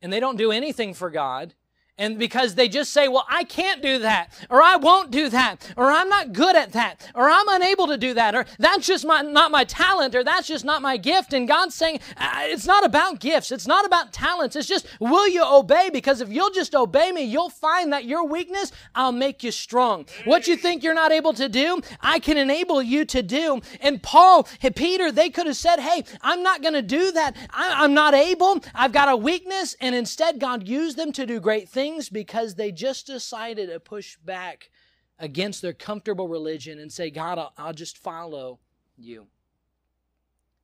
and 0.01 0.11
they 0.11 0.19
don't 0.19 0.38
do 0.38 0.51
anything 0.51 0.95
for 0.95 1.11
God. 1.11 1.53
And 1.97 2.19
because 2.19 2.55
they 2.55 2.67
just 2.67 2.91
say, 2.91 3.08
well, 3.08 3.25
I 3.29 3.45
can't 3.45 3.81
do 3.81 3.99
that, 3.99 4.34
or 4.49 4.62
I 4.62 4.75
won't 4.75 5.12
do 5.12 5.29
that, 5.29 5.73
or 5.77 5.89
I'm 5.89 6.10
not 6.10 6.34
good 6.34 6.58
at 6.58 6.73
that, 6.73 7.10
or 7.15 7.29
I'm 7.29 7.47
unable 7.47 7.88
to 7.88 7.97
do 7.97 8.13
that, 8.15 8.36
or 8.36 8.45
that's 8.60 8.86
just 8.86 9.05
my, 9.05 9.21
not 9.21 9.49
my 9.49 9.63
talent, 9.63 10.13
or 10.13 10.21
that's 10.21 10.45
just 10.45 10.65
not 10.65 10.81
my 10.81 10.97
gift. 10.97 11.31
And 11.31 11.47
God's 11.47 11.73
saying, 11.73 12.01
it's 12.19 12.65
not 12.65 12.84
about 12.84 13.21
gifts, 13.21 13.49
it's 13.49 13.65
not 13.65 13.86
about 13.86 14.12
talents, 14.12 14.58
it's 14.58 14.67
just, 14.67 14.88
will 14.99 15.25
you 15.29 15.41
obey? 15.45 15.89
Because 15.89 16.19
if 16.19 16.27
you'll 16.27 16.49
just 16.49 16.75
obey 16.75 17.13
me, 17.13 17.23
you'll 17.23 17.49
find 17.49 17.93
that 17.93 18.03
your 18.03 18.27
weakness, 18.27 18.73
I'll 18.93 19.13
make 19.13 19.41
you 19.41 19.51
strong. 19.51 20.05
What 20.25 20.47
you 20.47 20.58
think 20.58 20.84
you're 20.84 20.93
not 20.93 21.13
able 21.13 21.31
to 21.36 21.47
do, 21.47 21.79
I 22.01 22.19
can 22.19 22.36
enable 22.36 22.81
you 22.81 23.05
to 23.05 23.23
do. 23.23 23.62
And 23.79 24.03
Paul, 24.03 24.49
Peter, 24.75 25.13
they 25.13 25.29
could 25.29 25.47
have 25.47 25.55
said, 25.55 25.79
hey, 25.79 26.03
I'm 26.21 26.43
not 26.43 26.62
going 26.62 26.73
to 26.73 26.81
do 26.81 27.13
that. 27.13 27.38
I, 27.51 27.86
I'm 27.86 27.93
not 27.93 28.13
able. 28.13 28.60
I've 28.73 28.91
got 28.91 29.08
a 29.08 29.15
weakness. 29.15 29.77
And 29.79 29.95
instead, 29.95 30.41
God 30.41 30.67
used 30.67 30.97
them 30.97 31.13
to 31.13 31.25
do 31.25 31.39
great 31.39 31.69
things 31.69 31.85
things 31.86 32.10
because 32.10 32.56
they 32.56 32.71
just 32.71 33.06
decided 33.06 33.69
to 33.69 33.80
push 33.80 34.17
back 34.17 34.71
against 35.19 35.62
their 35.62 35.74
comfortable 35.74 36.28
religion 36.28 36.80
and 36.80 36.91
say, 36.91 37.12
God, 37.12 37.38
I'll, 37.38 37.54
I'll 37.58 37.74
just 37.74 37.98
follow 37.98 38.60
you. 38.98 39.28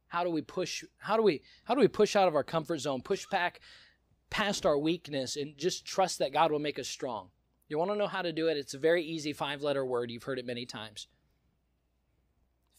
How 0.07 0.23
do 0.23 0.31
we 0.31 0.41
push? 0.41 0.83
How 0.97 1.15
do 1.15 1.23
we? 1.23 1.41
How 1.63 1.75
do 1.75 1.79
we 1.79 1.87
push 1.87 2.15
out 2.15 2.27
of 2.27 2.35
our 2.35 2.43
comfort 2.43 2.79
zone? 2.79 3.01
Push 3.01 3.27
back, 3.27 3.61
past 4.29 4.65
our 4.65 4.77
weakness 4.77 5.35
and 5.35 5.55
just 5.57 5.85
trust 5.85 6.19
that 6.19 6.33
God 6.33 6.51
will 6.51 6.59
make 6.59 6.79
us 6.79 6.87
strong. 6.87 7.29
You 7.69 7.77
want 7.77 7.91
to 7.91 7.97
know 7.97 8.07
how 8.07 8.23
to 8.23 8.33
do 8.33 8.47
it? 8.47 8.57
It's 8.57 8.73
a 8.73 8.79
very 8.79 9.03
easy 9.03 9.31
five 9.31 9.61
letter 9.61 9.85
word. 9.85 10.09
You've 10.09 10.23
heard 10.23 10.39
it 10.39 10.45
many 10.45 10.65
times 10.65 11.07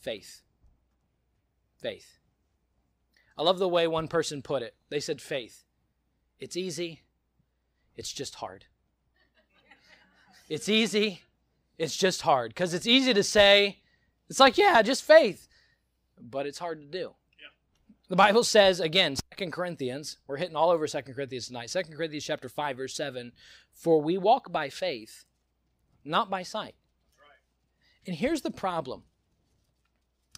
faith. 0.01 0.43
Faith. 1.81 2.19
I 3.39 3.43
love 3.43 3.61
the 3.61 3.69
way 3.69 3.87
one 3.87 4.09
person 4.09 4.43
put 4.43 4.63
it. 4.63 4.75
They 4.91 5.01
said, 5.01 5.21
faith. 5.21 5.65
It's 6.41 6.57
easy, 6.57 7.02
it's 7.97 8.13
just 8.13 8.37
hard. 8.37 8.67
It's 10.49 10.69
easy, 10.69 11.23
it's 11.79 11.97
just 11.97 12.23
hard. 12.23 12.51
Because 12.51 12.75
it's 12.75 12.87
easy 12.87 13.15
to 13.15 13.23
say, 13.23 13.79
it's 14.29 14.41
like, 14.41 14.59
yeah, 14.59 14.83
just 14.83 15.03
faith. 15.03 15.49
But 16.21 16.47
it's 16.47 16.59
hard 16.59 16.81
to 16.81 16.87
do. 16.87 17.15
The 18.09 18.17
Bible 18.17 18.45
says, 18.45 18.79
again, 18.79 19.17
Second 19.17 19.53
Corinthians, 19.53 20.19
we're 20.27 20.37
hitting 20.37 20.55
all 20.57 20.69
over 20.69 20.87
Second 20.87 21.15
Corinthians 21.15 21.47
tonight. 21.47 21.71
Second 21.71 21.97
Corinthians 21.97 22.25
chapter 22.25 22.51
5, 22.51 22.77
verse 22.77 22.95
7, 22.95 23.33
for 23.73 24.03
we 24.03 24.19
walk 24.19 24.53
by 24.53 24.69
faith, 24.69 25.25
not 26.05 26.29
by 26.29 26.43
sight. 26.43 26.75
And 28.07 28.15
here's 28.15 28.43
the 28.43 28.51
problem. 28.51 29.05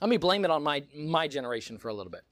Let 0.00 0.08
me 0.08 0.18
blame 0.18 0.44
it 0.44 0.52
on 0.52 0.62
my, 0.62 0.84
my 0.94 1.26
generation 1.26 1.78
for 1.78 1.88
a 1.88 1.94
little 1.94 2.12
bit. 2.12 2.22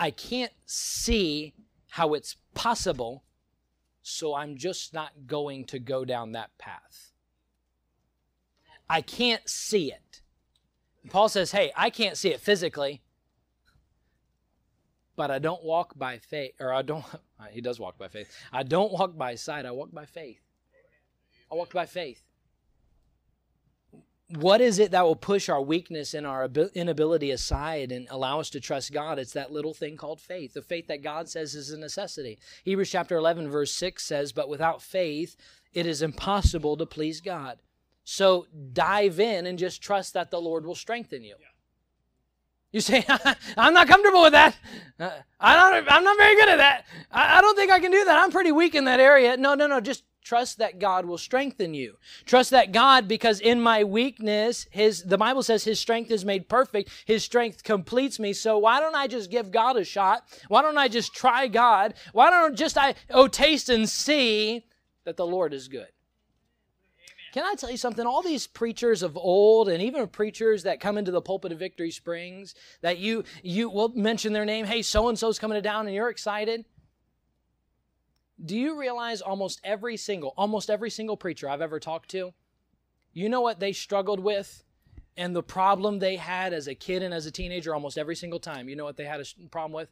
I 0.00 0.10
can't 0.10 0.52
see 0.66 1.54
how 1.90 2.14
it's 2.14 2.36
possible, 2.54 3.24
so 4.02 4.34
I'm 4.34 4.56
just 4.56 4.92
not 4.94 5.26
going 5.26 5.64
to 5.66 5.78
go 5.78 6.04
down 6.04 6.32
that 6.32 6.56
path. 6.58 7.12
I 8.88 9.00
can't 9.00 9.48
see 9.48 9.92
it. 9.92 10.22
Paul 11.10 11.28
says, 11.28 11.52
Hey, 11.52 11.72
I 11.76 11.90
can't 11.90 12.16
see 12.16 12.30
it 12.30 12.40
physically, 12.40 13.02
but 15.16 15.30
I 15.30 15.38
don't 15.38 15.64
walk 15.64 15.98
by 15.98 16.18
faith, 16.18 16.54
or 16.60 16.72
I 16.72 16.82
don't, 16.82 17.04
he 17.50 17.60
does 17.60 17.80
walk 17.80 17.98
by 17.98 18.08
faith. 18.08 18.34
I 18.52 18.62
don't 18.62 18.92
walk 18.92 19.16
by 19.16 19.34
sight, 19.34 19.66
I 19.66 19.70
walk 19.70 19.92
by 19.92 20.06
faith. 20.06 20.40
I 21.50 21.54
walk 21.54 21.72
by 21.72 21.86
faith. 21.86 22.22
What 24.36 24.60
is 24.60 24.78
it 24.78 24.90
that 24.90 25.04
will 25.04 25.16
push 25.16 25.48
our 25.48 25.62
weakness 25.62 26.14
and 26.14 26.26
our 26.26 26.48
inability 26.74 27.30
aside 27.30 27.92
and 27.92 28.08
allow 28.10 28.40
us 28.40 28.50
to 28.50 28.60
trust 28.60 28.92
God? 28.92 29.18
It's 29.18 29.32
that 29.34 29.52
little 29.52 29.74
thing 29.74 29.96
called 29.96 30.20
faith, 30.20 30.54
the 30.54 30.62
faith 30.62 30.88
that 30.88 31.02
God 31.02 31.28
says 31.28 31.54
is 31.54 31.70
a 31.70 31.78
necessity. 31.78 32.38
Hebrews 32.64 32.90
chapter 32.90 33.16
11, 33.16 33.48
verse 33.48 33.72
6 33.72 34.04
says, 34.04 34.32
But 34.32 34.48
without 34.48 34.82
faith, 34.82 35.36
it 35.72 35.86
is 35.86 36.02
impossible 36.02 36.76
to 36.76 36.86
please 36.86 37.20
God. 37.20 37.58
So 38.04 38.46
dive 38.72 39.20
in 39.20 39.46
and 39.46 39.58
just 39.58 39.82
trust 39.82 40.14
that 40.14 40.30
the 40.30 40.40
Lord 40.40 40.66
will 40.66 40.74
strengthen 40.74 41.22
you. 41.22 41.36
Yeah. 41.40 41.46
You 42.72 42.80
say, 42.80 43.04
I'm 43.56 43.72
not 43.72 43.86
comfortable 43.86 44.22
with 44.22 44.32
that. 44.32 44.56
Uh, 44.98 45.10
I 45.38 45.54
don't, 45.54 45.86
I'm 45.88 46.02
not 46.02 46.18
very 46.18 46.34
good 46.34 46.48
at 46.48 46.56
that. 46.56 46.86
I, 47.10 47.38
I 47.38 47.40
don't 47.40 47.56
think 47.56 47.70
I 47.70 47.78
can 47.78 47.92
do 47.92 48.04
that. 48.04 48.18
I'm 48.18 48.32
pretty 48.32 48.52
weak 48.52 48.74
in 48.74 48.84
that 48.86 49.00
area. 49.00 49.36
No, 49.36 49.54
no, 49.54 49.68
no. 49.68 49.80
Just 49.80 50.02
trust 50.24 50.58
that 50.58 50.78
God 50.78 51.04
will 51.04 51.18
strengthen 51.18 51.74
you. 51.74 51.96
Trust 52.24 52.50
that 52.50 52.72
God, 52.72 53.06
because 53.06 53.40
in 53.40 53.60
my 53.60 53.84
weakness, 53.84 54.66
his, 54.70 55.04
the 55.04 55.18
Bible 55.18 55.42
says 55.42 55.62
his 55.62 55.78
strength 55.78 56.10
is 56.10 56.24
made 56.24 56.48
perfect. 56.48 56.90
His 57.04 57.22
strength 57.22 57.62
completes 57.62 58.18
me. 58.18 58.32
So 58.32 58.58
why 58.58 58.80
don't 58.80 58.96
I 58.96 59.06
just 59.06 59.30
give 59.30 59.52
God 59.52 59.76
a 59.76 59.84
shot? 59.84 60.24
Why 60.48 60.62
don't 60.62 60.78
I 60.78 60.88
just 60.88 61.14
try 61.14 61.46
God? 61.46 61.94
Why 62.12 62.30
don't 62.30 62.56
just 62.56 62.76
I, 62.76 62.94
oh, 63.10 63.28
taste 63.28 63.68
and 63.68 63.88
see 63.88 64.64
that 65.04 65.16
the 65.16 65.26
Lord 65.26 65.52
is 65.52 65.68
good? 65.68 65.88
Can 67.34 67.44
I 67.44 67.54
tell 67.56 67.70
you 67.70 67.76
something? 67.76 68.06
All 68.06 68.22
these 68.22 68.46
preachers 68.46 69.02
of 69.02 69.16
old, 69.16 69.68
and 69.68 69.82
even 69.82 70.06
preachers 70.06 70.62
that 70.62 70.78
come 70.78 70.96
into 70.96 71.10
the 71.10 71.20
pulpit 71.20 71.50
of 71.50 71.58
Victory 71.58 71.90
Springs, 71.90 72.54
that 72.80 72.98
you 72.98 73.24
you 73.42 73.68
will 73.68 73.88
mention 73.88 74.32
their 74.32 74.44
name. 74.44 74.64
Hey, 74.66 74.82
so 74.82 75.08
and 75.08 75.18
so's 75.18 75.40
coming 75.40 75.56
to 75.56 75.60
down, 75.60 75.86
and 75.86 75.94
you're 75.96 76.10
excited. 76.10 76.64
Do 78.42 78.56
you 78.56 78.78
realize 78.78 79.20
almost 79.20 79.60
every 79.64 79.96
single, 79.96 80.34
almost 80.36 80.70
every 80.70 80.90
single 80.90 81.16
preacher 81.16 81.48
I've 81.48 81.60
ever 81.60 81.78
talked 81.78 82.10
to, 82.10 82.32
you 83.12 83.28
know 83.28 83.40
what 83.40 83.60
they 83.60 83.72
struggled 83.72 84.20
with, 84.20 84.64
and 85.16 85.34
the 85.34 85.42
problem 85.42 85.98
they 85.98 86.16
had 86.16 86.52
as 86.52 86.66
a 86.66 86.74
kid 86.74 87.02
and 87.02 87.14
as 87.14 87.26
a 87.26 87.30
teenager, 87.30 87.74
almost 87.74 87.96
every 87.96 88.16
single 88.16 88.40
time. 88.40 88.68
You 88.68 88.76
know 88.76 88.84
what 88.84 88.96
they 88.96 89.04
had 89.04 89.20
a 89.20 89.48
problem 89.48 89.72
with? 89.72 89.88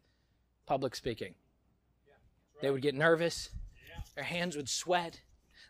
Public 0.67 0.97
speaking. 0.97 1.35
They 2.61 2.71
would 2.71 2.83
get 2.83 2.95
nervous. 2.95 3.51
Their 4.15 4.25
hands 4.25 4.57
would 4.57 4.69
sweat. 4.69 5.21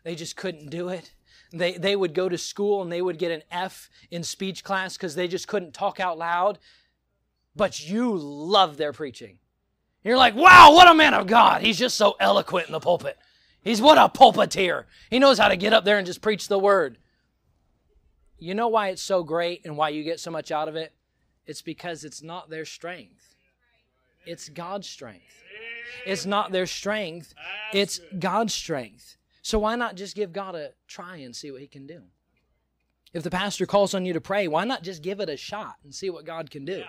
They 0.03 0.15
just 0.15 0.35
couldn't 0.35 0.69
do 0.69 0.89
it. 0.89 1.13
They, 1.51 1.73
they 1.73 1.95
would 1.95 2.13
go 2.13 2.27
to 2.27 2.37
school 2.37 2.81
and 2.81 2.91
they 2.91 3.01
would 3.01 3.19
get 3.19 3.31
an 3.31 3.43
F 3.51 3.89
in 4.09 4.23
speech 4.23 4.63
class 4.63 4.97
because 4.97 5.15
they 5.15 5.27
just 5.27 5.47
couldn't 5.47 5.73
talk 5.73 5.99
out 5.99 6.17
loud. 6.17 6.59
But 7.55 7.87
you 7.87 8.15
love 8.15 8.77
their 8.77 8.93
preaching. 8.93 9.37
You're 10.03 10.17
like, 10.17 10.35
wow, 10.35 10.73
what 10.73 10.89
a 10.89 10.93
man 10.93 11.13
of 11.13 11.27
God. 11.27 11.61
He's 11.61 11.77
just 11.77 11.95
so 11.95 12.15
eloquent 12.19 12.67
in 12.67 12.73
the 12.73 12.79
pulpit. 12.79 13.17
He's 13.61 13.81
what 13.81 13.97
a 13.97 14.09
pulpiteer. 14.09 14.85
He 15.09 15.19
knows 15.19 15.37
how 15.37 15.47
to 15.47 15.55
get 15.55 15.73
up 15.73 15.85
there 15.85 15.97
and 15.97 16.05
just 16.05 16.21
preach 16.21 16.47
the 16.47 16.59
word. 16.59 16.97
You 18.37 18.53
know 18.53 18.67
why 18.67 18.89
it's 18.89 19.01
so 19.01 19.23
great 19.23 19.61
and 19.63 19.77
why 19.77 19.89
you 19.89 20.03
get 20.03 20.19
so 20.19 20.29
much 20.29 20.51
out 20.51 20.67
of 20.67 20.75
it? 20.75 20.91
It's 21.45 21.61
because 21.61 22.03
it's 22.03 22.21
not 22.21 22.49
their 22.49 22.65
strength, 22.65 23.35
it's 24.25 24.49
God's 24.49 24.87
strength. 24.87 25.21
It's 26.05 26.25
not 26.25 26.51
their 26.51 26.65
strength, 26.65 27.33
it's 27.71 27.99
God's 28.19 28.53
strength. 28.53 29.17
So 29.41 29.59
why 29.59 29.75
not 29.75 29.95
just 29.95 30.15
give 30.15 30.33
God 30.33 30.55
a 30.55 30.71
try 30.87 31.17
and 31.17 31.35
see 31.35 31.51
what 31.51 31.61
He 31.61 31.67
can 31.67 31.85
do? 31.85 32.01
If 33.13 33.23
the 33.23 33.29
pastor 33.29 33.65
calls 33.65 33.93
on 33.93 34.05
you 34.05 34.13
to 34.13 34.21
pray, 34.21 34.47
why 34.47 34.65
not 34.65 34.83
just 34.83 35.03
give 35.03 35.19
it 35.19 35.29
a 35.29 35.37
shot 35.37 35.75
and 35.83 35.93
see 35.93 36.09
what 36.09 36.25
God 36.25 36.49
can 36.49 36.65
do? 36.65 36.79
Yeah, 36.79 36.85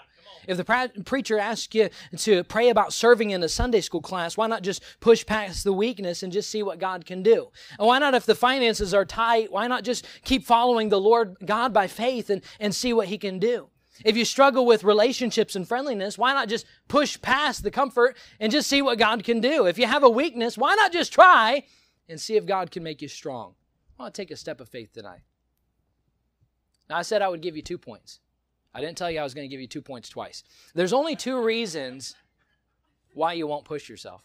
if 0.47 0.57
the 0.57 0.64
pra- 0.64 0.91
preacher 1.05 1.39
asks 1.39 1.75
you 1.75 1.91
to 2.16 2.45
pray 2.45 2.70
about 2.70 2.93
serving 2.93 3.31
in 3.31 3.43
a 3.43 3.49
Sunday 3.49 3.81
school 3.81 4.01
class, 4.01 4.37
why 4.37 4.47
not 4.47 4.62
just 4.62 4.83
push 5.01 5.25
past 5.27 5.64
the 5.64 5.72
weakness 5.72 6.22
and 6.22 6.33
just 6.33 6.51
see 6.51 6.62
what 6.62 6.79
God 6.79 7.05
can 7.05 7.22
do? 7.22 7.51
And 7.79 7.87
why 7.87 7.99
not, 7.99 8.14
if 8.14 8.25
the 8.25 8.35
finances 8.35 8.95
are 8.95 9.05
tight, 9.05 9.53
why 9.53 9.66
not 9.66 9.85
just 9.85 10.07
keep 10.25 10.45
following 10.45 10.89
the 10.89 11.01
Lord 11.01 11.37
God 11.45 11.72
by 11.72 11.87
faith 11.87 12.31
and, 12.31 12.43
and 12.59 12.75
see 12.75 12.93
what 12.93 13.09
He 13.09 13.18
can 13.18 13.39
do? 13.39 13.68
If 14.05 14.16
you 14.16 14.25
struggle 14.25 14.66
with 14.66 14.83
relationships 14.83 15.55
and 15.55 15.68
friendliness, 15.68 16.18
why 16.18 16.33
not 16.33 16.49
just 16.49 16.66
push 16.89 17.20
past 17.20 17.62
the 17.62 17.70
comfort 17.70 18.16
and 18.41 18.51
just 18.51 18.68
see 18.68 18.83
what 18.83 18.99
God 18.99 19.22
can 19.22 19.41
do? 19.41 19.66
If 19.66 19.79
you 19.79 19.87
have 19.87 20.03
a 20.03 20.11
weakness, 20.11 20.59
why 20.59 20.75
not 20.75 20.93
just 20.93 21.12
try 21.12 21.64
and 22.09 22.20
see 22.20 22.37
if 22.37 22.47
God 22.47 22.70
can 22.70 22.83
make 22.83 23.03
you 23.03 23.09
strong. 23.09 23.55
Want 23.99 24.14
to 24.14 24.20
take 24.22 24.31
a 24.31 24.37
step 24.37 24.61
of 24.61 24.68
faith 24.68 24.93
tonight. 24.93 25.20
Now, 26.89 26.97
I 26.97 27.03
said 27.03 27.22
I 27.22 27.28
would 27.28 27.41
give 27.41 27.57
you 27.57 27.62
two 27.62 27.78
points. 27.78 28.20
I 28.74 28.80
didn't 28.80 28.99
tell 28.99 29.11
you 29.11 29.20
I 29.20 29.22
was 29.22 29.35
going 29.35 29.49
to 29.49 29.51
give 29.51 29.61
you 29.61 29.68
two 29.68 29.82
points 29.82 30.09
twice. 30.09 30.43
There's 30.74 30.93
only 30.93 31.16
two 31.16 31.41
reasons 31.41 32.16
why 33.14 33.35
you 33.35 33.47
won't 33.47 33.64
push 33.64 33.89
yourself. 33.89 34.22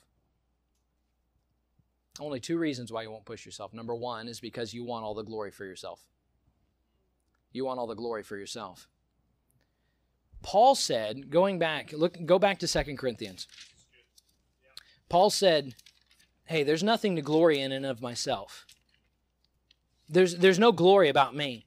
Only 2.20 2.39
two 2.39 2.57
reasons 2.57 2.91
why 2.91 3.03
you 3.03 3.12
won't 3.12 3.26
push 3.26 3.45
yourself. 3.45 3.74
Number 3.74 3.95
one 3.95 4.28
is 4.28 4.39
because 4.39 4.74
you 4.74 4.84
want 4.84 5.05
all 5.05 5.14
the 5.14 5.24
glory 5.24 5.51
for 5.51 5.66
yourself. 5.66 6.01
You 7.53 7.66
want 7.66 7.80
all 7.80 7.88
the 7.88 7.95
glory 7.95 8.24
for 8.24 8.38
yourself. 8.38 8.88
Paul 10.41 10.76
said, 10.76 11.30
going 11.30 11.60
back, 11.60 11.93
look, 11.93 12.18
go 12.26 12.39
back 12.39 12.60
to 12.60 12.68
Second 12.68 12.97
Corinthians. 12.97 13.47
Paul 15.10 15.30
said, 15.30 15.76
hey, 16.45 16.64
there's 16.64 16.84
nothing 16.84 17.16
to 17.16 17.22
glory 17.22 17.60
in 17.60 17.72
and 17.72 17.86
of 17.86 18.01
myself. 18.01 18.66
There's, 20.07 20.38
there's 20.38 20.60
no 20.60 20.72
glory 20.72 21.10
about 21.10 21.36
me. 21.36 21.66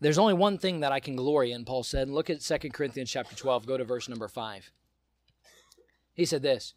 There's 0.00 0.18
only 0.18 0.34
one 0.34 0.58
thing 0.58 0.80
that 0.80 0.92
I 0.92 1.00
can 1.00 1.16
glory 1.16 1.52
in, 1.52 1.64
Paul 1.64 1.82
said. 1.82 2.08
Look 2.08 2.30
at 2.30 2.40
2 2.40 2.70
Corinthians 2.70 3.10
chapter 3.10 3.34
12. 3.34 3.66
Go 3.66 3.76
to 3.76 3.84
verse 3.84 4.08
number 4.08 4.28
5. 4.28 4.70
He 6.14 6.24
said 6.24 6.42
this 6.42 6.74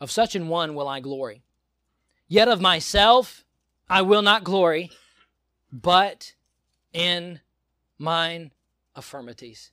Of 0.00 0.10
such 0.10 0.34
an 0.34 0.48
one 0.48 0.74
will 0.74 0.88
I 0.88 1.00
glory. 1.00 1.42
Yet 2.26 2.48
of 2.48 2.60
myself 2.60 3.44
I 3.88 4.02
will 4.02 4.22
not 4.22 4.44
glory, 4.44 4.90
but 5.72 6.34
in 6.92 7.40
mine 7.98 8.50
affirmities. 8.94 9.70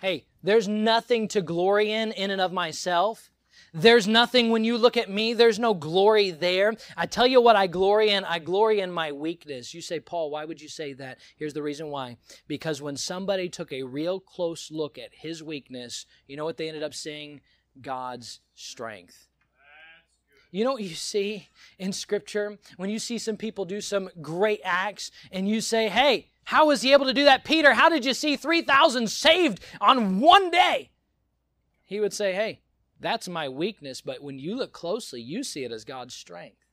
Hey, 0.00 0.26
there's 0.42 0.68
nothing 0.68 1.28
to 1.28 1.40
glory 1.40 1.90
in 1.90 2.12
in 2.12 2.30
and 2.30 2.40
of 2.40 2.52
myself. 2.52 3.30
There's 3.72 4.06
nothing, 4.06 4.50
when 4.50 4.64
you 4.64 4.78
look 4.78 4.96
at 4.96 5.10
me, 5.10 5.34
there's 5.34 5.58
no 5.58 5.74
glory 5.74 6.30
there. 6.30 6.74
I 6.96 7.06
tell 7.06 7.26
you 7.26 7.40
what 7.40 7.56
I 7.56 7.66
glory 7.66 8.10
in. 8.10 8.24
I 8.24 8.38
glory 8.38 8.80
in 8.80 8.90
my 8.90 9.12
weakness. 9.12 9.74
You 9.74 9.80
say, 9.80 9.98
Paul, 9.98 10.30
why 10.30 10.44
would 10.44 10.60
you 10.60 10.68
say 10.68 10.92
that? 10.94 11.18
Here's 11.36 11.54
the 11.54 11.62
reason 11.62 11.88
why. 11.88 12.16
Because 12.46 12.80
when 12.80 12.96
somebody 12.96 13.48
took 13.48 13.72
a 13.72 13.82
real 13.82 14.20
close 14.20 14.70
look 14.70 14.98
at 14.98 15.10
his 15.12 15.42
weakness, 15.42 16.06
you 16.28 16.36
know 16.36 16.44
what 16.44 16.56
they 16.56 16.68
ended 16.68 16.82
up 16.82 16.94
seeing? 16.94 17.40
God's 17.80 18.40
strength. 18.54 19.28
You 20.52 20.62
know 20.62 20.74
what 20.74 20.84
you 20.84 20.94
see 20.94 21.48
in 21.80 21.92
Scripture? 21.92 22.58
When 22.76 22.88
you 22.88 23.00
see 23.00 23.18
some 23.18 23.36
people 23.36 23.64
do 23.64 23.80
some 23.80 24.08
great 24.22 24.60
acts 24.62 25.10
and 25.32 25.48
you 25.48 25.60
say, 25.60 25.88
hey, 25.88 26.30
how 26.44 26.66
was 26.66 26.82
he 26.82 26.92
able 26.92 27.06
to 27.06 27.12
do 27.12 27.24
that? 27.24 27.42
Peter, 27.42 27.74
how 27.74 27.88
did 27.88 28.04
you 28.04 28.14
see 28.14 28.36
3,000 28.36 29.10
saved 29.10 29.64
on 29.80 30.20
one 30.20 30.52
day? 30.52 30.90
He 31.82 31.98
would 31.98 32.12
say, 32.12 32.32
hey, 32.34 32.60
that's 33.04 33.28
my 33.28 33.48
weakness, 33.48 34.00
but 34.00 34.22
when 34.22 34.38
you 34.38 34.56
look 34.56 34.72
closely, 34.72 35.20
you 35.20 35.42
see 35.42 35.64
it 35.64 35.72
as 35.72 35.84
God's 35.84 36.14
strength. 36.14 36.64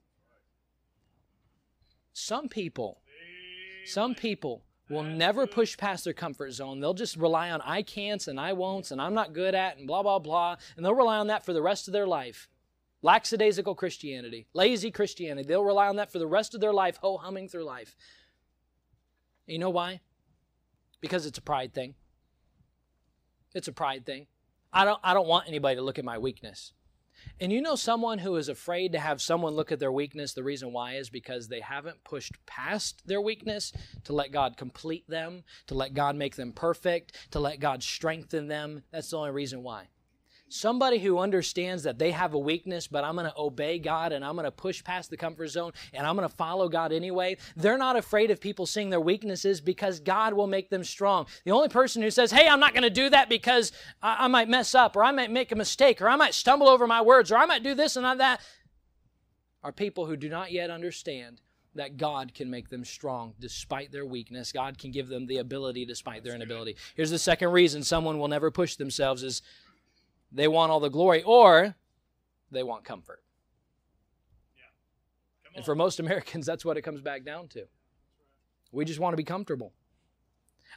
Some 2.14 2.48
people, 2.48 3.02
some 3.86 4.16
people 4.16 4.64
will 4.90 5.04
never 5.04 5.48
push 5.48 5.78
past 5.78 6.04
their 6.04 6.14
comfort 6.14 6.52
zone. 6.52 6.80
They'll 6.80 6.94
just 6.94 7.16
rely 7.16 7.50
on 7.50 7.62
I 7.62 7.82
can'ts 7.82 8.28
and 8.28 8.40
I 8.40 8.54
won'ts 8.54 8.92
and 8.92 9.02
I'm 9.02 9.14
not 9.14 9.34
good 9.34 9.56
at 9.56 9.78
and 9.78 9.88
blah, 9.88 10.04
blah, 10.04 10.20
blah. 10.20 10.58
And 10.76 10.86
they'll 10.86 10.94
rely 10.94 11.18
on 11.18 11.28
that 11.28 11.46
for 11.46 11.54
the 11.54 11.62
rest 11.62 11.88
of 11.88 11.94
their 11.94 12.08
life. 12.08 12.50
Lackadaisical 13.02 13.74
Christianity, 13.74 14.48
lazy 14.54 14.92
Christianity. 14.92 15.48
They'll 15.48 15.64
rely 15.64 15.88
on 15.88 15.96
that 15.96 16.12
for 16.12 16.20
the 16.20 16.28
rest 16.28 16.54
of 16.54 16.62
their 16.62 16.74
life, 16.74 16.98
ho 16.98 17.18
humming 17.18 17.48
through 17.48 17.64
life. 17.64 17.96
You 19.48 19.60
know 19.60 19.70
why? 19.70 20.02
Because 21.00 21.26
it's 21.26 21.40
a 21.40 21.42
pride 21.42 21.74
thing. 21.74 21.96
It's 23.56 23.68
a 23.68 23.74
pride 23.74 24.06
thing. 24.06 24.28
I 24.74 24.86
don't, 24.86 25.00
I 25.04 25.14
don't 25.14 25.28
want 25.28 25.48
anybody 25.48 25.76
to 25.76 25.82
look 25.82 26.00
at 26.00 26.06
my 26.06 26.18
weakness. 26.18 26.74
And 27.40 27.52
you 27.52 27.62
know 27.62 27.76
someone 27.76 28.20
who 28.20 28.36
is 28.36 28.50
afraid 28.50 28.92
to 28.94 29.00
have 29.00 29.22
someone 29.22 29.54
look 29.54 29.72
at 29.72 29.80
their 29.80 29.92
weakness, 29.92 30.34
the 30.34 30.44
reason 30.44 30.74
why 30.74 30.94
is 30.94 31.10
because 31.10 31.48
they 31.48 31.60
haven't 31.60 32.04
pushed 32.04 32.34
past 32.46 33.06
their 33.06 33.22
weakness 33.22 33.74
to 34.06 34.14
let 34.14 34.32
God 34.32 34.58
complete 34.58 35.08
them, 35.08 35.44
to 35.68 35.76
let 35.76 35.94
God 35.94 36.16
make 36.16 36.36
them 36.36 36.52
perfect, 36.52 37.32
to 37.32 37.40
let 37.40 37.60
God 37.60 37.84
strengthen 37.84 38.48
them. 38.48 38.84
That's 38.92 39.10
the 39.10 39.18
only 39.18 39.32
reason 39.32 39.64
why. 39.64 39.88
Somebody 40.52 41.00
who 41.00 41.18
understands 41.18 41.84
that 41.84 41.98
they 41.98 42.12
have 42.12 42.34
a 42.34 42.40
weakness, 42.40 42.88
but 42.88 43.04
I'm 43.04 43.16
going 43.16 43.26
to 43.26 43.38
obey 43.38 43.80
God 43.80 44.12
and 44.12 44.24
I'm 44.24 44.36
going 44.36 44.46
to 44.46 44.52
push 44.52 44.84
past 44.84 45.10
the 45.10 45.18
comfort 45.18 45.48
zone 45.48 45.72
and 45.94 46.06
I'm 46.06 46.16
going 46.18 46.28
to 46.28 46.36
follow 46.36 46.68
God 46.68 46.92
anyway. 46.92 47.38
They're 47.56 47.78
not 47.78 47.96
afraid 47.96 48.32
of 48.32 48.42
people 48.42 48.66
seeing 48.66 48.90
their 48.90 49.00
weaknesses 49.00 49.62
because 49.62 50.00
God 50.02 50.34
will 50.34 50.48
make 50.48 50.70
them 50.70 50.84
strong. 50.84 51.28
The 51.46 51.52
only 51.52 51.70
person 51.70 52.02
who 52.02 52.12
says, 52.12 52.32
Hey, 52.32 52.48
I'm 52.50 52.60
not 52.60 52.74
going 52.74 52.84
to 52.84 52.90
do 52.90 53.10
that 53.10 53.30
because 53.30 53.72
I, 54.02 54.26
I 54.26 54.28
might 54.28 54.50
mess 54.50 54.76
up 54.76 54.96
or 54.96 55.04
I 55.04 55.12
might 55.12 55.32
make 55.32 55.52
a 55.52 55.56
mistake 55.56 56.02
or 56.02 56.10
I 56.10 56.18
might 56.18 56.34
stumble 56.34 56.68
over 56.68 56.86
my 56.86 57.02
words 57.02 57.32
or 57.32 57.38
I 57.38 57.46
might 57.46 57.64
do 57.64 57.74
this 57.74 57.96
and 57.96 58.04
not 58.04 58.18
that 58.18 58.42
are 59.64 59.72
people 59.72 60.06
who 60.06 60.18
do 60.18 60.28
not 60.28 60.52
yet 60.52 60.70
understand 60.70 61.40
that 61.76 61.96
God 61.96 62.34
can 62.34 62.50
make 62.50 62.70
them 62.70 62.84
strong 62.84 63.34
despite 63.40 63.92
their 63.92 64.06
weakness. 64.06 64.52
God 64.52 64.78
can 64.78 64.92
give 64.92 65.08
them 65.08 65.28
the 65.28 65.38
ability 65.38 65.86
despite 65.86 66.24
their 66.24 66.36
inability. 66.36 66.76
Here's 66.96 67.12
the 67.12 67.20
second 67.20 67.52
reason 67.52 67.84
someone 67.84 68.20
will 68.20 68.28
never 68.28 68.52
push 68.52 68.76
themselves 68.76 69.24
is 69.24 69.42
they 70.32 70.48
want 70.48 70.72
all 70.72 70.80
the 70.80 70.90
glory, 70.90 71.24
or 71.24 71.76
they 72.52 72.64
want 72.64 72.84
comfort. 72.84 73.22
And 75.56 75.66
for 75.66 75.76
most 75.76 76.00
Americans, 76.00 76.46
that's 76.46 76.64
what 76.64 76.78
it 76.78 76.82
comes 76.82 77.02
back 77.02 77.26
down 77.26 77.48
to. 77.50 77.66
We 78.72 78.86
just 78.86 79.00
want 79.00 79.14
to 79.14 79.18
be 79.18 79.24
comfortable. 79.24 79.74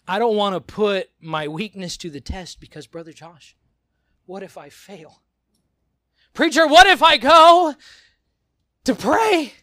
I 0.08 0.18
don't 0.18 0.36
want 0.36 0.54
to 0.54 0.60
put 0.60 1.10
my 1.20 1.46
weakness 1.46 1.96
to 1.98 2.10
the 2.10 2.20
test 2.20 2.60
because, 2.60 2.86
Brother 2.86 3.12
Josh, 3.12 3.56
what 4.26 4.42
if 4.42 4.58
I 4.58 4.68
fail? 4.68 5.22
Preacher, 6.32 6.66
what 6.66 6.86
if 6.86 7.02
I 7.02 7.16
go 7.16 7.74
to 8.84 8.94
pray 8.94 9.54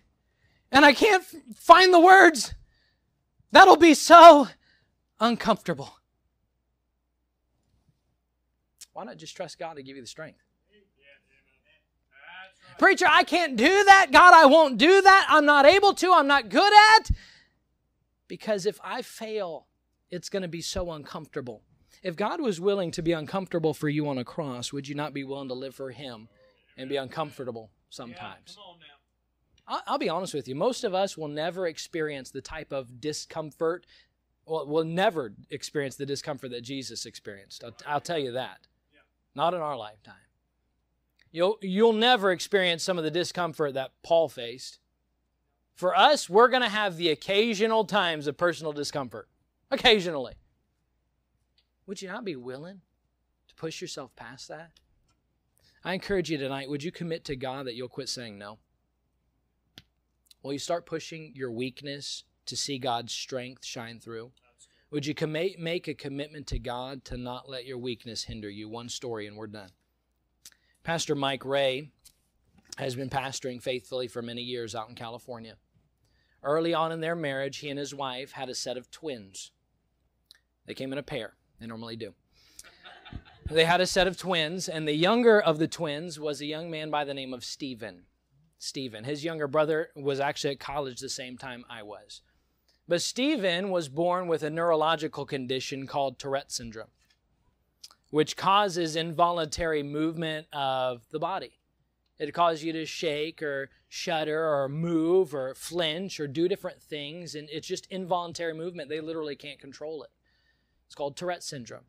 and 0.71 0.85
I 0.85 0.93
can't 0.93 1.23
find 1.55 1.93
the 1.93 1.99
words? 1.99 2.55
That'll 3.51 3.75
be 3.75 3.93
so 3.93 4.47
uncomfortable. 5.19 5.93
Why 8.93 9.03
not 9.03 9.17
just 9.17 9.35
trust 9.35 9.57
God 9.57 9.75
to 9.75 9.83
give 9.83 9.95
you 9.95 10.01
the 10.01 10.07
strength? 10.07 10.39
Preacher, 12.79 13.05
I 13.09 13.23
can't 13.23 13.55
do 13.55 13.83
that. 13.83 14.07
God, 14.11 14.33
I 14.33 14.45
won't 14.45 14.77
do 14.77 15.01
that. 15.01 15.27
I'm 15.29 15.45
not 15.45 15.65
able 15.65 15.93
to. 15.93 16.13
I'm 16.13 16.27
not 16.27 16.49
good 16.49 16.73
at. 16.97 17.11
Because 18.27 18.65
if 18.65 18.79
I 18.83 19.01
fail, 19.01 19.67
it's 20.09 20.29
going 20.29 20.41
to 20.41 20.47
be 20.47 20.61
so 20.61 20.91
uncomfortable. 20.91 21.61
If 22.01 22.15
God 22.15 22.41
was 22.41 22.59
willing 22.59 22.91
to 22.91 23.01
be 23.01 23.11
uncomfortable 23.11 23.73
for 23.73 23.89
you 23.89 24.07
on 24.07 24.17
a 24.17 24.23
cross, 24.23 24.73
would 24.73 24.87
you 24.87 24.95
not 24.95 25.13
be 25.13 25.23
willing 25.23 25.49
to 25.49 25.53
live 25.53 25.75
for 25.75 25.91
Him 25.91 26.27
and 26.77 26.89
be 26.89 26.95
uncomfortable 26.95 27.69
sometimes? 27.89 28.57
I'll 29.67 29.99
be 29.99 30.09
honest 30.09 30.33
with 30.33 30.47
you. 30.47 30.55
Most 30.55 30.83
of 30.83 30.93
us 30.93 31.17
will 31.17 31.27
never 31.27 31.67
experience 31.67 32.31
the 32.31 32.41
type 32.41 32.71
of 32.71 32.99
discomfort, 32.99 33.85
well, 34.45 34.65
we'll 34.65 34.83
never 34.83 35.33
experience 35.49 35.95
the 35.95 36.05
discomfort 36.05 36.51
that 36.51 36.61
Jesus 36.61 37.05
experienced. 37.05 37.63
I'll, 37.63 37.75
I'll 37.85 38.01
tell 38.01 38.17
you 38.17 38.31
that. 38.31 38.67
Not 39.35 39.53
in 39.53 39.61
our 39.61 39.77
lifetime. 39.77 40.15
You'll, 41.31 41.57
you'll 41.61 41.93
never 41.93 42.31
experience 42.31 42.83
some 42.83 42.97
of 42.97 43.03
the 43.03 43.11
discomfort 43.11 43.73
that 43.75 43.91
Paul 44.03 44.27
faced. 44.27 44.79
For 45.75 45.95
us, 45.95 46.29
we're 46.29 46.49
going 46.49 46.61
to 46.61 46.69
have 46.69 46.97
the 46.97 47.09
occasional 47.09 47.85
times 47.85 48.27
of 48.27 48.37
personal 48.37 48.73
discomfort. 48.73 49.29
Occasionally. 49.71 50.33
Would 51.87 52.01
you 52.01 52.09
not 52.09 52.25
be 52.25 52.35
willing 52.35 52.81
to 53.47 53.55
push 53.55 53.81
yourself 53.81 54.15
past 54.15 54.49
that? 54.49 54.71
I 55.83 55.93
encourage 55.93 56.29
you 56.29 56.37
tonight, 56.37 56.69
would 56.69 56.83
you 56.83 56.91
commit 56.91 57.25
to 57.25 57.35
God 57.35 57.65
that 57.65 57.75
you'll 57.75 57.87
quit 57.87 58.09
saying 58.09 58.37
no? 58.37 58.59
Will 60.43 60.53
you 60.53 60.59
start 60.59 60.85
pushing 60.85 61.31
your 61.35 61.51
weakness 61.51 62.23
to 62.45 62.57
see 62.57 62.77
God's 62.77 63.13
strength 63.13 63.65
shine 63.65 63.99
through? 63.99 64.31
Would 64.91 65.05
you 65.05 65.13
commit, 65.13 65.57
make 65.57 65.87
a 65.87 65.93
commitment 65.93 66.47
to 66.47 66.59
God 66.59 67.05
to 67.05 67.15
not 67.15 67.49
let 67.49 67.65
your 67.65 67.77
weakness 67.77 68.25
hinder 68.25 68.49
you? 68.49 68.67
One 68.67 68.89
story 68.89 69.25
and 69.25 69.37
we're 69.37 69.47
done. 69.47 69.69
Pastor 70.83 71.15
Mike 71.15 71.45
Ray 71.45 71.91
has 72.77 72.93
been 72.93 73.09
pastoring 73.09 73.61
faithfully 73.61 74.09
for 74.09 74.21
many 74.21 74.41
years 74.41 74.75
out 74.75 74.89
in 74.89 74.95
California. 74.95 75.55
Early 76.43 76.73
on 76.73 76.91
in 76.91 76.99
their 76.99 77.15
marriage, 77.15 77.59
he 77.59 77.69
and 77.69 77.79
his 77.79 77.95
wife 77.95 78.33
had 78.33 78.49
a 78.49 78.55
set 78.55 78.75
of 78.75 78.91
twins. 78.91 79.51
They 80.65 80.73
came 80.73 80.91
in 80.91 80.99
a 80.99 81.03
pair, 81.03 81.35
they 81.59 81.67
normally 81.67 81.95
do. 81.95 82.13
they 83.49 83.63
had 83.63 83.79
a 83.79 83.87
set 83.87 84.07
of 84.07 84.17
twins, 84.17 84.67
and 84.67 84.85
the 84.85 84.93
younger 84.93 85.39
of 85.39 85.57
the 85.57 85.69
twins 85.69 86.19
was 86.19 86.41
a 86.41 86.45
young 86.45 86.69
man 86.69 86.89
by 86.89 87.05
the 87.05 87.13
name 87.13 87.33
of 87.33 87.45
Stephen. 87.45 88.07
Stephen. 88.57 89.05
His 89.05 89.23
younger 89.23 89.47
brother 89.47 89.89
was 89.95 90.19
actually 90.19 90.51
at 90.51 90.59
college 90.59 90.99
the 90.99 91.09
same 91.09 91.37
time 91.37 91.63
I 91.69 91.81
was. 91.81 92.21
But 92.91 93.01
Stephen 93.01 93.69
was 93.69 93.87
born 93.87 94.27
with 94.27 94.43
a 94.43 94.49
neurological 94.49 95.25
condition 95.25 95.87
called 95.87 96.19
Tourette 96.19 96.51
syndrome, 96.51 96.89
which 98.09 98.35
causes 98.35 98.97
involuntary 98.97 99.81
movement 99.81 100.47
of 100.51 101.07
the 101.09 101.17
body. 101.17 101.57
It 102.19 102.33
causes 102.33 102.65
you 102.65 102.73
to 102.73 102.85
shake 102.85 103.41
or 103.41 103.69
shudder 103.87 104.45
or 104.45 104.67
move 104.67 105.33
or 105.33 105.55
flinch 105.55 106.19
or 106.19 106.27
do 106.27 106.49
different 106.49 106.81
things, 106.81 107.33
and 107.33 107.47
it's 107.49 107.65
just 107.65 107.87
involuntary 107.89 108.53
movement. 108.53 108.89
They 108.89 108.99
literally 108.99 109.37
can't 109.37 109.57
control 109.57 110.03
it. 110.03 110.09
It's 110.85 110.93
called 110.93 111.15
Tourette 111.15 111.43
syndrome. 111.43 111.85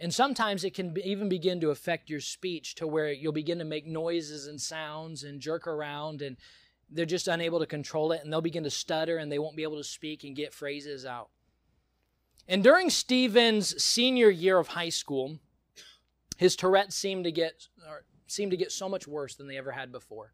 And 0.00 0.14
sometimes 0.14 0.64
it 0.64 0.72
can 0.72 0.96
even 1.04 1.28
begin 1.28 1.60
to 1.60 1.68
affect 1.68 2.08
your 2.08 2.20
speech 2.20 2.74
to 2.76 2.86
where 2.86 3.12
you'll 3.12 3.32
begin 3.32 3.58
to 3.58 3.66
make 3.66 3.86
noises 3.86 4.46
and 4.46 4.58
sounds 4.58 5.24
and 5.24 5.42
jerk 5.42 5.66
around 5.66 6.22
and 6.22 6.38
they're 6.90 7.04
just 7.04 7.28
unable 7.28 7.58
to 7.58 7.66
control 7.66 8.12
it 8.12 8.22
and 8.22 8.32
they'll 8.32 8.40
begin 8.40 8.64
to 8.64 8.70
stutter 8.70 9.18
and 9.18 9.30
they 9.30 9.38
won't 9.38 9.56
be 9.56 9.62
able 9.62 9.76
to 9.76 9.84
speak 9.84 10.24
and 10.24 10.34
get 10.34 10.54
phrases 10.54 11.04
out. 11.04 11.28
And 12.46 12.64
during 12.64 12.88
Stephen's 12.88 13.82
senior 13.82 14.30
year 14.30 14.58
of 14.58 14.68
high 14.68 14.88
school, 14.88 15.38
his 16.36 16.56
Tourette 16.56 16.92
seemed 16.92 17.24
to 17.24 17.32
get 17.32 17.68
seemed 18.26 18.50
to 18.50 18.56
get 18.56 18.72
so 18.72 18.88
much 18.88 19.06
worse 19.06 19.34
than 19.34 19.48
they 19.48 19.56
ever 19.56 19.72
had 19.72 19.90
before. 19.90 20.32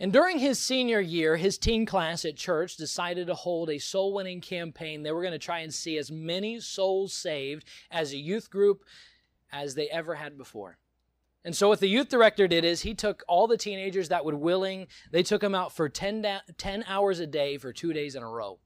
And 0.00 0.12
during 0.12 0.38
his 0.38 0.58
senior 0.58 1.00
year, 1.00 1.36
his 1.36 1.58
teen 1.58 1.86
class 1.86 2.24
at 2.24 2.36
church 2.36 2.76
decided 2.76 3.28
to 3.28 3.34
hold 3.34 3.70
a 3.70 3.78
soul 3.78 4.12
winning 4.12 4.40
campaign. 4.40 5.02
They 5.02 5.12
were 5.12 5.22
going 5.22 5.32
to 5.32 5.38
try 5.38 5.60
and 5.60 5.72
see 5.72 5.96
as 5.96 6.10
many 6.10 6.58
souls 6.58 7.12
saved 7.12 7.64
as 7.90 8.12
a 8.12 8.16
youth 8.16 8.50
group 8.50 8.84
as 9.52 9.76
they 9.76 9.88
ever 9.90 10.16
had 10.16 10.36
before. 10.36 10.78
And 11.44 11.56
so 11.56 11.68
what 11.68 11.80
the 11.80 11.88
youth 11.88 12.08
director 12.08 12.46
did 12.46 12.64
is 12.64 12.82
he 12.82 12.94
took 12.94 13.24
all 13.26 13.46
the 13.46 13.56
teenagers 13.56 14.08
that 14.10 14.24
would 14.24 14.34
willing, 14.34 14.86
they 15.10 15.22
took 15.22 15.40
them 15.40 15.54
out 15.54 15.74
for 15.74 15.88
10, 15.88 16.22
da- 16.22 16.40
10 16.56 16.84
hours 16.86 17.18
a 17.18 17.26
day 17.26 17.58
for 17.58 17.72
two 17.72 17.92
days 17.92 18.14
in 18.14 18.22
a 18.22 18.28
row. 18.28 18.58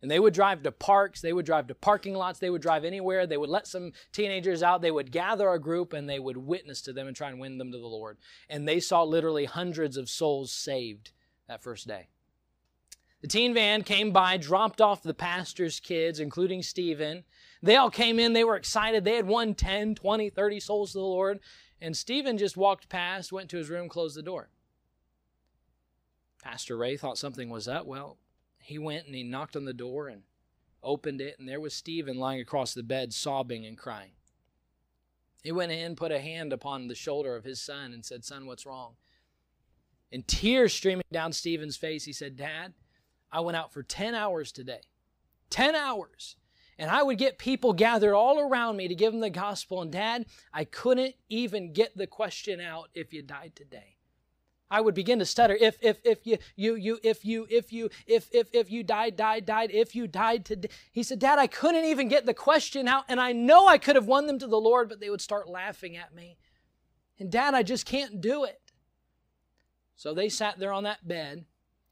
And 0.00 0.10
they 0.10 0.20
would 0.20 0.34
drive 0.34 0.62
to 0.62 0.70
parks, 0.70 1.22
they 1.22 1.32
would 1.32 1.46
drive 1.46 1.66
to 1.68 1.74
parking 1.74 2.14
lots, 2.14 2.38
they 2.38 2.50
would 2.50 2.60
drive 2.60 2.84
anywhere. 2.84 3.26
They 3.26 3.38
would 3.38 3.48
let 3.48 3.66
some 3.66 3.92
teenagers 4.12 4.62
out, 4.62 4.82
they 4.82 4.90
would 4.90 5.10
gather 5.10 5.48
a 5.48 5.58
group 5.58 5.94
and 5.94 6.08
they 6.08 6.18
would 6.18 6.36
witness 6.36 6.82
to 6.82 6.92
them 6.92 7.06
and 7.06 7.16
try 7.16 7.30
and 7.30 7.40
win 7.40 7.58
them 7.58 7.72
to 7.72 7.78
the 7.78 7.86
Lord. 7.86 8.18
And 8.48 8.68
they 8.68 8.80
saw 8.80 9.02
literally 9.02 9.46
hundreds 9.46 9.96
of 9.96 10.10
souls 10.10 10.52
saved 10.52 11.12
that 11.48 11.62
first 11.62 11.88
day. 11.88 12.08
The 13.22 13.28
teen 13.28 13.54
van 13.54 13.82
came 13.82 14.10
by, 14.10 14.36
dropped 14.36 14.82
off 14.82 15.02
the 15.02 15.14
pastor's 15.14 15.80
kids, 15.80 16.20
including 16.20 16.62
Stephen. 16.62 17.24
They 17.62 17.76
all 17.76 17.88
came 17.88 18.18
in, 18.18 18.34
they 18.34 18.44
were 18.44 18.56
excited. 18.56 19.02
They 19.02 19.16
had 19.16 19.26
won 19.26 19.54
10, 19.54 19.94
20, 19.94 20.28
30 20.28 20.60
souls 20.60 20.92
to 20.92 20.98
the 20.98 21.04
Lord. 21.04 21.40
And 21.84 21.94
Stephen 21.94 22.38
just 22.38 22.56
walked 22.56 22.88
past, 22.88 23.30
went 23.30 23.50
to 23.50 23.58
his 23.58 23.68
room, 23.68 23.90
closed 23.90 24.16
the 24.16 24.22
door. 24.22 24.48
Pastor 26.42 26.78
Ray 26.78 26.96
thought 26.96 27.18
something 27.18 27.50
was 27.50 27.68
up. 27.68 27.84
Well, 27.84 28.16
he 28.58 28.78
went 28.78 29.04
and 29.04 29.14
he 29.14 29.22
knocked 29.22 29.54
on 29.54 29.66
the 29.66 29.74
door 29.74 30.08
and 30.08 30.22
opened 30.82 31.20
it, 31.20 31.38
and 31.38 31.46
there 31.46 31.60
was 31.60 31.74
Stephen 31.74 32.16
lying 32.16 32.40
across 32.40 32.72
the 32.72 32.82
bed, 32.82 33.12
sobbing 33.12 33.66
and 33.66 33.76
crying. 33.76 34.12
He 35.42 35.52
went 35.52 35.72
in, 35.72 35.94
put 35.94 36.10
a 36.10 36.20
hand 36.20 36.54
upon 36.54 36.88
the 36.88 36.94
shoulder 36.94 37.36
of 37.36 37.44
his 37.44 37.60
son, 37.60 37.92
and 37.92 38.02
said, 38.02 38.24
Son, 38.24 38.46
what's 38.46 38.64
wrong? 38.64 38.94
And 40.10 40.26
tears 40.26 40.72
streaming 40.72 41.04
down 41.12 41.34
Stephen's 41.34 41.76
face, 41.76 42.06
he 42.06 42.14
said, 42.14 42.34
Dad, 42.34 42.72
I 43.30 43.40
went 43.40 43.58
out 43.58 43.74
for 43.74 43.82
10 43.82 44.14
hours 44.14 44.52
today. 44.52 44.80
10 45.50 45.74
hours. 45.74 46.36
And 46.78 46.90
I 46.90 47.02
would 47.02 47.18
get 47.18 47.38
people 47.38 47.72
gathered 47.72 48.14
all 48.14 48.40
around 48.40 48.76
me 48.76 48.88
to 48.88 48.94
give 48.94 49.12
them 49.12 49.20
the 49.20 49.30
gospel. 49.30 49.82
And 49.82 49.92
dad, 49.92 50.26
I 50.52 50.64
couldn't 50.64 51.14
even 51.28 51.72
get 51.72 51.96
the 51.96 52.06
question 52.06 52.60
out 52.60 52.90
if 52.94 53.12
you 53.12 53.22
died 53.22 53.52
today. 53.54 53.96
I 54.70 54.80
would 54.80 54.94
begin 54.94 55.20
to 55.20 55.26
stutter. 55.26 55.56
If 55.60 55.76
if 55.80 55.98
if 56.04 56.26
you 56.26 56.38
you 56.56 56.74
you 56.74 56.98
if 57.04 57.24
you 57.24 57.46
if 57.48 57.72
you 57.72 57.90
if 58.06 58.28
if 58.32 58.48
if 58.52 58.70
you 58.72 58.82
died 58.82 59.14
died 59.14 59.46
died 59.46 59.70
if 59.70 59.94
you 59.94 60.08
died 60.08 60.44
today. 60.44 60.68
He 60.90 61.02
said, 61.02 61.20
"Dad, 61.20 61.38
I 61.38 61.46
couldn't 61.46 61.84
even 61.84 62.08
get 62.08 62.26
the 62.26 62.34
question 62.34 62.88
out 62.88 63.04
and 63.08 63.20
I 63.20 63.32
know 63.32 63.68
I 63.68 63.78
could 63.78 63.94
have 63.94 64.06
won 64.06 64.26
them 64.26 64.38
to 64.40 64.48
the 64.48 64.60
Lord, 64.60 64.88
but 64.88 64.98
they 64.98 65.10
would 65.10 65.20
start 65.20 65.48
laughing 65.48 65.96
at 65.96 66.14
me. 66.14 66.38
And 67.20 67.30
dad, 67.30 67.54
I 67.54 67.62
just 67.62 67.86
can't 67.86 68.20
do 68.20 68.42
it." 68.44 68.60
So 69.94 70.12
they 70.12 70.28
sat 70.28 70.58
there 70.58 70.72
on 70.72 70.84
that 70.84 71.06
bed, 71.06 71.44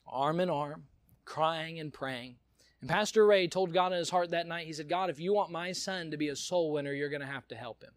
arm 0.07 0.41
in 0.41 0.51
arm, 0.51 0.89
crying 1.25 1.79
and 1.79 1.93
praying. 1.93 2.37
And 2.83 2.91
Pastor 2.91 3.25
Ray 3.25 3.47
told 3.47 3.73
God 3.73 3.93
in 3.93 3.99
his 3.99 4.11
heart 4.11 4.33
that 4.33 4.49
night, 4.49 4.67
he 4.67 4.73
said, 4.73 4.89
God, 4.89 5.09
if 5.09 5.21
you 5.21 5.33
want 5.33 5.53
my 5.53 5.71
son 5.71 6.11
to 6.11 6.17
be 6.17 6.29
a 6.29 6.37
soul 6.37 6.73
winner, 6.73 6.93
you're 6.93 7.09
going 7.09 7.21
to 7.21 7.27
have 7.27 7.47
to 7.49 7.55
help 7.55 7.83
him. 7.83 7.93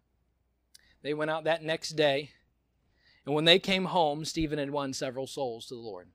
They 1.02 1.12
went 1.12 1.30
out 1.30 1.44
that 1.44 1.62
next 1.62 1.90
day, 1.90 2.30
and 3.26 3.34
when 3.34 3.44
they 3.44 3.58
came 3.58 3.86
home, 3.86 4.24
Stephen 4.24 4.60
had 4.60 4.70
won 4.70 4.92
several 4.92 5.26
souls 5.26 5.66
to 5.66 5.74
the 5.74 5.80
Lord. 5.80 6.08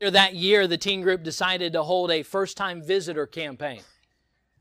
Later 0.00 0.10
that 0.10 0.34
year, 0.34 0.66
the 0.66 0.76
teen 0.76 1.00
group 1.00 1.22
decided 1.22 1.72
to 1.72 1.82
hold 1.82 2.10
a 2.10 2.22
first 2.22 2.56
time 2.56 2.82
visitor 2.82 3.26
campaign. 3.26 3.80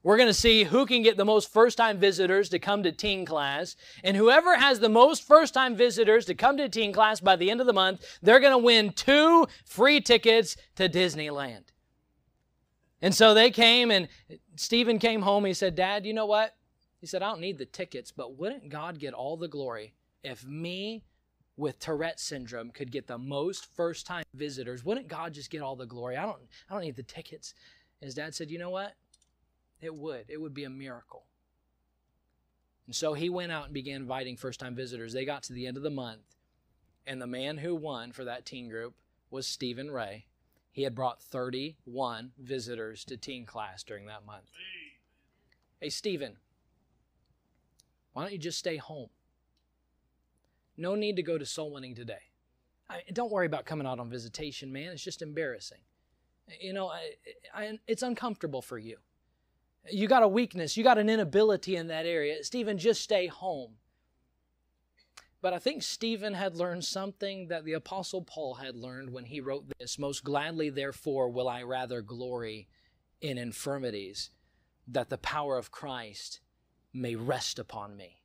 We're 0.03 0.17
going 0.17 0.30
to 0.30 0.34
see 0.34 0.63
who 0.63 0.86
can 0.86 1.03
get 1.03 1.17
the 1.17 1.26
most 1.26 1.51
first 1.51 1.78
time 1.78 1.99
visitors 1.99 2.49
to 2.49 2.59
come 2.59 2.84
to 2.84 2.91
teen 2.91 3.26
class. 3.26 3.76
And 4.03 4.17
whoever 4.17 4.55
has 4.55 4.80
the 4.80 4.89
most 4.89 5.28
first 5.28 5.53
time 5.53 5.76
visitors 5.76 6.26
to 6.26 6.34
come 6.34 6.57
to 6.57 6.69
teen 6.69 6.91
class 6.91 7.19
by 7.19 7.36
the 7.36 7.51
end 7.51 7.59
of 7.61 7.67
the 7.67 7.74
month, 7.74 8.03
they're 8.22 8.39
going 8.39 8.53
to 8.53 8.57
win 8.57 8.93
two 8.93 9.47
free 9.65 10.01
tickets 10.01 10.57
to 10.76 10.89
Disneyland. 10.89 11.65
And 13.02 13.16
so 13.16 13.34
they 13.34 13.49
came, 13.49 13.89
and 13.89 14.08
Stephen 14.56 14.99
came 14.99 15.24
home. 15.24 15.45
He 15.45 15.54
said, 15.54 15.76
Dad, 15.76 16.06
you 16.06 16.14
know 16.14 16.28
what? 16.28 16.56
He 16.99 17.08
said, 17.08 17.24
I 17.24 17.30
don't 17.30 17.41
need 17.41 17.58
the 17.58 17.66
tickets, 17.66 18.12
but 18.12 18.38
wouldn't 18.38 18.70
God 18.70 18.99
get 18.99 19.14
all 19.14 19.36
the 19.38 19.47
glory 19.47 19.95
if 20.24 20.45
me 20.45 21.04
with 21.58 21.80
Tourette 21.80 22.20
syndrome 22.20 22.70
could 22.70 22.91
get 22.91 23.08
the 23.08 23.18
most 23.18 23.66
first 23.76 24.06
time 24.06 24.24
visitors? 24.36 24.86
Wouldn't 24.86 25.08
God 25.08 25.34
just 25.34 25.49
get 25.49 25.62
all 25.62 25.76
the 25.76 25.88
glory? 25.88 26.16
I 26.16 26.26
don't, 26.26 26.38
I 26.70 26.74
don't 26.74 26.84
need 26.84 26.95
the 26.95 27.04
tickets. 27.04 27.56
His 28.02 28.14
dad 28.14 28.36
said, 28.36 28.52
You 28.52 28.60
know 28.60 28.70
what? 28.70 28.93
It 29.82 29.95
would. 29.95 30.26
It 30.30 30.39
would 30.39 30.54
be 30.54 30.66
a 30.66 30.70
miracle. 30.70 31.26
And 32.86 32.95
so 32.95 33.14
he 33.14 33.30
went 33.30 33.52
out 33.52 33.66
and 33.66 33.74
began 33.74 34.02
inviting 34.02 34.38
first 34.38 34.60
time 34.60 34.76
visitors. 34.76 35.14
They 35.14 35.26
got 35.26 35.43
to 35.43 35.54
the 35.54 35.66
end 35.66 35.78
of 35.78 35.84
the 35.84 35.89
month, 35.89 36.36
and 37.08 37.22
the 37.22 37.28
man 37.28 37.58
who 37.58 37.76
won 37.76 38.12
for 38.12 38.26
that 38.26 38.45
teen 38.45 38.70
group 38.70 38.93
was 39.32 39.47
Stephen 39.47 39.89
Ray. 39.89 40.26
He 40.72 40.84
had 40.84 40.95
brought 40.95 41.22
31 41.22 42.32
visitors 42.39 43.03
to 43.05 43.17
teen 43.17 43.45
class 43.45 43.84
during 43.84 44.05
that 44.05 44.26
month. 44.26 44.45
Hey, 45.82 45.89
Stephen, 45.89 46.38
why 48.13 48.24
don't 48.24 48.32
you 48.32 48.38
just 48.38 48.59
stay 48.59 48.78
home? 48.78 49.09
No 50.78 50.95
need 50.95 51.17
to 51.17 51.24
go 51.24 51.38
to 51.38 51.45
soul 51.45 51.72
winning 51.72 51.95
today. 51.95 52.32
I, 52.89 53.01
don't 53.13 53.32
worry 53.32 53.45
about 53.45 53.65
coming 53.65 53.86
out 53.86 53.99
on 53.99 54.09
visitation, 54.09 54.72
man. 54.72 54.91
It's 54.91 55.03
just 55.03 55.22
embarrassing. 55.22 55.80
You 56.59 56.74
know, 56.74 56.88
I, 56.88 57.11
I, 57.53 57.80
it's 57.88 58.03
uncomfortable 58.03 58.61
for 58.61 58.78
you. 58.78 58.97
You 59.89 60.07
got 60.07 60.24
a 60.24 60.28
weakness, 60.28 60.78
you 60.78 60.84
got 60.84 60.97
an 60.97 61.09
inability 61.09 61.76
in 61.76 61.88
that 61.88 62.05
area. 62.05 62.43
Stephen, 62.43 62.78
just 62.78 63.01
stay 63.01 63.28
home. 63.28 63.72
But 65.42 65.54
I 65.54 65.60
think 65.60 65.82
Stephen 65.82 66.36
had 66.36 66.56
learned 66.56 66.86
something 66.86 67.48
that 67.48 67.66
the 67.66 67.74
Apostle 67.74 68.22
Paul 68.22 68.56
had 68.56 68.76
learned 68.76 69.12
when 69.12 69.26
he 69.26 69.42
wrote 69.42 69.66
this 69.80 69.98
Most 69.98 70.24
gladly, 70.24 70.70
therefore, 70.70 71.30
will 71.30 71.50
I 71.50 71.64
rather 71.64 72.02
glory 72.02 72.68
in 73.22 73.38
infirmities, 73.38 74.30
that 74.88 75.10
the 75.10 75.18
power 75.18 75.58
of 75.58 75.72
Christ 75.72 76.42
may 76.94 77.16
rest 77.16 77.58
upon 77.58 77.98
me. 77.98 78.22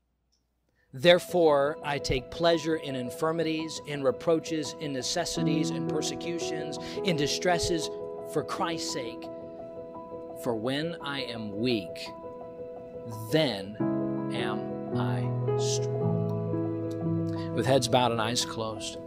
Therefore, 0.93 1.79
I 1.83 1.99
take 1.99 2.31
pleasure 2.31 2.77
in 2.77 2.95
infirmities, 2.95 3.81
in 3.87 4.03
reproaches, 4.03 4.75
in 4.81 4.93
necessities, 4.93 5.71
in 5.71 5.89
persecutions, 5.89 6.79
in 7.05 7.17
distresses 7.17 7.89
for 8.33 8.43
Christ's 8.43 8.93
sake. 8.93 9.23
For 10.43 10.55
when 10.55 10.97
I 11.03 11.23
am 11.23 11.59
weak, 11.59 12.09
then 13.31 13.77
am 14.35 14.97
I 14.97 15.59
strong 15.59 16.16
with 17.57 17.67
heads 17.67 17.89
bowed 17.89 18.13
and 18.13 18.21
eyes 18.21 18.45
closed. 18.45 18.99